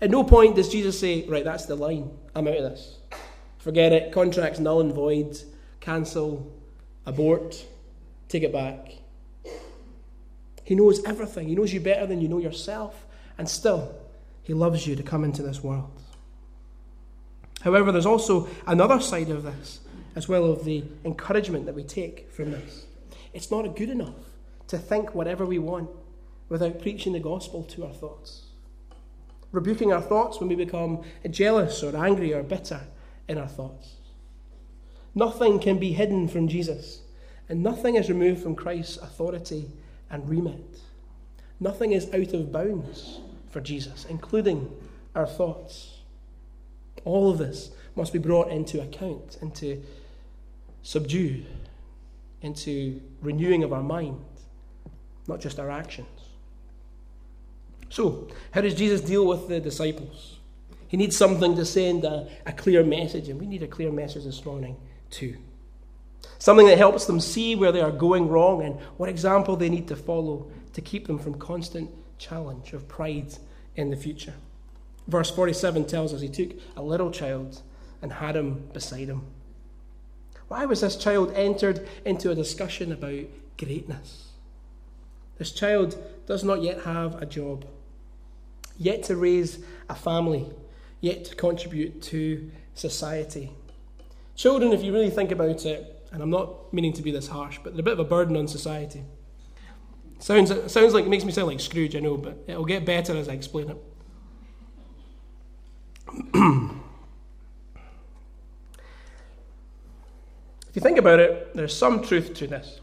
At 0.00 0.10
no 0.10 0.24
point 0.24 0.56
does 0.56 0.70
Jesus 0.70 0.98
say, 0.98 1.28
Right, 1.28 1.44
that's 1.44 1.66
the 1.66 1.74
line. 1.74 2.10
I'm 2.34 2.48
out 2.48 2.56
of 2.56 2.70
this. 2.70 2.98
Forget 3.58 3.92
it. 3.92 4.12
Contract's 4.12 4.58
null 4.58 4.80
and 4.80 4.92
void. 4.94 5.38
Cancel. 5.80 6.50
Abort. 7.06 7.64
Take 8.28 8.42
it 8.42 8.52
back. 8.52 8.92
He 10.64 10.74
knows 10.74 11.04
everything. 11.04 11.48
He 11.48 11.54
knows 11.54 11.72
you 11.72 11.80
better 11.80 12.06
than 12.06 12.20
you 12.20 12.28
know 12.28 12.38
yourself. 12.38 13.06
And 13.38 13.48
still, 13.48 13.94
He 14.42 14.52
loves 14.52 14.86
you 14.86 14.96
to 14.96 15.02
come 15.02 15.24
into 15.24 15.42
this 15.42 15.62
world. 15.62 15.90
However, 17.62 17.92
there's 17.92 18.06
also 18.06 18.48
another 18.66 19.00
side 19.00 19.30
of 19.30 19.42
this, 19.42 19.80
as 20.14 20.28
well 20.28 20.44
of 20.44 20.64
the 20.64 20.84
encouragement 21.04 21.66
that 21.66 21.74
we 21.74 21.82
take 21.84 22.30
from 22.30 22.52
this. 22.52 22.86
It's 23.32 23.50
not 23.50 23.74
good 23.76 23.90
enough 23.90 24.14
to 24.68 24.78
think 24.78 25.14
whatever 25.14 25.44
we 25.46 25.58
want 25.58 25.88
without 26.48 26.80
preaching 26.80 27.12
the 27.12 27.20
gospel 27.20 27.62
to 27.64 27.86
our 27.86 27.92
thoughts 27.92 28.46
rebuking 29.56 29.92
our 29.92 30.02
thoughts 30.02 30.38
when 30.38 30.48
we 30.48 30.54
become 30.54 31.02
jealous 31.30 31.82
or 31.82 31.96
angry 31.96 32.32
or 32.32 32.42
bitter 32.42 32.80
in 33.28 33.38
our 33.38 33.48
thoughts. 33.48 33.95
Nothing 35.16 35.58
can 35.58 35.78
be 35.78 35.92
hidden 35.92 36.28
from 36.28 36.46
Jesus, 36.46 37.00
and 37.48 37.62
nothing 37.62 37.96
is 37.96 38.10
removed 38.10 38.42
from 38.42 38.54
Christ's 38.54 38.98
authority 38.98 39.70
and 40.10 40.28
remit. 40.28 40.78
Nothing 41.58 41.92
is 41.92 42.12
out 42.12 42.34
of 42.34 42.52
bounds 42.52 43.20
for 43.48 43.62
Jesus, 43.62 44.04
including 44.10 44.70
our 45.14 45.26
thoughts. 45.26 46.00
All 47.06 47.30
of 47.30 47.38
this 47.38 47.70
must 47.96 48.12
be 48.12 48.18
brought 48.18 48.50
into 48.50 48.82
account, 48.82 49.38
into 49.40 49.82
subdue, 50.82 51.46
into 52.42 53.00
renewing 53.22 53.64
of 53.64 53.72
our 53.72 53.82
mind, 53.82 54.22
not 55.26 55.40
just 55.40 55.58
our 55.58 55.70
actions. 55.70 56.08
So, 57.88 58.28
how 58.50 58.60
does 58.60 58.74
Jesus 58.74 59.00
deal 59.00 59.26
with 59.26 59.48
the 59.48 59.60
disciples? 59.60 60.40
He 60.88 60.98
needs 60.98 61.16
something 61.16 61.56
to 61.56 61.64
send 61.64 62.04
a, 62.04 62.28
a 62.44 62.52
clear 62.52 62.84
message, 62.84 63.30
and 63.30 63.40
we 63.40 63.46
need 63.46 63.62
a 63.62 63.66
clear 63.66 63.90
message 63.90 64.24
this 64.24 64.44
morning 64.44 64.76
too. 65.10 65.36
Something 66.38 66.66
that 66.66 66.78
helps 66.78 67.06
them 67.06 67.20
see 67.20 67.56
where 67.56 67.72
they 67.72 67.80
are 67.80 67.90
going 67.90 68.28
wrong 68.28 68.62
and 68.62 68.78
what 68.96 69.08
example 69.08 69.56
they 69.56 69.68
need 69.68 69.88
to 69.88 69.96
follow 69.96 70.50
to 70.74 70.80
keep 70.80 71.06
them 71.06 71.18
from 71.18 71.34
constant 71.34 71.90
challenge 72.18 72.72
of 72.72 72.88
pride 72.88 73.34
in 73.74 73.90
the 73.90 73.96
future. 73.96 74.34
Verse 75.06 75.30
47 75.30 75.86
tells 75.86 76.12
us 76.12 76.20
he 76.20 76.28
took 76.28 76.50
a 76.76 76.82
little 76.82 77.10
child 77.10 77.62
and 78.02 78.12
had 78.12 78.36
him 78.36 78.68
beside 78.72 79.08
him. 79.08 79.22
Why 80.48 80.66
was 80.66 80.80
this 80.80 80.96
child 80.96 81.32
entered 81.34 81.86
into 82.04 82.30
a 82.30 82.34
discussion 82.34 82.92
about 82.92 83.24
greatness? 83.58 84.32
This 85.38 85.52
child 85.52 85.96
does 86.26 86.44
not 86.44 86.62
yet 86.62 86.82
have 86.82 87.20
a 87.20 87.26
job 87.26 87.66
yet 88.78 89.02
to 89.04 89.16
raise 89.16 89.58
a 89.88 89.94
family, 89.94 90.50
yet 91.00 91.24
to 91.26 91.34
contribute 91.34 92.02
to 92.02 92.50
society. 92.74 93.52
Children, 94.36 94.72
if 94.72 94.84
you 94.84 94.92
really 94.92 95.10
think 95.10 95.32
about 95.32 95.64
it, 95.64 96.08
and 96.12 96.22
I'm 96.22 96.30
not 96.30 96.72
meaning 96.72 96.92
to 96.92 97.02
be 97.02 97.10
this 97.10 97.28
harsh, 97.28 97.58
but 97.64 97.72
they're 97.72 97.80
a 97.80 97.84
bit 97.84 97.94
of 97.94 97.98
a 97.98 98.04
burden 98.04 98.36
on 98.36 98.46
society. 98.46 99.02
Sounds, 100.18 100.50
sounds 100.70 100.94
like 100.94 101.04
it 101.04 101.08
makes 101.08 101.24
me 101.24 101.32
sound 101.32 101.48
like 101.48 101.60
Scrooge, 101.60 101.96
I 101.96 102.00
know, 102.00 102.16
but 102.16 102.44
it'll 102.46 102.64
get 102.64 102.84
better 102.84 103.16
as 103.16 103.28
I 103.28 103.32
explain 103.32 103.70
it. 103.70 103.76
if 110.68 110.76
you 110.76 110.82
think 110.82 110.98
about 110.98 111.18
it, 111.18 111.54
there's 111.54 111.76
some 111.76 112.02
truth 112.02 112.34
to 112.34 112.46
this. 112.46 112.80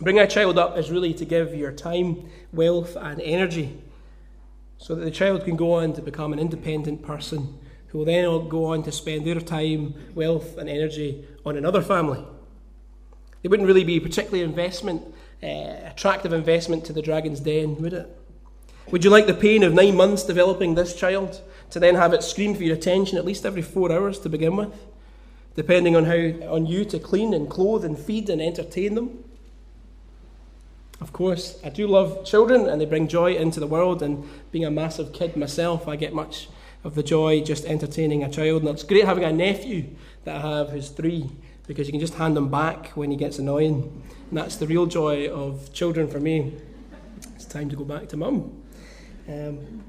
Bringing 0.00 0.22
a 0.22 0.26
child 0.26 0.56
up 0.56 0.78
is 0.78 0.90
really 0.90 1.12
to 1.14 1.24
give 1.24 1.54
your 1.54 1.72
time, 1.72 2.30
wealth, 2.52 2.96
and 2.96 3.20
energy 3.20 3.82
so 4.78 4.94
that 4.94 5.04
the 5.04 5.10
child 5.10 5.44
can 5.44 5.56
go 5.56 5.74
on 5.74 5.92
to 5.92 6.00
become 6.00 6.32
an 6.32 6.38
independent 6.38 7.02
person 7.02 7.58
who 7.90 7.98
will 7.98 8.04
then 8.04 8.48
go 8.48 8.66
on 8.66 8.82
to 8.84 8.92
spend 8.92 9.26
their 9.26 9.40
time, 9.40 9.94
wealth, 10.14 10.56
and 10.56 10.68
energy 10.68 11.24
on 11.44 11.56
another 11.56 11.82
family. 11.82 12.24
It 13.42 13.48
wouldn't 13.48 13.66
really 13.66 13.84
be 13.84 13.96
a 13.96 14.00
particularly 14.00 14.42
investment, 14.42 15.02
uh, 15.42 15.46
attractive 15.46 16.32
investment 16.32 16.84
to 16.84 16.92
the 16.92 17.02
dragon's 17.02 17.40
den, 17.40 17.76
would 17.80 17.92
it? 17.92 18.16
Would 18.90 19.04
you 19.04 19.10
like 19.10 19.26
the 19.26 19.34
pain 19.34 19.62
of 19.62 19.72
nine 19.72 19.96
months 19.96 20.24
developing 20.24 20.74
this 20.74 20.94
child 20.94 21.40
to 21.70 21.80
then 21.80 21.94
have 21.94 22.12
it 22.12 22.22
scream 22.22 22.54
for 22.54 22.64
your 22.64 22.76
attention 22.76 23.18
at 23.18 23.24
least 23.24 23.46
every 23.46 23.62
four 23.62 23.90
hours 23.92 24.18
to 24.20 24.28
begin 24.28 24.56
with, 24.56 24.74
depending 25.54 25.96
on 25.96 26.04
how 26.04 26.52
on 26.52 26.66
you 26.66 26.84
to 26.86 26.98
clean 26.98 27.32
and 27.32 27.48
clothe 27.48 27.84
and 27.84 27.98
feed 27.98 28.28
and 28.28 28.42
entertain 28.42 28.94
them? 28.94 29.24
Of 31.00 31.12
course, 31.12 31.58
I 31.64 31.70
do 31.70 31.86
love 31.86 32.24
children 32.24 32.68
and 32.68 32.80
they 32.80 32.84
bring 32.84 33.08
joy 33.08 33.34
into 33.34 33.58
the 33.58 33.66
world. 33.66 34.02
And 34.02 34.28
being 34.52 34.66
a 34.66 34.70
massive 34.70 35.12
kid 35.12 35.36
myself, 35.36 35.88
I 35.88 35.96
get 35.96 36.12
much 36.12 36.48
of 36.84 36.94
the 36.94 37.02
joy 37.02 37.42
just 37.42 37.64
entertaining 37.64 38.24
a 38.24 38.30
child. 38.30 38.62
And 38.62 38.70
it's 38.70 38.82
great 38.82 39.04
having 39.04 39.24
a 39.24 39.32
nephew 39.32 39.86
that 40.24 40.36
I 40.36 40.58
have 40.58 40.70
who's 40.70 40.88
three 40.88 41.30
because 41.66 41.86
you 41.86 41.92
can 41.92 42.00
just 42.00 42.14
hand 42.14 42.36
him 42.36 42.48
back 42.48 42.88
when 42.90 43.10
he 43.10 43.16
gets 43.16 43.38
annoying. 43.38 44.02
And 44.28 44.38
that's 44.38 44.56
the 44.56 44.66
real 44.66 44.86
joy 44.86 45.28
of 45.28 45.72
children 45.72 46.08
for 46.08 46.18
me. 46.18 46.54
It's 47.34 47.44
time 47.44 47.68
to 47.70 47.76
go 47.76 47.84
back 47.84 48.08
to 48.08 48.16
mum. 48.16 48.62
Um, 49.28 49.84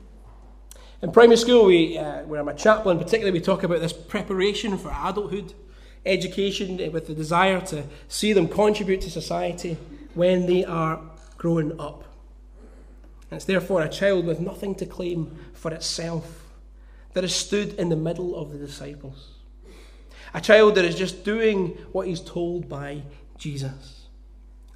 in 1.01 1.11
primary 1.11 1.37
school, 1.37 1.65
we, 1.65 1.97
uh, 1.97 2.23
where 2.23 2.39
I'm 2.39 2.47
a 2.47 2.53
chaplain, 2.53 2.99
particularly, 2.99 3.31
we 3.31 3.43
talk 3.43 3.63
about 3.63 3.79
this 3.79 3.93
preparation 3.93 4.77
for 4.77 4.89
adulthood, 4.89 5.53
education 6.05 6.77
with 6.91 7.07
the 7.07 7.15
desire 7.15 7.59
to 7.61 7.83
see 8.07 8.33
them 8.33 8.47
contribute 8.47 9.01
to 9.01 9.09
society 9.09 9.77
when 10.13 10.45
they 10.45 10.63
are 10.63 11.01
growing 11.37 11.79
up. 11.79 12.03
And 13.31 13.37
it's 13.37 13.45
therefore 13.45 13.81
a 13.81 13.89
child 13.89 14.25
with 14.25 14.39
nothing 14.39 14.75
to 14.75 14.85
claim 14.85 15.35
for 15.53 15.71
itself 15.71 16.40
that 17.13 17.23
has 17.23 17.35
stood 17.35 17.73
in 17.73 17.89
the 17.89 17.95
middle 17.95 18.35
of 18.35 18.51
the 18.51 18.57
disciples. 18.57 19.29
A 20.33 20.41
child 20.41 20.75
that 20.75 20.85
is 20.85 20.95
just 20.95 21.23
doing 21.23 21.77
what 21.91 22.07
he's 22.07 22.21
told 22.21 22.69
by 22.69 23.03
Jesus. 23.37 24.07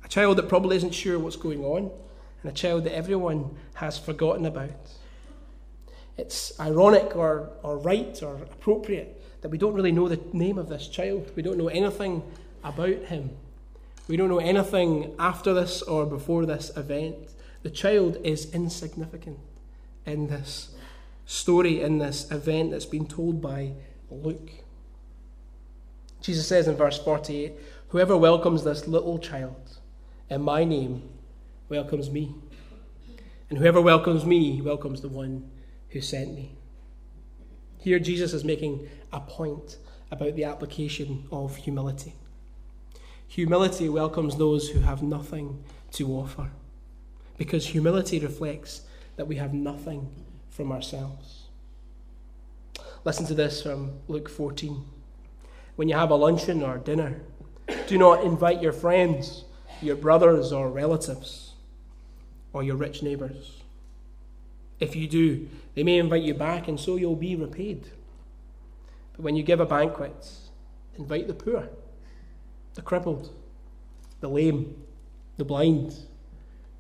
A 0.04 0.08
child 0.08 0.38
that 0.38 0.50
probably 0.50 0.76
isn't 0.78 0.94
sure 0.94 1.18
what's 1.18 1.38
going 1.38 1.64
on, 1.64 1.92
and 2.42 2.52
a 2.52 2.56
child 2.56 2.84
that 2.84 2.96
everyone 2.96 3.56
has 3.76 3.98
forgotten 3.98 4.46
about. 4.46 4.72
It's 6.18 6.58
ironic 6.60 7.16
or, 7.16 7.50
or 7.64 7.78
right 7.78 8.22
or 8.22 8.36
appropriate 8.36 9.22
that 9.42 9.50
we 9.50 9.58
don't 9.58 9.74
really 9.74 9.92
know 9.92 10.08
the 10.08 10.20
name 10.34 10.58
of 10.58 10.70
this 10.70 10.88
child. 10.88 11.32
We 11.36 11.44
don't 11.44 11.58
know 11.58 11.68
anything 11.68 12.24
about 12.64 12.98
him. 13.06 13.32
We 14.08 14.18
don't 14.18 14.30
know 14.30 14.40
anything 14.40 15.16
after 15.18 15.54
this 15.54 15.82
or 15.82 16.06
before 16.06 16.46
this 16.46 16.76
event. 16.78 17.16
The 17.64 17.70
child 17.70 18.18
is 18.24 18.54
insignificant 18.54 19.40
in 20.06 20.28
this 20.28 20.75
story, 21.26 21.82
in 21.82 21.98
this 21.98 22.30
event 22.32 22.72
that's 22.72 22.86
been 22.86 23.08
told 23.08 23.42
by 23.42 23.74
Luke. 24.10 24.52
Jesus 26.22 26.48
says 26.48 26.68
in 26.68 26.76
verse 26.76 26.98
48 26.98 27.54
Whoever 27.90 28.18
welcomes 28.18 28.64
this 28.64 28.88
little 28.88 29.20
child 29.20 29.78
in 30.30 30.42
my 30.42 30.64
name 30.64 31.08
welcomes 31.70 32.10
me. 32.10 32.36
And 33.50 33.60
whoever 33.60 33.80
welcomes 33.80 34.26
me 34.26 34.62
welcomes 34.62 35.02
the 35.02 35.10
one 35.10 35.50
who 35.90 36.02
sent 36.02 36.34
me. 36.34 36.56
Here, 37.80 38.00
Jesus 38.00 38.34
is 38.34 38.44
making 38.44 38.88
a 39.14 39.20
point 39.20 39.78
about 40.10 40.36
the 40.36 40.44
application 40.46 41.28
of 41.32 41.56
humility. 41.56 42.16
Humility 43.28 43.90
welcomes 43.90 44.38
those 44.38 44.70
who 44.70 44.80
have 44.80 45.04
nothing 45.04 45.64
to 45.92 46.12
offer, 46.14 46.52
because 47.38 47.68
humility 47.68 48.20
reflects 48.20 48.82
that 49.16 49.28
we 49.28 49.36
have 49.36 49.54
nothing 49.54 50.10
from 50.56 50.72
ourselves. 50.72 51.44
Listen 53.04 53.26
to 53.26 53.34
this 53.34 53.62
from 53.62 54.00
Luke 54.08 54.30
14. 54.30 54.84
When 55.76 55.90
you 55.90 55.96
have 55.96 56.12
a 56.12 56.16
luncheon 56.16 56.64
or 56.64 56.78
dinner, 56.78 57.22
do 57.88 57.98
not 57.98 58.24
invite 58.24 58.62
your 58.62 58.72
friends, 58.72 59.44
your 59.82 59.98
brothers 59.98 60.54
or 60.54 60.70
relatives, 60.70 61.54
or 62.54 62.64
your 62.64 62.78
rich 62.78 63.04
neighbours. 63.04 63.62
If 64.80 64.96
you 64.96 65.08
do, 65.08 65.50
they 65.76 65.84
may 65.84 65.98
invite 65.98 66.24
you 66.24 66.34
back, 66.34 66.70
and 66.70 66.80
so 66.80 66.96
you'll 66.96 67.16
be 67.16 67.36
repaid. 67.36 67.88
But 69.12 69.24
when 69.24 69.36
you 69.36 69.44
give 69.44 69.60
a 69.60 69.66
banquet, 69.66 70.30
invite 70.98 71.28
the 71.28 71.34
poor 71.34 71.70
the 72.76 72.82
crippled, 72.82 73.34
the 74.20 74.28
lame, 74.28 74.76
the 75.38 75.46
blind, 75.46 75.96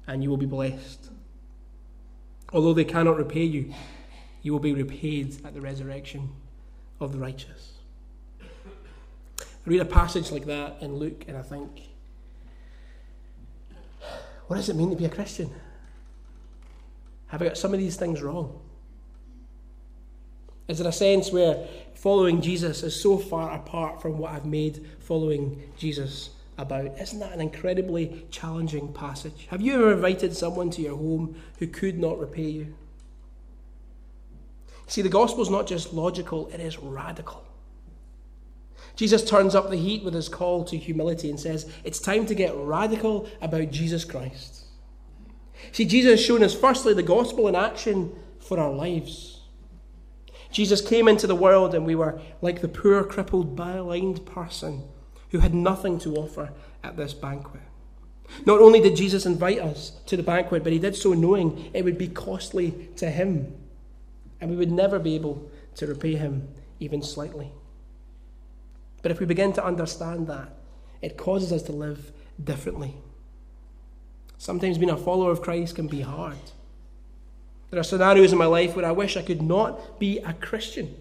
and 0.07 0.21
you 0.21 0.29
will 0.29 0.38
be 0.38 0.45
blessed. 0.45 1.09
Although 2.53 2.73
they 2.73 2.86
cannot 2.86 3.17
repay 3.17 3.43
you, 3.43 3.73
you 4.41 4.51
will 4.51 4.60
be 4.60 4.73
repaid 4.73 5.45
at 5.45 5.53
the 5.53 5.62
resurrection 5.62 6.29
of 6.99 7.12
the 7.12 7.17
righteous. 7.17 7.73
I 9.41 9.43
read 9.65 9.81
a 9.81 9.86
passage 9.86 10.31
like 10.31 10.45
that 10.45 10.77
in 10.81 10.95
Luke 10.95 11.25
and 11.27 11.36
I 11.38 11.41
think, 11.41 11.81
what 14.47 14.58
does 14.58 14.69
it 14.69 14.75
mean 14.75 14.91
to 14.91 14.95
be 14.95 15.05
a 15.05 15.10
Christian? 15.10 15.49
Have 17.27 17.41
I 17.41 17.45
got 17.45 17.58
some 17.58 17.73
of 17.73 17.79
these 17.79 17.95
things 17.95 18.21
wrong? 18.21 18.60
Is 20.67 20.77
there 20.79 20.88
a 20.88 20.93
sense 20.93 21.31
where 21.31 21.67
following 21.95 22.41
Jesus 22.41 22.84
is 22.84 22.99
so 22.99 23.17
far 23.17 23.53
apart 23.53 24.01
from 24.01 24.17
what 24.17 24.31
I've 24.31 24.45
made 24.45 24.86
following 24.99 25.62
Jesus 25.77 26.29
about? 26.58 27.00
Isn't 27.00 27.20
that 27.20 27.34
an 27.34 27.41
incredibly 27.41 28.26
challenging 28.32 28.94
passage? 28.94 29.48
Have 29.50 29.62
you 29.62 29.76
ever 29.76 29.94
invited 29.94 30.36
someone 30.36 30.70
to 30.72 30.82
your 30.82 30.98
home 30.98 31.36
who 31.60 31.68
could 31.68 32.00
not 32.00 32.20
repay 32.20 32.50
you? 32.50 32.76
See, 34.88 35.02
the 35.02 35.10
gospel 35.10 35.41
is 35.41 35.50
not 35.50 35.68
just 35.68 35.94
logical, 35.94 36.48
it 36.50 36.60
is 36.60 36.78
radical. 36.78 37.44
Jesus 38.96 39.26
turns 39.26 39.56
up 39.56 39.70
the 39.70 39.78
heat 39.78 40.04
with 40.04 40.13
his 40.13 40.30
call 40.30 40.63
to 40.65 40.78
humility 40.78 41.30
and 41.30 41.39
says, 41.39 41.70
It's 41.84 42.00
time 42.00 42.26
to 42.28 42.36
get 42.36 42.56
radical 42.56 43.28
about 43.41 43.72
Jesus 43.72 44.06
Christ. 44.06 44.65
See, 45.72 45.86
Jesus 45.86 46.12
has 46.12 46.26
shown 46.26 46.44
us, 46.44 46.54
firstly, 46.54 46.94
the 46.94 47.04
gospel 47.04 47.48
in 47.48 47.56
action 47.56 48.15
for 48.39 48.60
our 48.60 48.72
lives. 48.72 49.41
Jesus 50.52 50.80
came 50.80 51.08
into 51.08 51.28
the 51.28 51.36
world 51.36 51.76
and 51.76 51.86
we 51.86 51.96
were 51.96 52.22
like 52.41 52.62
the 52.62 52.68
poor, 52.68 53.04
crippled, 53.04 53.56
blind 53.56 54.26
person 54.26 54.84
who 55.36 55.41
had 55.41 55.54
nothing 55.54 56.00
to 56.00 56.15
offer 56.15 56.52
at 56.82 56.95
this 56.95 57.13
banquet. 57.13 57.62
Not 58.45 58.62
only 58.62 58.80
did 58.80 58.95
Jesus 58.95 59.26
invite 59.26 59.60
us 59.60 59.91
to 60.06 60.15
the 60.17 60.24
banquet, 60.24 60.63
but 60.63 60.74
he 60.74 60.80
did 60.80 60.95
so 60.95 61.13
knowing 61.13 61.69
it 61.74 61.84
would 61.84 61.98
be 61.98 62.08
costly 62.08 62.89
to 62.95 63.10
him 63.10 63.54
and 64.39 64.50
we 64.50 64.56
would 64.56 64.71
never 64.71 64.98
be 64.98 65.15
able 65.15 65.50
to 65.76 65.88
repay 65.88 66.15
him 66.15 66.48
even 66.80 67.02
slightly. 67.02 67.52
But 69.02 69.12
if 69.12 69.19
we 69.19 69.26
begin 69.26 69.54
to 69.54 69.63
understand 69.63 70.28
that, 70.28 70.54
it 71.02 71.17
causes 71.17 71.52
us 71.52 71.63
to 71.63 71.71
live 71.71 72.12
differently. 72.41 72.95
Sometimes 74.38 74.78
being 74.78 74.89
a 74.89 74.98
follower 74.98 75.32
of 75.32 75.41
Christ 75.41 75.76
can 75.76 75.88
be 75.88 76.02
hard. 76.02 76.38
There 77.71 77.80
are 77.80 77.84
scenarios 77.84 78.32
in 78.32 78.38
my 78.38 78.45
life 78.45 78.76
where 78.76 78.86
I 78.86 78.91
wish 78.91 79.17
I 79.17 79.21
could 79.21 79.41
not 79.41 80.00
be 80.00 80.19
a 80.19 80.34
Christian 80.34 80.95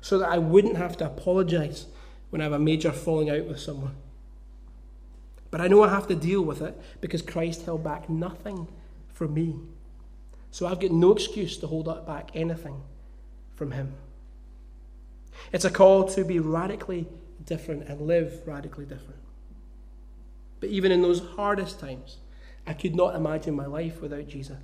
so 0.00 0.18
that 0.18 0.28
I 0.28 0.38
wouldn't 0.38 0.76
have 0.76 0.96
to 0.98 1.06
apologize 1.06 1.86
when 2.34 2.40
I 2.40 2.46
have 2.46 2.52
a 2.52 2.58
major 2.58 2.90
falling 2.90 3.30
out 3.30 3.44
with 3.44 3.60
someone. 3.60 3.94
But 5.52 5.60
I 5.60 5.68
know 5.68 5.84
I 5.84 5.88
have 5.88 6.08
to 6.08 6.16
deal 6.16 6.42
with 6.42 6.62
it 6.62 6.76
because 7.00 7.22
Christ 7.22 7.64
held 7.64 7.84
back 7.84 8.10
nothing 8.10 8.66
from 9.12 9.34
me. 9.34 9.54
So 10.50 10.66
I've 10.66 10.80
got 10.80 10.90
no 10.90 11.12
excuse 11.12 11.56
to 11.58 11.68
hold 11.68 11.86
back 12.08 12.30
anything 12.34 12.82
from 13.54 13.70
Him. 13.70 13.94
It's 15.52 15.64
a 15.64 15.70
call 15.70 16.08
to 16.08 16.24
be 16.24 16.40
radically 16.40 17.06
different 17.46 17.88
and 17.88 18.00
live 18.00 18.42
radically 18.44 18.84
different. 18.84 19.20
But 20.58 20.70
even 20.70 20.90
in 20.90 21.02
those 21.02 21.20
hardest 21.36 21.78
times, 21.78 22.16
I 22.66 22.72
could 22.72 22.96
not 22.96 23.14
imagine 23.14 23.54
my 23.54 23.66
life 23.66 24.02
without 24.02 24.26
Jesus. 24.26 24.58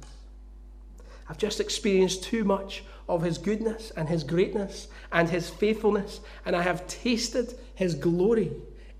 I've 1.30 1.38
just 1.38 1.60
experienced 1.60 2.24
too 2.24 2.42
much 2.42 2.82
of 3.08 3.22
his 3.22 3.38
goodness 3.38 3.92
and 3.92 4.08
his 4.08 4.24
greatness 4.24 4.88
and 5.12 5.30
his 5.30 5.48
faithfulness, 5.48 6.18
and 6.44 6.56
I 6.56 6.62
have 6.62 6.88
tasted 6.88 7.54
his 7.76 7.94
glory 7.94 8.50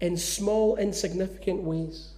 in 0.01 0.16
small, 0.16 0.77
insignificant 0.77 1.62
ways. 1.62 2.12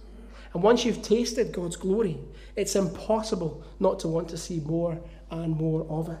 And 0.53 0.61
once 0.61 0.85
you've 0.85 1.01
tasted 1.01 1.51
God's 1.51 1.77
glory, 1.77 2.19
it's 2.55 2.75
impossible 2.75 3.63
not 3.79 3.99
to 4.01 4.07
want 4.07 4.29
to 4.29 4.37
see 4.37 4.59
more 4.59 5.01
and 5.31 5.57
more 5.57 5.83
of 5.89 6.09
it. 6.09 6.19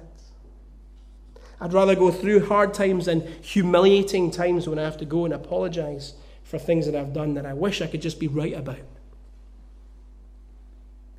I'd 1.61 1.71
rather 1.71 1.93
go 1.93 2.09
through 2.11 2.47
hard 2.47 2.73
times 2.73 3.05
than 3.05 3.21
humiliating 3.43 4.31
times 4.31 4.67
when 4.67 4.79
I 4.79 4.83
have 4.83 4.97
to 4.97 5.05
go 5.05 5.25
and 5.25 5.35
apologize 5.35 6.15
for 6.43 6.57
things 6.57 6.87
that 6.87 6.95
I've 6.95 7.13
done 7.13 7.35
that 7.35 7.45
I 7.45 7.53
wish 7.53 7.79
I 7.79 7.87
could 7.87 8.01
just 8.01 8.19
be 8.19 8.27
right 8.27 8.53
about. 8.53 8.79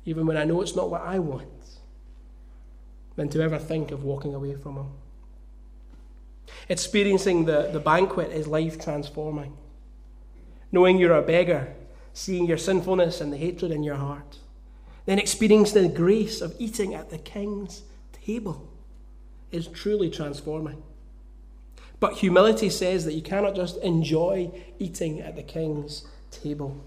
Even 0.03 0.25
when 0.25 0.35
I 0.35 0.43
know 0.43 0.61
it's 0.61 0.75
not 0.75 0.91
what 0.91 1.01
I 1.01 1.19
want, 1.19 1.47
than 3.15 3.29
to 3.29 3.41
ever 3.41 3.57
think 3.57 3.91
of 3.91 4.03
walking 4.03 4.33
away 4.33 4.55
from 4.55 4.75
Him. 4.75 4.89
Experiencing 6.69 7.45
the, 7.45 7.69
the 7.71 7.79
banquet 7.79 8.31
is 8.31 8.47
life 8.47 8.79
transforming. 8.79 9.55
Knowing 10.71 10.97
you're 10.97 11.15
a 11.15 11.21
beggar, 11.21 11.73
seeing 12.13 12.45
your 12.45 12.57
sinfulness 12.57 13.21
and 13.21 13.31
the 13.31 13.37
hatred 13.37 13.71
in 13.71 13.83
your 13.83 13.95
heart, 13.95 14.39
then 15.05 15.19
experiencing 15.19 15.83
the 15.83 15.95
grace 15.95 16.41
of 16.41 16.55
eating 16.59 16.93
at 16.93 17.09
the 17.09 17.17
King's 17.17 17.83
table 18.25 18.69
is 19.51 19.67
truly 19.67 20.09
transforming. 20.09 20.83
But 21.99 22.15
humility 22.15 22.69
says 22.69 23.05
that 23.05 23.13
you 23.13 23.21
cannot 23.21 23.55
just 23.55 23.77
enjoy 23.77 24.51
eating 24.79 25.21
at 25.21 25.35
the 25.35 25.43
king's 25.43 26.05
table. 26.29 26.83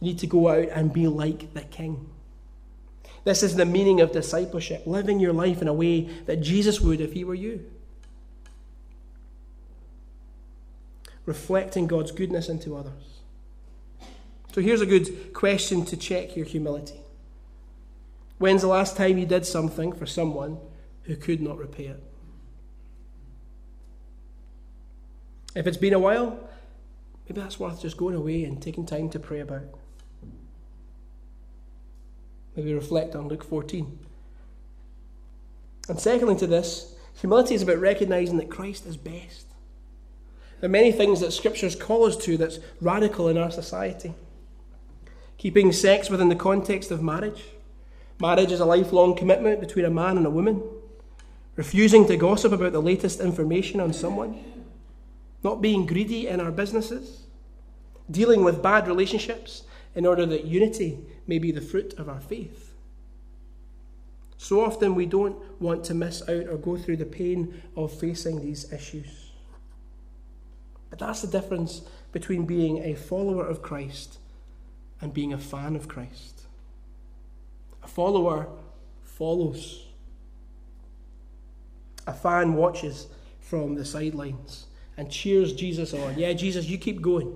You 0.00 0.08
need 0.08 0.18
to 0.18 0.26
go 0.26 0.48
out 0.48 0.68
and 0.68 0.92
be 0.92 1.08
like 1.08 1.54
the 1.54 1.62
king. 1.62 2.10
This 3.24 3.42
is 3.42 3.56
the 3.56 3.64
meaning 3.64 4.00
of 4.00 4.12
discipleship, 4.12 4.86
living 4.86 5.18
your 5.18 5.32
life 5.32 5.62
in 5.62 5.68
a 5.68 5.72
way 5.72 6.02
that 6.26 6.42
Jesus 6.42 6.80
would 6.80 7.00
if 7.00 7.14
he 7.14 7.24
were 7.24 7.34
you. 7.34 7.64
Reflecting 11.24 11.86
God's 11.86 12.12
goodness 12.12 12.50
into 12.50 12.76
others. 12.76 13.20
So 14.52 14.60
here's 14.60 14.82
a 14.82 14.86
good 14.86 15.32
question 15.32 15.84
to 15.86 15.96
check 15.96 16.36
your 16.36 16.44
humility. 16.44 17.00
When's 18.38 18.60
the 18.60 18.68
last 18.68 18.96
time 18.96 19.16
you 19.16 19.26
did 19.26 19.46
something 19.46 19.92
for 19.92 20.06
someone 20.06 20.58
who 21.04 21.16
could 21.16 21.40
not 21.40 21.58
repay 21.58 21.86
it. 21.86 22.02
If 25.54 25.66
it's 25.66 25.76
been 25.76 25.94
a 25.94 25.98
while, 25.98 26.38
maybe 27.26 27.40
that's 27.40 27.58
worth 27.58 27.80
just 27.80 27.96
going 27.96 28.16
away 28.16 28.44
and 28.44 28.60
taking 28.60 28.84
time 28.84 29.08
to 29.10 29.18
pray 29.18 29.40
about. 29.40 29.64
Maybe 32.56 32.74
reflect 32.74 33.14
on 33.14 33.28
Luke 33.28 33.44
14. 33.44 33.98
And 35.88 36.00
secondly, 36.00 36.36
to 36.36 36.46
this, 36.46 36.94
humility 37.20 37.54
is 37.54 37.62
about 37.62 37.78
recognizing 37.78 38.36
that 38.38 38.50
Christ 38.50 38.86
is 38.86 38.96
best. 38.96 39.46
There 40.60 40.68
are 40.68 40.72
many 40.72 40.92
things 40.92 41.20
that 41.20 41.32
scriptures 41.32 41.76
call 41.76 42.04
us 42.04 42.16
to 42.18 42.36
that's 42.36 42.58
radical 42.80 43.28
in 43.28 43.36
our 43.36 43.50
society. 43.50 44.14
Keeping 45.36 45.72
sex 45.72 46.08
within 46.08 46.28
the 46.28 46.36
context 46.36 46.90
of 46.90 47.02
marriage. 47.02 47.44
Marriage 48.20 48.52
is 48.52 48.60
a 48.60 48.64
lifelong 48.64 49.16
commitment 49.16 49.60
between 49.60 49.84
a 49.84 49.90
man 49.90 50.16
and 50.16 50.26
a 50.26 50.30
woman 50.30 50.62
refusing 51.56 52.06
to 52.06 52.16
gossip 52.16 52.52
about 52.52 52.72
the 52.72 52.82
latest 52.82 53.20
information 53.20 53.80
on 53.80 53.92
someone, 53.92 54.42
not 55.42 55.62
being 55.62 55.86
greedy 55.86 56.26
in 56.26 56.40
our 56.40 56.50
businesses, 56.50 57.26
dealing 58.10 58.42
with 58.42 58.62
bad 58.62 58.88
relationships 58.88 59.62
in 59.94 60.04
order 60.04 60.26
that 60.26 60.44
unity 60.44 60.98
may 61.26 61.38
be 61.38 61.50
the 61.50 61.60
fruit 61.60 61.94
of 61.94 62.08
our 62.08 62.20
faith. 62.20 62.72
So 64.36 64.64
often 64.64 64.94
we 64.94 65.06
don't 65.06 65.36
want 65.60 65.84
to 65.84 65.94
miss 65.94 66.22
out 66.22 66.48
or 66.48 66.58
go 66.58 66.76
through 66.76 66.98
the 66.98 67.06
pain 67.06 67.62
of 67.76 67.92
facing 67.92 68.40
these 68.40 68.72
issues. 68.72 69.30
But 70.90 70.98
that's 70.98 71.22
the 71.22 71.28
difference 71.28 71.82
between 72.12 72.44
being 72.44 72.84
a 72.84 72.94
follower 72.94 73.46
of 73.46 73.62
Christ 73.62 74.18
and 75.00 75.14
being 75.14 75.32
a 75.32 75.38
fan 75.38 75.76
of 75.76 75.88
Christ. 75.88 76.42
A 77.82 77.88
follower 77.88 78.48
follows 79.02 79.86
a 82.06 82.12
fan 82.12 82.54
watches 82.54 83.06
from 83.40 83.74
the 83.74 83.84
sidelines 83.84 84.66
and 84.96 85.10
cheers 85.10 85.52
Jesus 85.52 85.94
on. 85.94 86.18
Yeah, 86.18 86.32
Jesus, 86.32 86.66
you 86.66 86.78
keep 86.78 87.00
going 87.00 87.34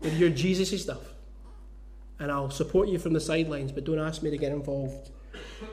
with 0.00 0.16
your 0.18 0.30
Jesus 0.30 0.80
stuff. 0.80 1.15
And 2.18 2.32
I'll 2.32 2.50
support 2.50 2.88
you 2.88 2.98
from 2.98 3.12
the 3.12 3.20
sidelines, 3.20 3.72
but 3.72 3.84
don't 3.84 3.98
ask 3.98 4.22
me 4.22 4.30
to 4.30 4.38
get 4.38 4.52
involved. 4.52 5.10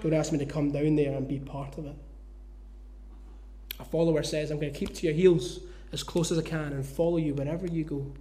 Don't 0.01 0.13
ask 0.13 0.31
me 0.31 0.39
to 0.39 0.45
come 0.45 0.71
down 0.71 0.95
there 0.95 1.13
and 1.13 1.27
be 1.27 1.39
part 1.39 1.77
of 1.77 1.85
it. 1.85 1.95
A 3.79 3.85
follower 3.85 4.23
says, 4.23 4.51
I'm 4.51 4.59
going 4.59 4.73
to 4.73 4.77
keep 4.77 4.93
to 4.95 5.05
your 5.05 5.15
heels 5.15 5.59
as 5.91 6.03
close 6.03 6.31
as 6.31 6.39
I 6.39 6.41
can 6.41 6.73
and 6.73 6.85
follow 6.85 7.17
you 7.17 7.33
wherever 7.33 7.65
you 7.65 7.83
go. 7.83 8.11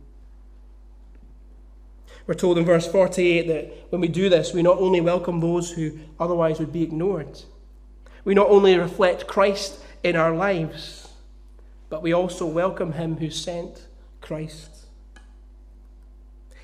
We're 2.27 2.35
told 2.35 2.59
in 2.59 2.65
verse 2.65 2.87
48 2.87 3.49
that 3.49 3.87
when 3.91 4.01
we 4.01 4.09
do 4.09 4.29
this, 4.29 4.53
we 4.53 4.63
not 4.63 4.79
only 4.79 5.01
welcome 5.01 5.41
those 5.41 5.73
who 5.73 5.99
otherwise 6.21 6.61
would 6.61 6.73
be 6.73 6.83
ignored, 6.83 7.41
we 8.25 8.35
not 8.35 8.49
only 8.49 8.77
reflect 8.79 9.27
Christ 9.27 9.81
in 10.05 10.15
our 10.15 10.35
lives, 10.35 11.09
but 11.89 12.03
we 12.03 12.13
also 12.13 12.47
welcome 12.47 12.93
him 12.93 13.17
who 13.17 13.31
sent 13.31 13.87
Christ. 14.21 14.72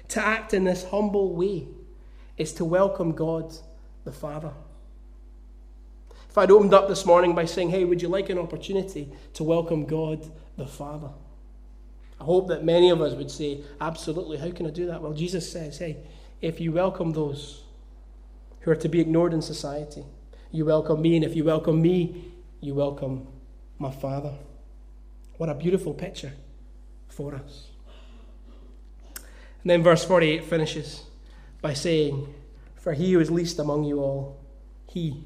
To 0.09 0.25
act 0.25 0.55
in 0.55 0.64
this 0.64 0.85
humble 0.85 1.35
way 1.35 1.66
is 2.37 2.53
to 2.55 2.64
welcome 2.64 3.12
God 3.12 3.55
the 4.05 4.12
Father. 4.12 4.53
If 6.29 6.38
I'd 6.38 6.51
opened 6.51 6.75
up 6.75 6.88
this 6.88 7.05
morning 7.05 7.35
by 7.35 7.44
saying, 7.44 7.71
Hey, 7.71 7.85
would 7.85 8.01
you 8.01 8.09
like 8.09 8.31
an 8.31 8.38
opportunity 8.38 9.11
to 9.35 9.44
welcome 9.44 9.85
God 9.85 10.31
the 10.57 10.66
Father? 10.66 11.11
I 12.21 12.25
hope 12.25 12.49
that 12.49 12.64
many 12.64 12.90
of 12.90 13.01
us 13.01 13.14
would 13.14 13.31
say, 13.31 13.62
Absolutely, 13.81 14.38
how 14.38 14.51
can 14.51 14.66
I 14.66 14.71
do 14.71 14.87
that? 14.87 15.03
Well, 15.03 15.12
Jesus 15.12 15.51
says, 15.51 15.79
Hey, 15.79 15.99
if 16.40 16.61
you 16.61 16.73
welcome 16.73 17.12
those 17.12 17.62
who 18.61 18.71
are 18.71 18.77
to 18.77 18.88
be 18.88 19.01
ignored 19.01 19.35
in 19.35 19.42
society, 19.42 20.05
you 20.51 20.64
welcome 20.64 21.03
me, 21.03 21.16
and 21.16 21.25
if 21.25 21.37
you 21.37 21.44
welcome 21.44 21.83
me, 21.83 22.33
you 22.61 22.75
welcome 22.75 23.27
my 23.79 23.90
Father. 23.90 24.33
What 25.37 25.49
a 25.49 25.55
beautiful 25.55 25.92
picture 25.92 26.33
for 27.09 27.35
us. 27.35 27.68
And 29.62 29.71
then 29.71 29.83
verse 29.83 30.05
48 30.05 30.44
finishes 30.44 31.03
by 31.61 31.75
saying, 31.75 32.33
For 32.77 32.92
he 32.92 33.12
who 33.12 33.21
is 33.21 33.31
least 33.31 33.59
among 33.59 33.85
you 33.85 34.01
all, 34.01 34.40
he 34.87 35.25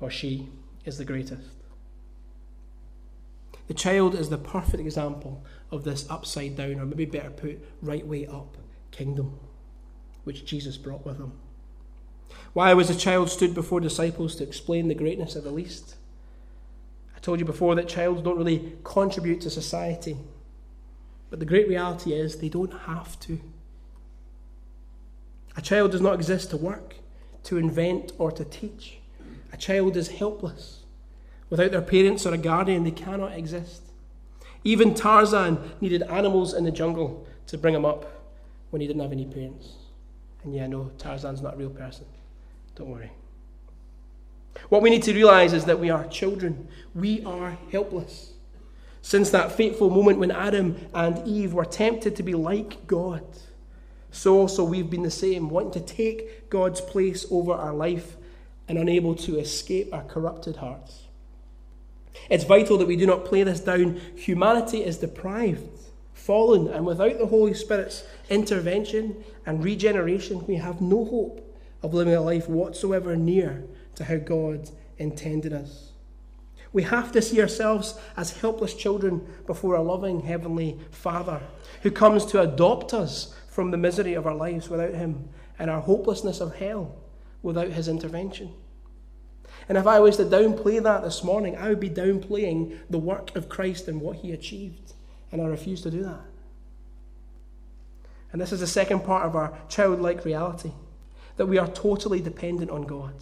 or 0.00 0.10
she 0.10 0.48
is 0.84 0.98
the 0.98 1.04
greatest. 1.04 1.42
The 3.68 3.74
child 3.74 4.14
is 4.14 4.28
the 4.28 4.38
perfect 4.38 4.80
example 4.80 5.44
of 5.70 5.84
this 5.84 6.08
upside 6.08 6.56
down, 6.56 6.78
or 6.78 6.86
maybe 6.86 7.04
better 7.04 7.30
put, 7.30 7.58
right 7.82 8.06
way 8.06 8.26
up 8.26 8.56
kingdom, 8.92 9.38
which 10.24 10.44
Jesus 10.44 10.76
brought 10.76 11.04
with 11.04 11.18
him. 11.18 11.32
Why 12.52 12.72
was 12.74 12.88
the 12.88 12.94
child 12.94 13.28
stood 13.28 13.54
before 13.54 13.80
disciples 13.80 14.36
to 14.36 14.44
explain 14.44 14.88
the 14.88 14.94
greatness 14.94 15.36
of 15.36 15.44
the 15.44 15.50
least? 15.50 15.96
I 17.14 17.18
told 17.18 17.40
you 17.40 17.44
before 17.44 17.74
that 17.74 17.88
childs 17.88 18.22
don't 18.22 18.38
really 18.38 18.74
contribute 18.84 19.40
to 19.42 19.50
society. 19.50 20.16
But 21.28 21.40
the 21.40 21.46
great 21.46 21.68
reality 21.68 22.12
is 22.12 22.38
they 22.38 22.48
don't 22.48 22.72
have 22.72 23.18
to. 23.20 23.40
A 25.56 25.62
child 25.62 25.92
does 25.92 26.00
not 26.00 26.14
exist 26.14 26.50
to 26.50 26.56
work, 26.56 26.96
to 27.44 27.56
invent, 27.56 28.12
or 28.18 28.30
to 28.32 28.44
teach. 28.44 28.98
A 29.52 29.56
child 29.56 29.96
is 29.96 30.08
helpless. 30.08 30.84
Without 31.48 31.70
their 31.70 31.82
parents 31.82 32.26
or 32.26 32.34
a 32.34 32.38
guardian, 32.38 32.84
they 32.84 32.90
cannot 32.90 33.32
exist. 33.32 33.82
Even 34.64 34.94
Tarzan 34.94 35.58
needed 35.80 36.02
animals 36.02 36.52
in 36.52 36.64
the 36.64 36.70
jungle 36.70 37.26
to 37.46 37.56
bring 37.56 37.74
him 37.74 37.84
up 37.84 38.04
when 38.70 38.80
he 38.80 38.86
didn't 38.86 39.02
have 39.02 39.12
any 39.12 39.24
parents. 39.24 39.74
And 40.42 40.54
yeah, 40.54 40.66
no, 40.66 40.90
Tarzan's 40.98 41.40
not 41.40 41.54
a 41.54 41.56
real 41.56 41.70
person. 41.70 42.04
Don't 42.74 42.90
worry. 42.90 43.12
What 44.68 44.82
we 44.82 44.90
need 44.90 45.02
to 45.04 45.14
realize 45.14 45.52
is 45.52 45.64
that 45.66 45.78
we 45.78 45.90
are 45.90 46.06
children. 46.08 46.68
We 46.94 47.24
are 47.24 47.56
helpless. 47.70 48.32
Since 49.02 49.30
that 49.30 49.52
fateful 49.52 49.88
moment 49.88 50.18
when 50.18 50.30
Adam 50.32 50.76
and 50.92 51.26
Eve 51.26 51.54
were 51.54 51.64
tempted 51.64 52.16
to 52.16 52.22
be 52.22 52.34
like 52.34 52.86
God, 52.86 53.24
so 54.16 54.38
also 54.38 54.64
we've 54.64 54.88
been 54.88 55.02
the 55.02 55.10
same, 55.10 55.50
wanting 55.50 55.72
to 55.72 55.94
take 55.94 56.48
God's 56.48 56.80
place 56.80 57.26
over 57.30 57.52
our 57.52 57.74
life 57.74 58.16
and 58.66 58.78
unable 58.78 59.14
to 59.14 59.38
escape 59.38 59.92
our 59.92 60.04
corrupted 60.04 60.56
hearts. 60.56 61.02
It's 62.30 62.44
vital 62.44 62.78
that 62.78 62.88
we 62.88 62.96
do 62.96 63.06
not 63.06 63.26
play 63.26 63.42
this 63.42 63.60
down. 63.60 64.00
Humanity 64.16 64.82
is 64.82 64.96
deprived, 64.96 65.68
fallen, 66.14 66.66
and 66.66 66.86
without 66.86 67.18
the 67.18 67.26
Holy 67.26 67.52
Spirit's 67.52 68.04
intervention 68.30 69.22
and 69.44 69.62
regeneration, 69.62 70.46
we 70.46 70.54
have 70.54 70.80
no 70.80 71.04
hope 71.04 71.54
of 71.82 71.92
living 71.92 72.14
a 72.14 72.20
life 72.22 72.48
whatsoever 72.48 73.16
near 73.16 73.64
to 73.96 74.04
how 74.04 74.16
God 74.16 74.70
intended 74.96 75.52
us. 75.52 75.92
We 76.72 76.84
have 76.84 77.12
to 77.12 77.20
see 77.20 77.40
ourselves 77.40 77.98
as 78.16 78.38
helpless 78.38 78.72
children 78.72 79.26
before 79.46 79.74
a 79.74 79.82
loving 79.82 80.20
Heavenly 80.22 80.78
Father 80.90 81.42
who 81.82 81.90
comes 81.90 82.24
to 82.26 82.40
adopt 82.40 82.94
us 82.94 83.34
from 83.56 83.70
the 83.70 83.76
misery 83.78 84.12
of 84.12 84.26
our 84.26 84.34
lives 84.34 84.68
without 84.68 84.92
Him 84.92 85.30
and 85.58 85.70
our 85.70 85.80
hopelessness 85.80 86.42
of 86.42 86.56
hell 86.56 86.94
without 87.40 87.70
His 87.70 87.88
intervention. 87.88 88.52
And 89.66 89.78
if 89.78 89.86
I 89.86 89.98
was 89.98 90.18
to 90.18 90.24
downplay 90.24 90.82
that 90.82 91.02
this 91.02 91.24
morning, 91.24 91.56
I 91.56 91.70
would 91.70 91.80
be 91.80 91.88
downplaying 91.88 92.76
the 92.90 92.98
work 92.98 93.34
of 93.34 93.48
Christ 93.48 93.88
and 93.88 94.02
what 94.02 94.16
he 94.16 94.32
achieved. 94.32 94.92
And 95.32 95.40
I 95.40 95.46
refuse 95.46 95.80
to 95.82 95.90
do 95.90 96.02
that. 96.02 96.20
And 98.30 98.42
this 98.42 98.52
is 98.52 98.60
the 98.60 98.66
second 98.66 99.04
part 99.04 99.24
of 99.24 99.34
our 99.34 99.56
childlike 99.70 100.26
reality 100.26 100.72
that 101.38 101.46
we 101.46 101.56
are 101.56 101.68
totally 101.68 102.20
dependent 102.20 102.70
on 102.70 102.82
God. 102.82 103.14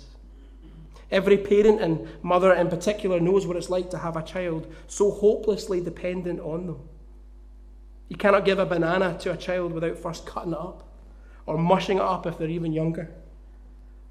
Every 1.12 1.38
parent 1.38 1.80
and 1.80 2.08
mother 2.24 2.52
in 2.52 2.68
particular 2.68 3.20
knows 3.20 3.46
what 3.46 3.56
it's 3.56 3.70
like 3.70 3.88
to 3.90 3.98
have 3.98 4.16
a 4.16 4.22
child 4.22 4.66
so 4.88 5.12
hopelessly 5.12 5.80
dependent 5.80 6.40
on 6.40 6.66
them. 6.66 6.88
You 8.14 8.18
cannot 8.18 8.44
give 8.44 8.60
a 8.60 8.64
banana 8.64 9.18
to 9.22 9.32
a 9.32 9.36
child 9.36 9.72
without 9.72 9.98
first 9.98 10.24
cutting 10.24 10.52
it 10.52 10.58
up 10.58 10.86
or 11.46 11.58
mushing 11.58 11.96
it 11.96 12.02
up 12.04 12.26
if 12.26 12.38
they're 12.38 12.48
even 12.48 12.72
younger. 12.72 13.10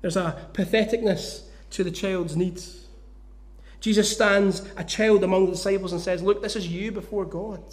There's 0.02 0.18
a 0.18 0.46
patheticness 0.52 1.44
to 1.70 1.86
the 1.86 1.90
child's 1.90 2.36
needs. 2.36 2.88
Jesus 3.80 4.12
stands 4.12 4.62
a 4.76 4.84
child 4.84 5.24
among 5.24 5.46
the 5.46 5.54
disciples 5.54 5.94
and 5.94 6.02
says, 6.02 6.22
Look, 6.22 6.42
this 6.42 6.58
is 6.58 6.68
you 6.68 6.92
before 6.92 7.24
God. 7.24 7.64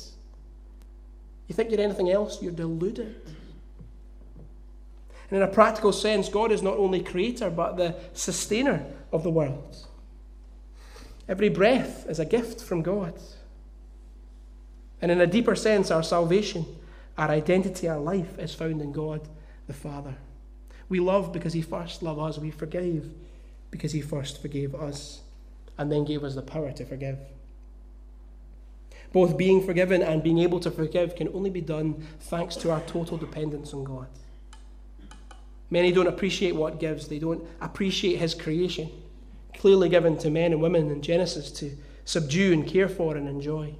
You 1.49 1.57
think 1.57 1.73
you're 1.73 1.81
anything 1.81 2.13
else? 2.13 2.41
You're 2.41 2.53
deluded. 2.53 3.21
And 5.31 5.37
in 5.37 5.43
a 5.43 5.49
practical 5.49 5.93
sense, 5.93 6.29
God 6.29 6.53
is 6.53 6.63
not 6.63 6.77
only 6.77 7.03
creator, 7.03 7.51
but 7.51 7.77
the 7.77 7.97
sustainer 8.13 8.87
of 9.11 9.25
the 9.25 9.31
world. 9.31 9.85
Every 11.29 11.49
breath 11.49 12.09
is 12.09 12.21
a 12.21 12.25
gift 12.25 12.63
from 12.63 12.83
God. 12.83 13.15
And 15.03 15.11
in 15.11 15.21
a 15.21 15.27
deeper 15.27 15.57
sense, 15.57 15.91
our 15.91 16.03
salvation, 16.03 16.67
our 17.17 17.29
identity, 17.29 17.89
our 17.89 17.99
life 18.01 18.39
is 18.39 18.55
found 18.55 18.81
in 18.83 18.93
God 18.93 19.29
the 19.67 19.73
Father. 19.73 20.17
We 20.89 21.01
love 21.01 21.33
because 21.33 21.53
He 21.53 21.63
first 21.63 22.03
loved 22.03 22.21
us. 22.21 22.39
We 22.39 22.51
forgive 22.51 23.15
because 23.71 23.93
he 23.93 24.01
first 24.01 24.41
forgave 24.43 24.75
us 24.75 25.21
and 25.79 25.91
then 25.91 26.05
gave 26.05 26.25
us 26.25 26.35
the 26.35 26.43
power 26.43 26.73
to 26.73 26.85
forgive. 26.85 27.19
Both 29.13 29.37
being 29.37 29.65
forgiven 29.65 30.03
and 30.03 30.23
being 30.23 30.39
able 30.39 30.61
to 30.61 30.71
forgive 30.71 31.17
can 31.17 31.29
only 31.29 31.51
be 31.51 31.61
done 31.61 32.07
thanks 32.21 32.57
to 32.57 32.71
our 32.71 32.81
total 32.83 33.17
dependence 33.17 33.75
on 33.75 33.85
God. 33.85 34.07
Many 35.69 35.93
don't 35.93 36.07
appreciate 36.07 36.55
what 36.55 36.81
gives, 36.81 37.09
they 37.09 37.19
don't 37.19 37.45
appreciate 37.61 38.19
his 38.19 38.35
creation, 38.35 38.91
clearly 39.55 39.89
given 39.89 40.17
to 40.19 40.31
men 40.31 40.53
and 40.53 40.61
women 40.61 40.91
in 40.91 41.03
Genesis 41.03 41.51
to 41.53 41.77
subdue 42.05 42.53
and 42.53 42.67
care 42.67 42.89
for 42.89 43.17
and 43.17 43.29
enjoy. 43.29 43.75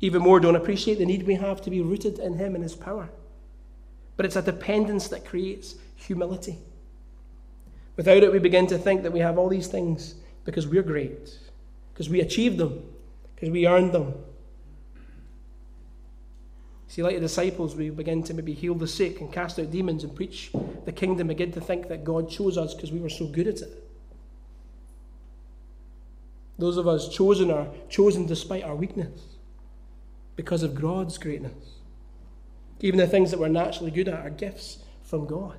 Even 0.00 0.22
more, 0.22 0.40
don't 0.40 0.56
appreciate 0.56 0.98
the 0.98 1.06
need 1.06 1.26
we 1.26 1.34
have 1.34 1.62
to 1.62 1.70
be 1.70 1.80
rooted 1.80 2.18
in 2.18 2.34
him 2.34 2.54
and 2.54 2.62
his 2.62 2.74
power. 2.74 3.08
But 4.16 4.26
it's 4.26 4.36
a 4.36 4.42
dependence 4.42 5.08
that 5.08 5.24
creates 5.24 5.76
humility. 5.96 6.58
Without 7.96 8.22
it, 8.22 8.32
we 8.32 8.38
begin 8.38 8.66
to 8.68 8.78
think 8.78 9.02
that 9.02 9.12
we 9.12 9.20
have 9.20 9.38
all 9.38 9.48
these 9.48 9.68
things 9.68 10.14
because 10.44 10.66
we're 10.66 10.82
great, 10.82 11.38
because 11.92 12.08
we 12.08 12.20
achieved 12.20 12.58
them, 12.58 12.82
because 13.34 13.50
we 13.50 13.66
earned 13.66 13.92
them. 13.92 14.14
See, 16.88 17.02
like 17.02 17.14
the 17.14 17.20
disciples, 17.20 17.74
we 17.74 17.90
begin 17.90 18.22
to 18.24 18.34
maybe 18.34 18.52
heal 18.52 18.74
the 18.74 18.86
sick 18.86 19.20
and 19.20 19.32
cast 19.32 19.58
out 19.58 19.70
demons 19.70 20.04
and 20.04 20.14
preach 20.14 20.50
the 20.84 20.92
kingdom, 20.92 21.28
begin 21.28 21.52
to 21.52 21.60
think 21.60 21.88
that 21.88 22.04
God 22.04 22.30
chose 22.30 22.56
us 22.56 22.74
because 22.74 22.92
we 22.92 23.00
were 23.00 23.08
so 23.08 23.26
good 23.26 23.48
at 23.48 23.60
it. 23.60 23.82
Those 26.58 26.76
of 26.76 26.86
us 26.86 27.08
chosen 27.08 27.50
are 27.50 27.66
chosen 27.90 28.26
despite 28.26 28.62
our 28.62 28.76
weakness, 28.76 29.20
because 30.36 30.62
of 30.62 30.74
God's 30.74 31.18
greatness. 31.18 31.80
Even 32.80 32.98
the 32.98 33.06
things 33.06 33.30
that 33.30 33.40
we're 33.40 33.48
naturally 33.48 33.90
good 33.90 34.08
at 34.08 34.24
are 34.24 34.30
gifts 34.30 34.78
from 35.02 35.26
God. 35.26 35.58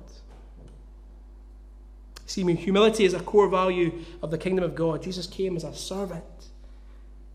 See, 2.26 2.44
humility 2.54 3.04
is 3.04 3.14
a 3.14 3.20
core 3.20 3.48
value 3.48 4.04
of 4.22 4.30
the 4.30 4.38
kingdom 4.38 4.64
of 4.64 4.74
God. 4.74 5.02
Jesus 5.02 5.26
came 5.26 5.56
as 5.56 5.64
a 5.64 5.74
servant. 5.74 6.24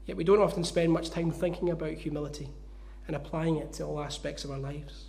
Yet 0.05 0.17
we 0.17 0.23
don't 0.23 0.39
often 0.39 0.63
spend 0.63 0.91
much 0.91 1.09
time 1.09 1.31
thinking 1.31 1.69
about 1.69 1.93
humility 1.93 2.49
and 3.07 3.15
applying 3.15 3.57
it 3.57 3.73
to 3.73 3.83
all 3.83 4.01
aspects 4.01 4.45
of 4.45 4.51
our 4.51 4.59
lives. 4.59 5.05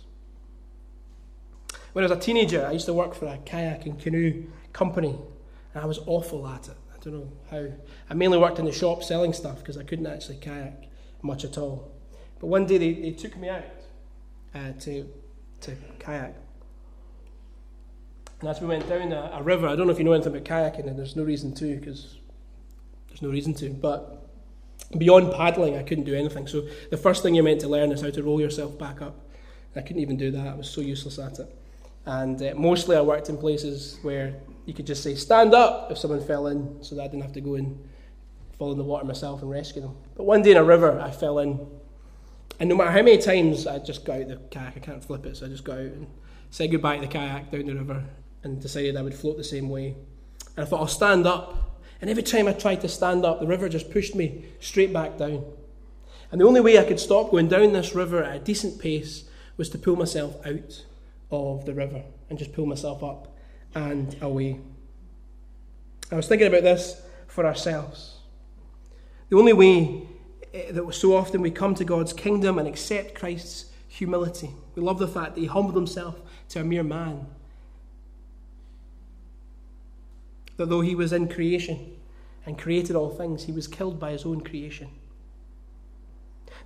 When 1.93 2.03
I 2.03 2.09
was 2.09 2.17
a 2.17 2.19
teenager, 2.19 2.65
I 2.65 2.71
used 2.71 2.87
to 2.87 2.93
work 2.93 3.13
for 3.13 3.27
a 3.27 3.37
kayak 3.37 3.85
and 3.85 3.99
canoe 3.99 4.47
company, 4.73 5.17
and 5.73 5.83
I 5.83 5.85
was 5.85 5.99
awful 6.07 6.47
at 6.47 6.67
it. 6.67 6.75
I 6.93 6.97
don't 6.99 7.13
know 7.13 7.31
how. 7.49 7.67
I 8.09 8.13
mainly 8.15 8.37
worked 8.37 8.59
in 8.59 8.65
the 8.65 8.73
shop 8.73 9.03
selling 9.03 9.31
stuff 9.31 9.59
because 9.59 9.77
I 9.77 9.83
couldn't 9.83 10.07
actually 10.07 10.37
kayak 10.37 10.89
much 11.21 11.45
at 11.45 11.57
all. 11.57 11.94
But 12.39 12.47
one 12.47 12.65
day 12.65 12.77
they, 12.77 12.93
they 12.93 13.11
took 13.11 13.37
me 13.37 13.49
out 13.49 13.63
uh, 14.53 14.71
to, 14.79 15.09
to 15.61 15.75
kayak. 15.99 16.35
And 18.41 18.49
as 18.49 18.61
we 18.61 18.67
went 18.67 18.87
down 18.87 19.11
a, 19.11 19.31
a, 19.35 19.43
river, 19.43 19.67
I 19.67 19.75
don't 19.75 19.87
know 19.87 19.93
if 19.93 19.97
you 19.97 20.03
know 20.03 20.13
anything 20.13 20.35
about 20.35 20.45
kayaking, 20.45 20.87
and 20.87 20.99
there's 20.99 21.15
no 21.15 21.23
reason 21.23 21.53
to, 21.55 21.75
because 21.75 22.17
there's 23.07 23.21
no 23.21 23.29
reason 23.29 23.53
to, 23.55 23.69
but 23.69 24.29
beyond 24.97 25.33
paddling, 25.33 25.77
I 25.77 25.83
couldn't 25.83 26.03
do 26.03 26.13
anything. 26.13 26.47
So 26.47 26.67
the 26.91 26.97
first 26.97 27.23
thing 27.23 27.35
you're 27.35 27.43
meant 27.43 27.61
to 27.61 27.69
learn 27.69 27.91
is 27.91 28.01
how 28.01 28.09
to 28.09 28.23
roll 28.23 28.39
yourself 28.41 28.77
back 28.77 29.01
up. 29.01 29.15
I 29.75 29.81
couldn't 29.81 30.01
even 30.01 30.17
do 30.17 30.31
that, 30.31 30.47
I 30.47 30.53
was 30.53 30.69
so 30.69 30.81
useless 30.81 31.19
at 31.19 31.39
it. 31.39 31.53
And 32.05 32.41
uh, 32.41 32.53
mostly 32.55 32.95
I 32.95 33.01
worked 33.01 33.29
in 33.29 33.37
places 33.37 33.97
where 34.03 34.35
you 34.65 34.73
could 34.73 34.87
just 34.87 35.03
say, 35.03 35.15
stand 35.15 35.53
up 35.53 35.91
if 35.91 35.97
someone 35.97 36.23
fell 36.25 36.47
in, 36.47 36.83
so 36.83 36.95
that 36.95 37.03
I 37.03 37.07
didn't 37.07 37.23
have 37.23 37.33
to 37.33 37.41
go 37.41 37.55
and 37.55 37.77
fall 38.57 38.71
in 38.71 38.77
the 38.77 38.83
water 38.83 39.05
myself 39.05 39.41
and 39.41 39.51
rescue 39.51 39.81
them. 39.81 39.95
But 40.15 40.23
one 40.23 40.41
day 40.41 40.51
in 40.51 40.57
a 40.57 40.63
river, 40.63 40.99
I 40.99 41.11
fell 41.11 41.39
in. 41.39 41.59
And 42.59 42.69
no 42.69 42.75
matter 42.75 42.91
how 42.91 43.01
many 43.01 43.17
times 43.17 43.67
I 43.67 43.79
just 43.79 44.05
got 44.05 44.21
out 44.21 44.27
the 44.27 44.37
kayak, 44.49 44.77
I 44.77 44.79
can't 44.79 45.03
flip 45.03 45.25
it, 45.25 45.37
so 45.37 45.45
I 45.45 45.49
just 45.49 45.63
got 45.63 45.77
out 45.77 45.85
and 45.85 46.07
said 46.49 46.71
goodbye 46.71 46.95
to 46.95 47.01
the 47.01 47.07
kayak 47.07 47.51
down 47.51 47.65
the 47.65 47.75
river 47.75 48.03
and 48.43 48.61
decided 48.61 48.95
I 48.95 49.01
would 49.01 49.15
float 49.15 49.37
the 49.37 49.43
same 49.43 49.69
way. 49.69 49.95
And 50.55 50.65
I 50.65 50.69
thought, 50.69 50.79
I'll 50.79 50.87
stand 50.87 51.27
up. 51.27 51.81
And 52.01 52.09
every 52.09 52.23
time 52.23 52.47
I 52.47 52.53
tried 52.53 52.81
to 52.81 52.87
stand 52.87 53.25
up, 53.25 53.39
the 53.39 53.47
river 53.47 53.67
just 53.67 53.91
pushed 53.91 54.15
me 54.15 54.45
straight 54.59 54.93
back 54.93 55.17
down. 55.17 55.43
And 56.31 56.39
the 56.39 56.45
only 56.45 56.61
way 56.61 56.77
I 56.79 56.83
could 56.83 56.99
stop 56.99 57.31
going 57.31 57.47
down 57.47 57.73
this 57.73 57.95
river 57.95 58.23
at 58.23 58.35
a 58.35 58.39
decent 58.39 58.79
pace 58.79 59.25
was 59.57 59.69
to 59.69 59.77
pull 59.77 59.95
myself 59.95 60.35
out 60.45 60.85
of 61.31 61.65
the 61.65 61.73
river 61.73 62.03
and 62.29 62.37
just 62.37 62.53
pull 62.53 62.65
myself 62.65 63.03
up 63.03 63.35
and 63.73 64.15
away. 64.21 64.59
I 66.11 66.15
was 66.15 66.27
thinking 66.27 66.47
about 66.47 66.63
this 66.63 67.01
for 67.27 67.45
ourselves. 67.45 68.19
The 69.29 69.37
only 69.37 69.53
way 69.53 70.07
Eh, 70.55 70.71
that 70.71 70.93
so 70.93 71.15
often 71.15 71.41
we 71.41 71.51
come 71.51 71.75
to 71.75 71.83
God's 71.83 72.13
kingdom 72.13 72.57
and 72.57 72.67
accept 72.67 73.13
Christ's 73.13 73.65
humility. 73.89 74.51
We 74.75 74.81
love 74.81 74.99
the 74.99 75.07
fact 75.07 75.35
that 75.35 75.41
he 75.41 75.47
humbled 75.47 75.75
himself 75.75 76.19
to 76.49 76.61
a 76.61 76.63
mere 76.63 76.83
man. 76.83 77.27
That 80.57 80.69
though 80.69 80.81
he 80.81 80.95
was 80.95 81.11
in 81.11 81.27
creation 81.27 81.97
and 82.45 82.57
created 82.57 82.95
all 82.95 83.09
things, 83.09 83.43
he 83.43 83.51
was 83.51 83.67
killed 83.67 83.99
by 83.99 84.11
his 84.11 84.25
own 84.25 84.41
creation. 84.41 84.89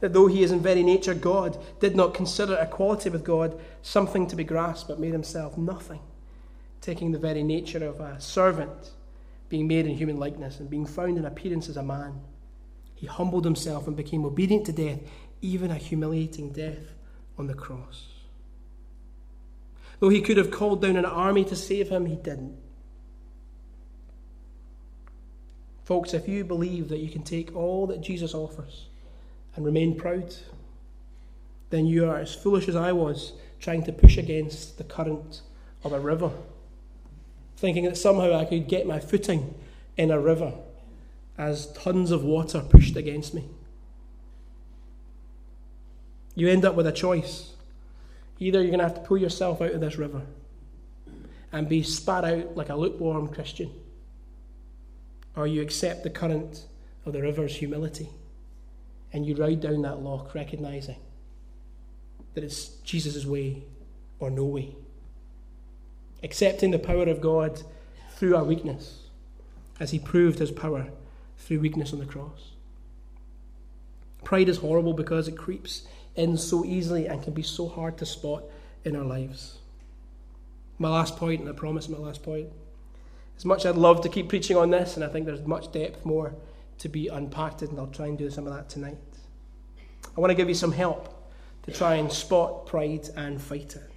That 0.02 0.14
though 0.14 0.28
he 0.28 0.44
is 0.44 0.52
in 0.52 0.60
very 0.60 0.84
nature 0.84 1.16
God, 1.16 1.58
did 1.80 1.96
not 1.96 2.14
consider 2.14 2.56
equality 2.56 3.10
with 3.10 3.24
God 3.24 3.60
something 3.82 4.28
to 4.28 4.36
be 4.36 4.44
grasped, 4.44 4.88
but 4.88 5.00
made 5.00 5.14
himself 5.14 5.58
nothing, 5.58 6.00
taking 6.80 7.12
the 7.12 7.18
very 7.18 7.44
nature 7.44 7.84
of 7.86 8.00
a 8.00 8.22
servant, 8.22 8.92
being 9.50 9.68
made 9.68 9.88
in 9.88 9.98
human 9.98 10.20
likeness, 10.20 10.60
and 10.60 10.70
being 10.70 10.86
found 10.86 11.18
in 11.18 11.26
appearance 11.26 11.68
as 11.68 11.78
a 11.78 11.84
man. 11.84 12.22
He 13.00 13.08
humbled 13.08 13.46
himself 13.46 13.88
and 13.88 13.96
became 13.96 14.26
obedient 14.26 14.66
to 14.66 14.74
death, 14.74 15.00
even 15.42 15.72
a 15.72 15.76
humiliating 15.76 16.52
death 16.52 16.92
on 17.38 17.48
the 17.48 17.54
cross. 17.54 18.08
Though 20.02 20.10
he 20.10 20.20
could 20.20 20.36
have 20.36 20.52
called 20.52 20.82
down 20.82 20.98
an 20.98 21.06
army 21.06 21.46
to 21.46 21.56
save 21.56 21.88
him, 21.88 22.08
he 22.08 22.18
didn't. 22.18 22.58
Folks, 25.86 26.14
if 26.14 26.28
you 26.28 26.44
believe 26.44 26.90
that 26.90 27.00
you 27.00 27.10
can 27.10 27.24
take 27.24 27.56
all 27.56 27.88
that 27.88 28.02
Jesus 28.02 28.34
offers 28.34 28.88
and 29.56 29.66
remain 29.66 29.98
proud, 29.98 30.36
then 31.70 31.86
you 31.86 32.06
are 32.06 32.18
as 32.18 32.36
foolish 32.36 32.68
as 32.68 32.76
I 32.76 32.92
was 32.92 33.32
trying 33.62 33.84
to 33.84 33.94
push 33.94 34.18
against 34.18 34.78
the 34.78 34.84
current 34.84 35.40
of 35.86 35.94
a 35.94 36.02
river, 36.02 36.32
thinking 37.56 37.86
that 37.86 37.98
somehow 37.98 38.38
I 38.38 38.44
could 38.44 38.68
get 38.68 38.86
my 38.86 39.00
footing 39.00 39.56
in 39.96 40.12
a 40.12 40.20
river 40.20 40.54
as 41.40 41.72
tons 41.72 42.12
of 42.12 42.22
water 42.22 42.60
pushed 42.60 42.98
against 42.98 43.34
me. 43.34 43.46
You 46.36 46.50
end 46.50 46.66
up 46.66 46.76
with 46.76 46.86
a 46.86 46.92
choice. 46.92 47.54
Either 48.40 48.60
you're 48.60 48.68
going 48.68 48.80
to 48.80 48.86
have 48.86 48.96
to 48.96 49.02
pull 49.02 49.18
yourself 49.18 49.62
out 49.62 49.72
of 49.72 49.80
this 49.80 49.98
river 49.98 50.22
and 51.54 51.68
be 51.68 51.82
spat 51.82 52.26
out 52.26 52.58
like 52.58 52.70
a 52.70 52.76
lukewarm 52.76 53.30
Christian, 53.30 53.72
or 55.36 55.48
you 55.48 55.62
accept 55.62 56.04
the 56.04 56.10
current 56.10 56.66
of 57.06 57.14
the 57.14 57.22
river's 57.22 57.56
humility 57.56 58.10
and 59.12 59.26
you 59.26 59.36
ride 59.36 59.62
down 59.62 59.82
that 59.82 60.02
loch 60.02 60.36
recognizing 60.36 60.98
that 62.34 62.44
it's 62.44 62.68
Jesus' 62.84 63.26
way 63.26 63.64
or 64.20 64.30
no 64.30 64.44
way. 64.44 64.76
Accepting 66.22 66.72
the 66.72 66.80
power 66.80 67.04
of 67.04 67.22
God 67.22 67.64
through 68.16 68.36
our 68.36 68.44
weakness, 68.44 69.04
as 69.80 69.92
he 69.92 70.00
proved 70.00 70.40
his 70.40 70.52
power 70.52 70.90
through 71.40 71.60
weakness 71.60 71.92
on 71.94 72.00
the 72.00 72.06
cross. 72.06 72.52
Pride 74.24 74.50
is 74.50 74.58
horrible 74.58 74.94
because 74.94 75.28
it 75.28 75.38
creeps 75.38 75.88
in 76.16 76.38
so 76.38 76.64
easily 76.66 77.08
and 77.08 77.24
can 77.24 77.34
be 77.34 77.42
so 77.42 77.68
hard 77.68 77.98
to 77.98 78.06
spot 78.06 78.44
in 78.84 78.96
our 78.96 79.06
lives. 79.06 79.58
My 80.78 80.90
last 80.90 81.18
point, 81.18 81.42
and 81.42 81.50
I 81.50 81.54
promise 81.54 81.90
my 81.90 81.98
last 81.98 82.22
point. 82.24 82.50
As 83.38 83.46
much 83.46 83.66
as 83.66 83.68
I'd 83.68 83.78
love 83.78 84.02
to 84.02 84.10
keep 84.10 84.30
preaching 84.30 84.58
on 84.58 84.70
this, 84.70 84.96
and 84.96 85.04
I 85.04 85.08
think 85.08 85.26
there's 85.26 85.46
much 85.46 85.72
depth 85.72 86.06
more 86.06 86.36
to 86.80 86.90
be 86.90 87.08
unpacked, 87.08 87.62
and 87.62 87.80
I'll 87.80 87.88
try 87.88 88.08
and 88.08 88.18
do 88.18 88.30
some 88.30 88.48
of 88.48 88.54
that 88.54 88.70
tonight. 88.70 88.98
I 90.16 90.22
want 90.22 90.32
to 90.32 90.36
give 90.36 90.50
you 90.50 90.56
some 90.56 90.72
help 90.72 91.32
to 91.64 91.72
try 91.72 91.96
and 91.96 92.12
spot 92.12 92.66
pride 92.66 93.10
and 93.16 93.42
fight 93.42 93.76
it. 93.76 93.90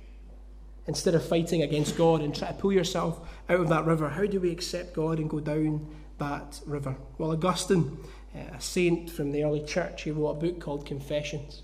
Instead 0.87 1.15
of 1.15 1.25
fighting 1.25 1.63
against 1.63 1.97
God 1.97 2.23
and 2.23 2.35
try 2.35 2.49
to 2.49 2.55
pull 2.55 2.73
yourself 2.73 3.21
out 3.49 3.61
of 3.61 3.69
that 3.69 3.85
river, 3.85 4.09
how 4.09 4.27
do 4.27 4.41
we 4.41 4.51
accept 4.51 4.95
God 4.95 5.19
and 5.19 5.31
go 5.31 5.41
down 5.41 5.87
that 6.19 6.61
river? 6.67 6.97
Well, 7.19 7.33
Augustine, 7.33 7.99
uh, 8.35 8.57
a 8.57 8.61
saint 8.61 9.11
from 9.11 9.33
the 9.33 9.45
early 9.45 9.65
church, 9.65 10.03
he 10.03 10.11
wrote 10.11 10.31
a 10.31 10.35
book 10.35 10.61
called 10.61 10.87
Confessions. 10.87 11.63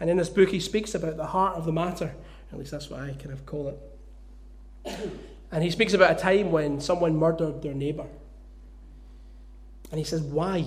And 0.00 0.10
in 0.10 0.16
this 0.16 0.28
book, 0.28 0.48
he 0.48 0.60
speaks 0.60 0.94
about 0.94 1.16
the 1.16 1.26
heart 1.26 1.56
of 1.56 1.64
the 1.64 1.72
matter. 1.72 2.14
At 2.52 2.58
least 2.58 2.70
that's 2.70 2.90
what 2.90 3.00
I 3.00 3.12
kind 3.12 3.32
of 3.32 3.46
call 3.46 3.68
it. 3.68 5.10
And 5.52 5.62
he 5.62 5.70
speaks 5.70 5.92
about 5.92 6.12
a 6.12 6.14
time 6.14 6.50
when 6.50 6.80
someone 6.80 7.16
murdered 7.16 7.62
their 7.62 7.74
neighbour. 7.74 8.06
And 9.90 9.98
he 9.98 10.04
says, 10.04 10.22
Why? 10.22 10.66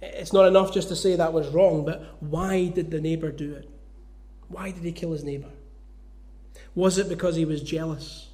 It's 0.00 0.32
not 0.32 0.46
enough 0.46 0.72
just 0.72 0.88
to 0.88 0.96
say 0.96 1.16
that 1.16 1.32
was 1.32 1.48
wrong, 1.48 1.84
but 1.84 2.04
why 2.20 2.68
did 2.68 2.90
the 2.90 3.00
neighbour 3.00 3.32
do 3.32 3.54
it? 3.54 3.68
Why 4.48 4.70
did 4.70 4.82
he 4.82 4.92
kill 4.92 5.12
his 5.12 5.24
neighbour? 5.24 5.50
Was 6.74 6.98
it 6.98 7.08
because 7.08 7.36
he 7.36 7.44
was 7.44 7.62
jealous 7.62 8.28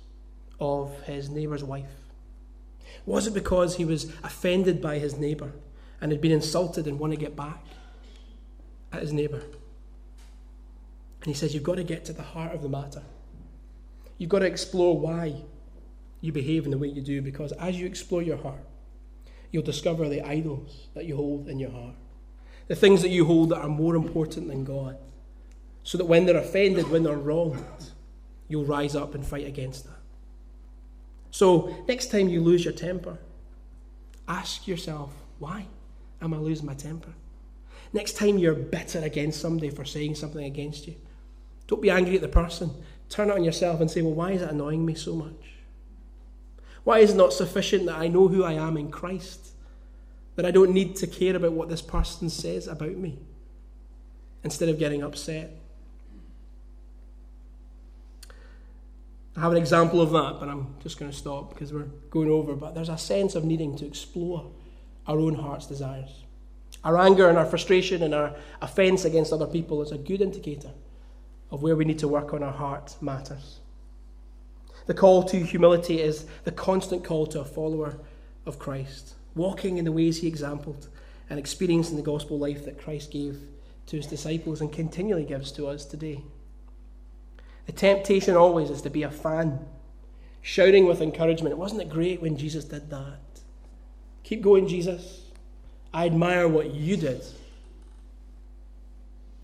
of 0.59 1.01
his 1.03 1.30
neighbour's 1.30 1.64
wife? 1.64 2.00
Was 3.07 3.27
it 3.27 3.35
because 3.35 3.77
he 3.77 3.85
was 3.85 4.13
offended 4.23 4.81
by 4.81 4.99
his 4.99 5.17
neighbour 5.17 5.53
and 6.01 6.13
had 6.13 6.21
been 6.21 6.33
insulted 6.33 6.87
and 6.87 6.99
wanted 6.99 7.17
to 7.17 7.21
get 7.21 7.37
back 7.37 7.65
at 8.93 9.03
his 9.03 9.13
neighbour? 9.13 9.43
And 11.23 11.27
he 11.27 11.35
says, 11.35 11.55
You've 11.55 11.63
got 11.63 11.77
to 11.77 11.85
get 11.85 12.05
to 12.07 12.13
the 12.13 12.23
heart 12.23 12.55
of 12.55 12.63
the 12.63 12.69
matter. 12.69 13.03
You've 14.19 14.31
got 14.31 14.41
to 14.41 14.47
explore 14.47 14.99
why 14.99 15.43
you 16.21 16.33
behave 16.33 16.65
in 16.65 16.71
the 16.71 16.79
way 16.79 16.89
you 16.89 17.01
do, 17.01 17.23
because 17.23 17.53
as 17.53 17.79
you 17.81 17.87
explore 17.87 18.23
your 18.23 18.37
heart, 18.37 18.65
you'll 19.51 19.63
discover 19.63 20.09
the 20.09 20.23
idols 20.23 20.89
that 20.95 21.07
you 21.07 21.17
hold 21.17 21.49
in 21.49 21.59
your 21.59 21.71
heart, 21.71 21.95
the 22.69 22.77
things 22.77 23.03
that 23.03 23.09
you 23.09 23.25
hold 23.25 23.49
that 23.51 23.59
are 23.59 23.69
more 23.69 23.97
important 23.97 24.49
than 24.49 24.65
God, 24.65 24.99
so 25.83 25.97
that 25.97 26.05
when 26.05 26.27
they're 26.27 26.37
offended, 26.37 26.91
when 26.91 27.03
they're 27.03 27.17
wronged, 27.17 27.65
you'll 28.49 28.67
rise 28.67 28.95
up 28.95 29.15
and 29.15 29.27
fight 29.27 29.47
against 29.47 29.87
that. 29.87 30.00
So, 31.31 31.85
next 31.87 32.11
time 32.11 32.28
you 32.28 32.41
lose 32.41 32.64
your 32.64 32.74
temper, 32.74 33.18
ask 34.26 34.66
yourself, 34.66 35.12
why 35.39 35.66
am 36.20 36.35
I 36.35 36.39
losing 36.39 36.66
my 36.66 36.74
temper? 36.74 37.12
Next 37.93 38.16
time 38.16 38.39
you're 38.39 38.55
bitter 38.55 39.01
against 39.01 39.41
somebody 39.41 39.70
for 39.70 39.85
saying 39.85 40.14
something 40.14 40.45
against 40.45 40.87
you, 40.87 40.95
don't 41.66 41.83
be 41.83 41.91
angry 41.91 42.16
at 42.16 42.20
the 42.20 42.28
person. 42.28 42.70
Turn 43.09 43.31
it 43.31 43.35
on 43.35 43.45
yourself 43.45 43.81
and 43.81 43.91
say, 43.91 44.03
well, 44.03 44.14
why 44.14 44.33
is 44.33 44.43
it 44.43 44.51
annoying 44.51 44.85
me 44.85 44.95
so 44.95 45.14
much? 45.14 45.55
Why 46.85 46.99
is 46.99 47.12
it 47.12 47.16
not 47.16 47.33
sufficient 47.33 47.87
that 47.87 47.99
I 47.99 48.09
know 48.09 48.28
who 48.28 48.45
I 48.45 48.55
am 48.55 48.76
in 48.76 48.91
Christ? 48.91 49.51
That 50.37 50.47
I 50.47 50.51
don't 50.51 50.72
need 50.72 50.97
to 50.97 51.07
care 51.07 51.37
about 51.37 51.53
what 51.53 51.68
this 51.68 51.83
person 51.83 52.31
says 52.31 52.66
about 52.66 52.97
me 52.97 53.18
instead 54.43 54.68
of 54.68 54.78
getting 54.78 55.03
upset? 55.03 55.60
I 59.37 59.41
have 59.41 59.53
an 59.53 59.59
example 59.59 60.01
of 60.01 60.11
that, 60.11 60.41
but 60.41 60.49
I'm 60.49 60.74
just 60.83 60.99
going 60.99 61.11
to 61.11 61.16
stop 61.16 61.51
because 61.51 61.72
we're 61.72 61.89
going 62.11 62.31
over. 62.31 62.55
But 62.55 62.74
there's 62.74 62.89
a 62.89 62.99
sense 62.99 63.35
of 63.35 63.45
needing 63.45 63.76
to 63.76 63.87
explore 63.87 64.51
our 65.07 65.18
own 65.18 65.35
heart's 65.35 65.66
desires. 65.66 66.24
Our 66.83 66.99
anger 66.99 67.28
and 67.28 67.39
our 67.39 67.47
frustration 67.47 68.03
and 68.03 68.14
our 68.14 68.35
offence 68.62 69.05
against 69.05 69.33
other 69.33 69.47
people 69.47 69.83
is 69.83 69.93
a 69.93 69.99
good 69.99 70.20
indicator 70.20 70.70
of 71.51 71.62
where 71.62 71.76
we 71.76 71.85
need 71.85 71.99
to 71.99 72.09
work 72.09 72.33
on 72.33 72.43
our 72.43 72.53
heart 72.53 72.97
matters. 73.01 73.61
The 74.87 74.95
call 74.95 75.22
to 75.24 75.45
humility 75.45 76.01
is 76.01 76.26
the 76.45 76.53
constant 76.53 77.05
call 77.05 77.26
to 77.28 77.41
a 77.41 77.45
follower 77.45 77.99
of 78.47 78.59
Christ, 78.59 79.14
walking 79.35 79.78
in 79.78 79.85
the 79.85 79.93
ways 79.93 80.20
he 80.20 80.26
exampled 80.26 80.89
and 81.28 81.39
experiencing 81.39 81.97
the 81.97 82.03
gospel 82.03 82.39
life 82.39 82.64
that 82.64 82.81
Christ 82.81 83.11
gave 83.11 83.39
to 83.87 83.97
his 83.97 84.07
disciples 84.07 84.61
and 84.61 84.72
continually 84.72 85.24
gives 85.24 85.53
to 85.53 85.66
us 85.66 85.85
today. 85.85 86.22
The 87.67 87.73
temptation 87.73 88.37
always 88.37 88.71
is 88.71 88.83
to 88.83 88.91
be 88.91 89.03
a 89.03 89.11
fan, 89.11 89.61
shouting 90.43 90.87
with 90.87 91.01
encouragement. 91.01 91.57
Wasn't 91.57 91.81
it 91.81 91.89
great 91.89 92.21
when 92.21 92.37
Jesus 92.37 92.65
did 92.65 92.91
that? 92.91 93.21
Keep 94.23 94.43
going, 94.43 94.69
Jesus. 94.69 95.23
I 95.93 96.07
admire 96.07 96.49
what 96.49 96.73
you 96.73 96.97
did. 96.97 97.23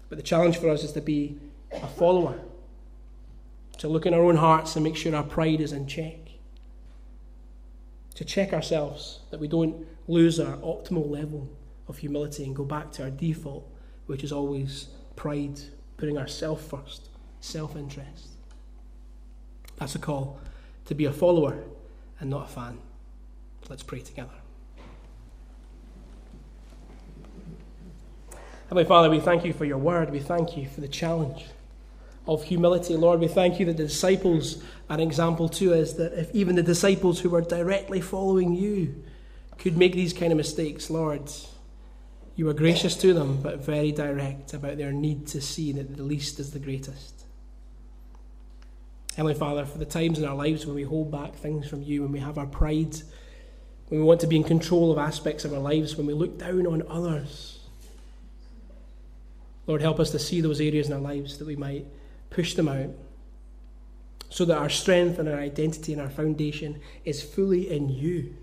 But 0.09 0.19
the 0.19 0.23
challenge 0.23 0.59
for 0.59 0.71
us 0.71 0.85
is 0.85 0.93
to 0.93 1.01
be 1.01 1.39
a 1.73 1.87
follower 1.87 2.41
to 3.79 3.89
look 3.89 4.07
in 4.07 4.15
our 4.15 4.23
own 4.23 4.37
hearts 4.37 4.77
and 4.77 4.85
make 4.85 4.97
sure 4.97 5.15
our 5.15 5.23
pride 5.23 5.61
is 5.61 5.73
in 5.73 5.87
check. 5.87 6.17
To 8.15 8.25
check 8.25 8.53
ourselves 8.53 9.21
that 9.31 9.41
we 9.41 9.49
don't 9.49 9.87
lose 10.09 10.41
our 10.41 10.57
optimal 10.59 11.11
level 11.11 11.51
of 11.87 11.99
humility 11.99 12.45
and 12.45 12.57
go 12.57 12.65
back 12.65 12.91
to 12.93 13.05
our 13.05 13.11
default, 13.11 13.69
which 14.07 14.25
is 14.25 14.33
always 14.33 14.89
pride, 15.17 15.61
putting 15.97 16.17
ourselves 16.17 16.65
first, 16.65 17.11
self 17.47 17.77
interest. 17.77 18.29
That's 19.77 19.95
a 19.95 19.99
call 19.99 20.39
to 20.87 20.95
be 20.95 21.05
a 21.05 21.13
follower 21.13 21.63
and 22.21 22.31
not 22.31 22.45
a 22.45 22.53
fan. 22.53 22.79
Let's 23.69 23.83
pray 23.83 24.01
together. 24.01 24.31
Heavenly 28.69 28.85
Father, 28.85 29.11
we 29.11 29.21
thank 29.21 29.45
you 29.45 29.53
for 29.53 29.65
your 29.65 29.79
word. 29.79 30.11
We 30.11 30.19
thank 30.19 30.57
you 30.57 30.67
for 30.69 30.81
the 30.81 30.89
challenge 30.89 31.47
of 32.27 32.43
humility. 32.43 32.97
Lord, 32.97 33.21
we 33.21 33.29
thank 33.29 33.61
you 33.61 33.67
that 33.67 33.77
the 33.77 33.85
disciples 33.85 34.63
are 34.91 34.95
an 34.95 35.01
example 35.01 35.49
to 35.51 35.75
us, 35.75 35.93
that 35.95 36.13
if 36.15 36.35
even 36.35 36.57
the 36.57 36.63
disciples 36.63 37.21
who 37.21 37.31
were 37.31 37.43
directly 37.43 38.01
following 38.01 38.55
you 38.55 39.05
could 39.59 39.77
make 39.77 39.93
these 39.93 40.13
kind 40.13 40.33
of 40.33 40.37
mistakes, 40.37 40.91
Lord, 40.91 41.31
you 42.35 42.47
were 42.47 42.55
gracious 42.55 42.97
to 42.97 43.15
them, 43.15 43.41
but 43.41 43.65
very 43.65 43.93
direct 43.93 44.53
about 44.53 44.79
their 44.79 44.93
need 44.93 45.29
to 45.29 45.41
see 45.41 45.73
that 45.73 45.97
the 45.97 46.03
least 46.03 46.41
is 46.41 46.51
the 46.51 46.59
greatest. 46.59 47.16
Heavenly 49.17 49.35
Father, 49.35 49.65
for 49.65 49.79
the 49.79 49.87
times 49.87 50.19
in 50.19 50.27
our 50.27 50.35
lives 50.35 50.67
when 50.67 50.75
we 50.75 50.83
hold 50.83 51.11
back 51.11 51.35
things 51.35 51.67
from 51.67 51.83
you, 51.83 52.03
when 52.03 52.13
we 52.13 52.19
have 52.19 52.37
our 52.37 52.47
pride, 52.47 52.95
when 53.89 54.01
we 54.01 54.07
want 54.07 54.21
to 54.21 54.27
be 54.27 54.37
in 54.37 54.45
control 54.45 54.93
of 54.93 54.99
aspects 54.99 55.47
of 55.47 55.55
our 55.55 55.59
lives, 55.59 55.97
when 55.97 56.07
we 56.07 56.13
look 56.13 56.39
down 56.39 56.67
on 56.67 56.83
others, 56.87 57.59
Lord, 59.67 59.81
help 59.81 60.01
us 60.01 60.11
to 60.11 60.19
see 60.19 60.43
those 60.43 60.61
areas 60.61 60.89
in 60.89 60.93
our 60.93 61.01
lives 61.01 61.39
that 61.39 61.47
we 61.47 61.57
might 61.57 61.87
push 62.29 62.53
them 62.55 62.69
out 62.69 62.91
so 64.29 64.45
that 64.45 64.59
our 64.59 64.69
strength 64.69 65.19
and 65.19 65.31
our 65.31 65.39
identity 65.39 65.95
and 65.95 66.03
our 66.03 66.11
foundation 66.11 66.79
is 67.07 67.23
fully 67.23 67.71
in 67.71 67.89
you. 67.89 68.37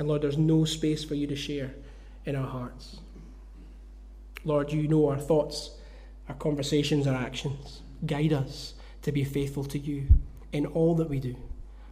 And 0.00 0.08
Lord, 0.08 0.22
there's 0.22 0.36
no 0.36 0.64
space 0.64 1.04
for 1.04 1.14
you 1.14 1.28
to 1.28 1.36
share 1.36 1.72
in 2.24 2.34
our 2.34 2.46
hearts. 2.48 2.98
Lord, 4.44 4.72
you 4.72 4.88
know 4.88 5.08
our 5.08 5.18
thoughts, 5.18 5.70
our 6.28 6.34
conversations, 6.34 7.06
our 7.06 7.14
actions. 7.14 7.82
Guide 8.04 8.32
us 8.32 8.74
to 9.06 9.12
be 9.12 9.22
faithful 9.22 9.62
to 9.62 9.78
you 9.78 10.08
in 10.52 10.66
all 10.66 10.96
that 10.96 11.08
we 11.08 11.20
do, 11.20 11.36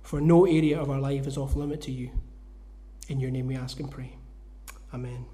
for 0.03 0.21
no 0.21 0.47
area 0.47 0.77
of 0.77 0.91
our 0.91 0.99
life 0.99 1.29
is 1.29 1.37
off 1.37 1.55
limit 1.55 1.81
to 1.81 1.93
you. 1.93 2.11
In 3.09 3.21
your 3.21 3.31
name 3.31 3.47
we 3.47 3.55
ask 3.55 3.79
and 3.79 3.89
pray. 3.89 4.17
Amen. 4.93 5.25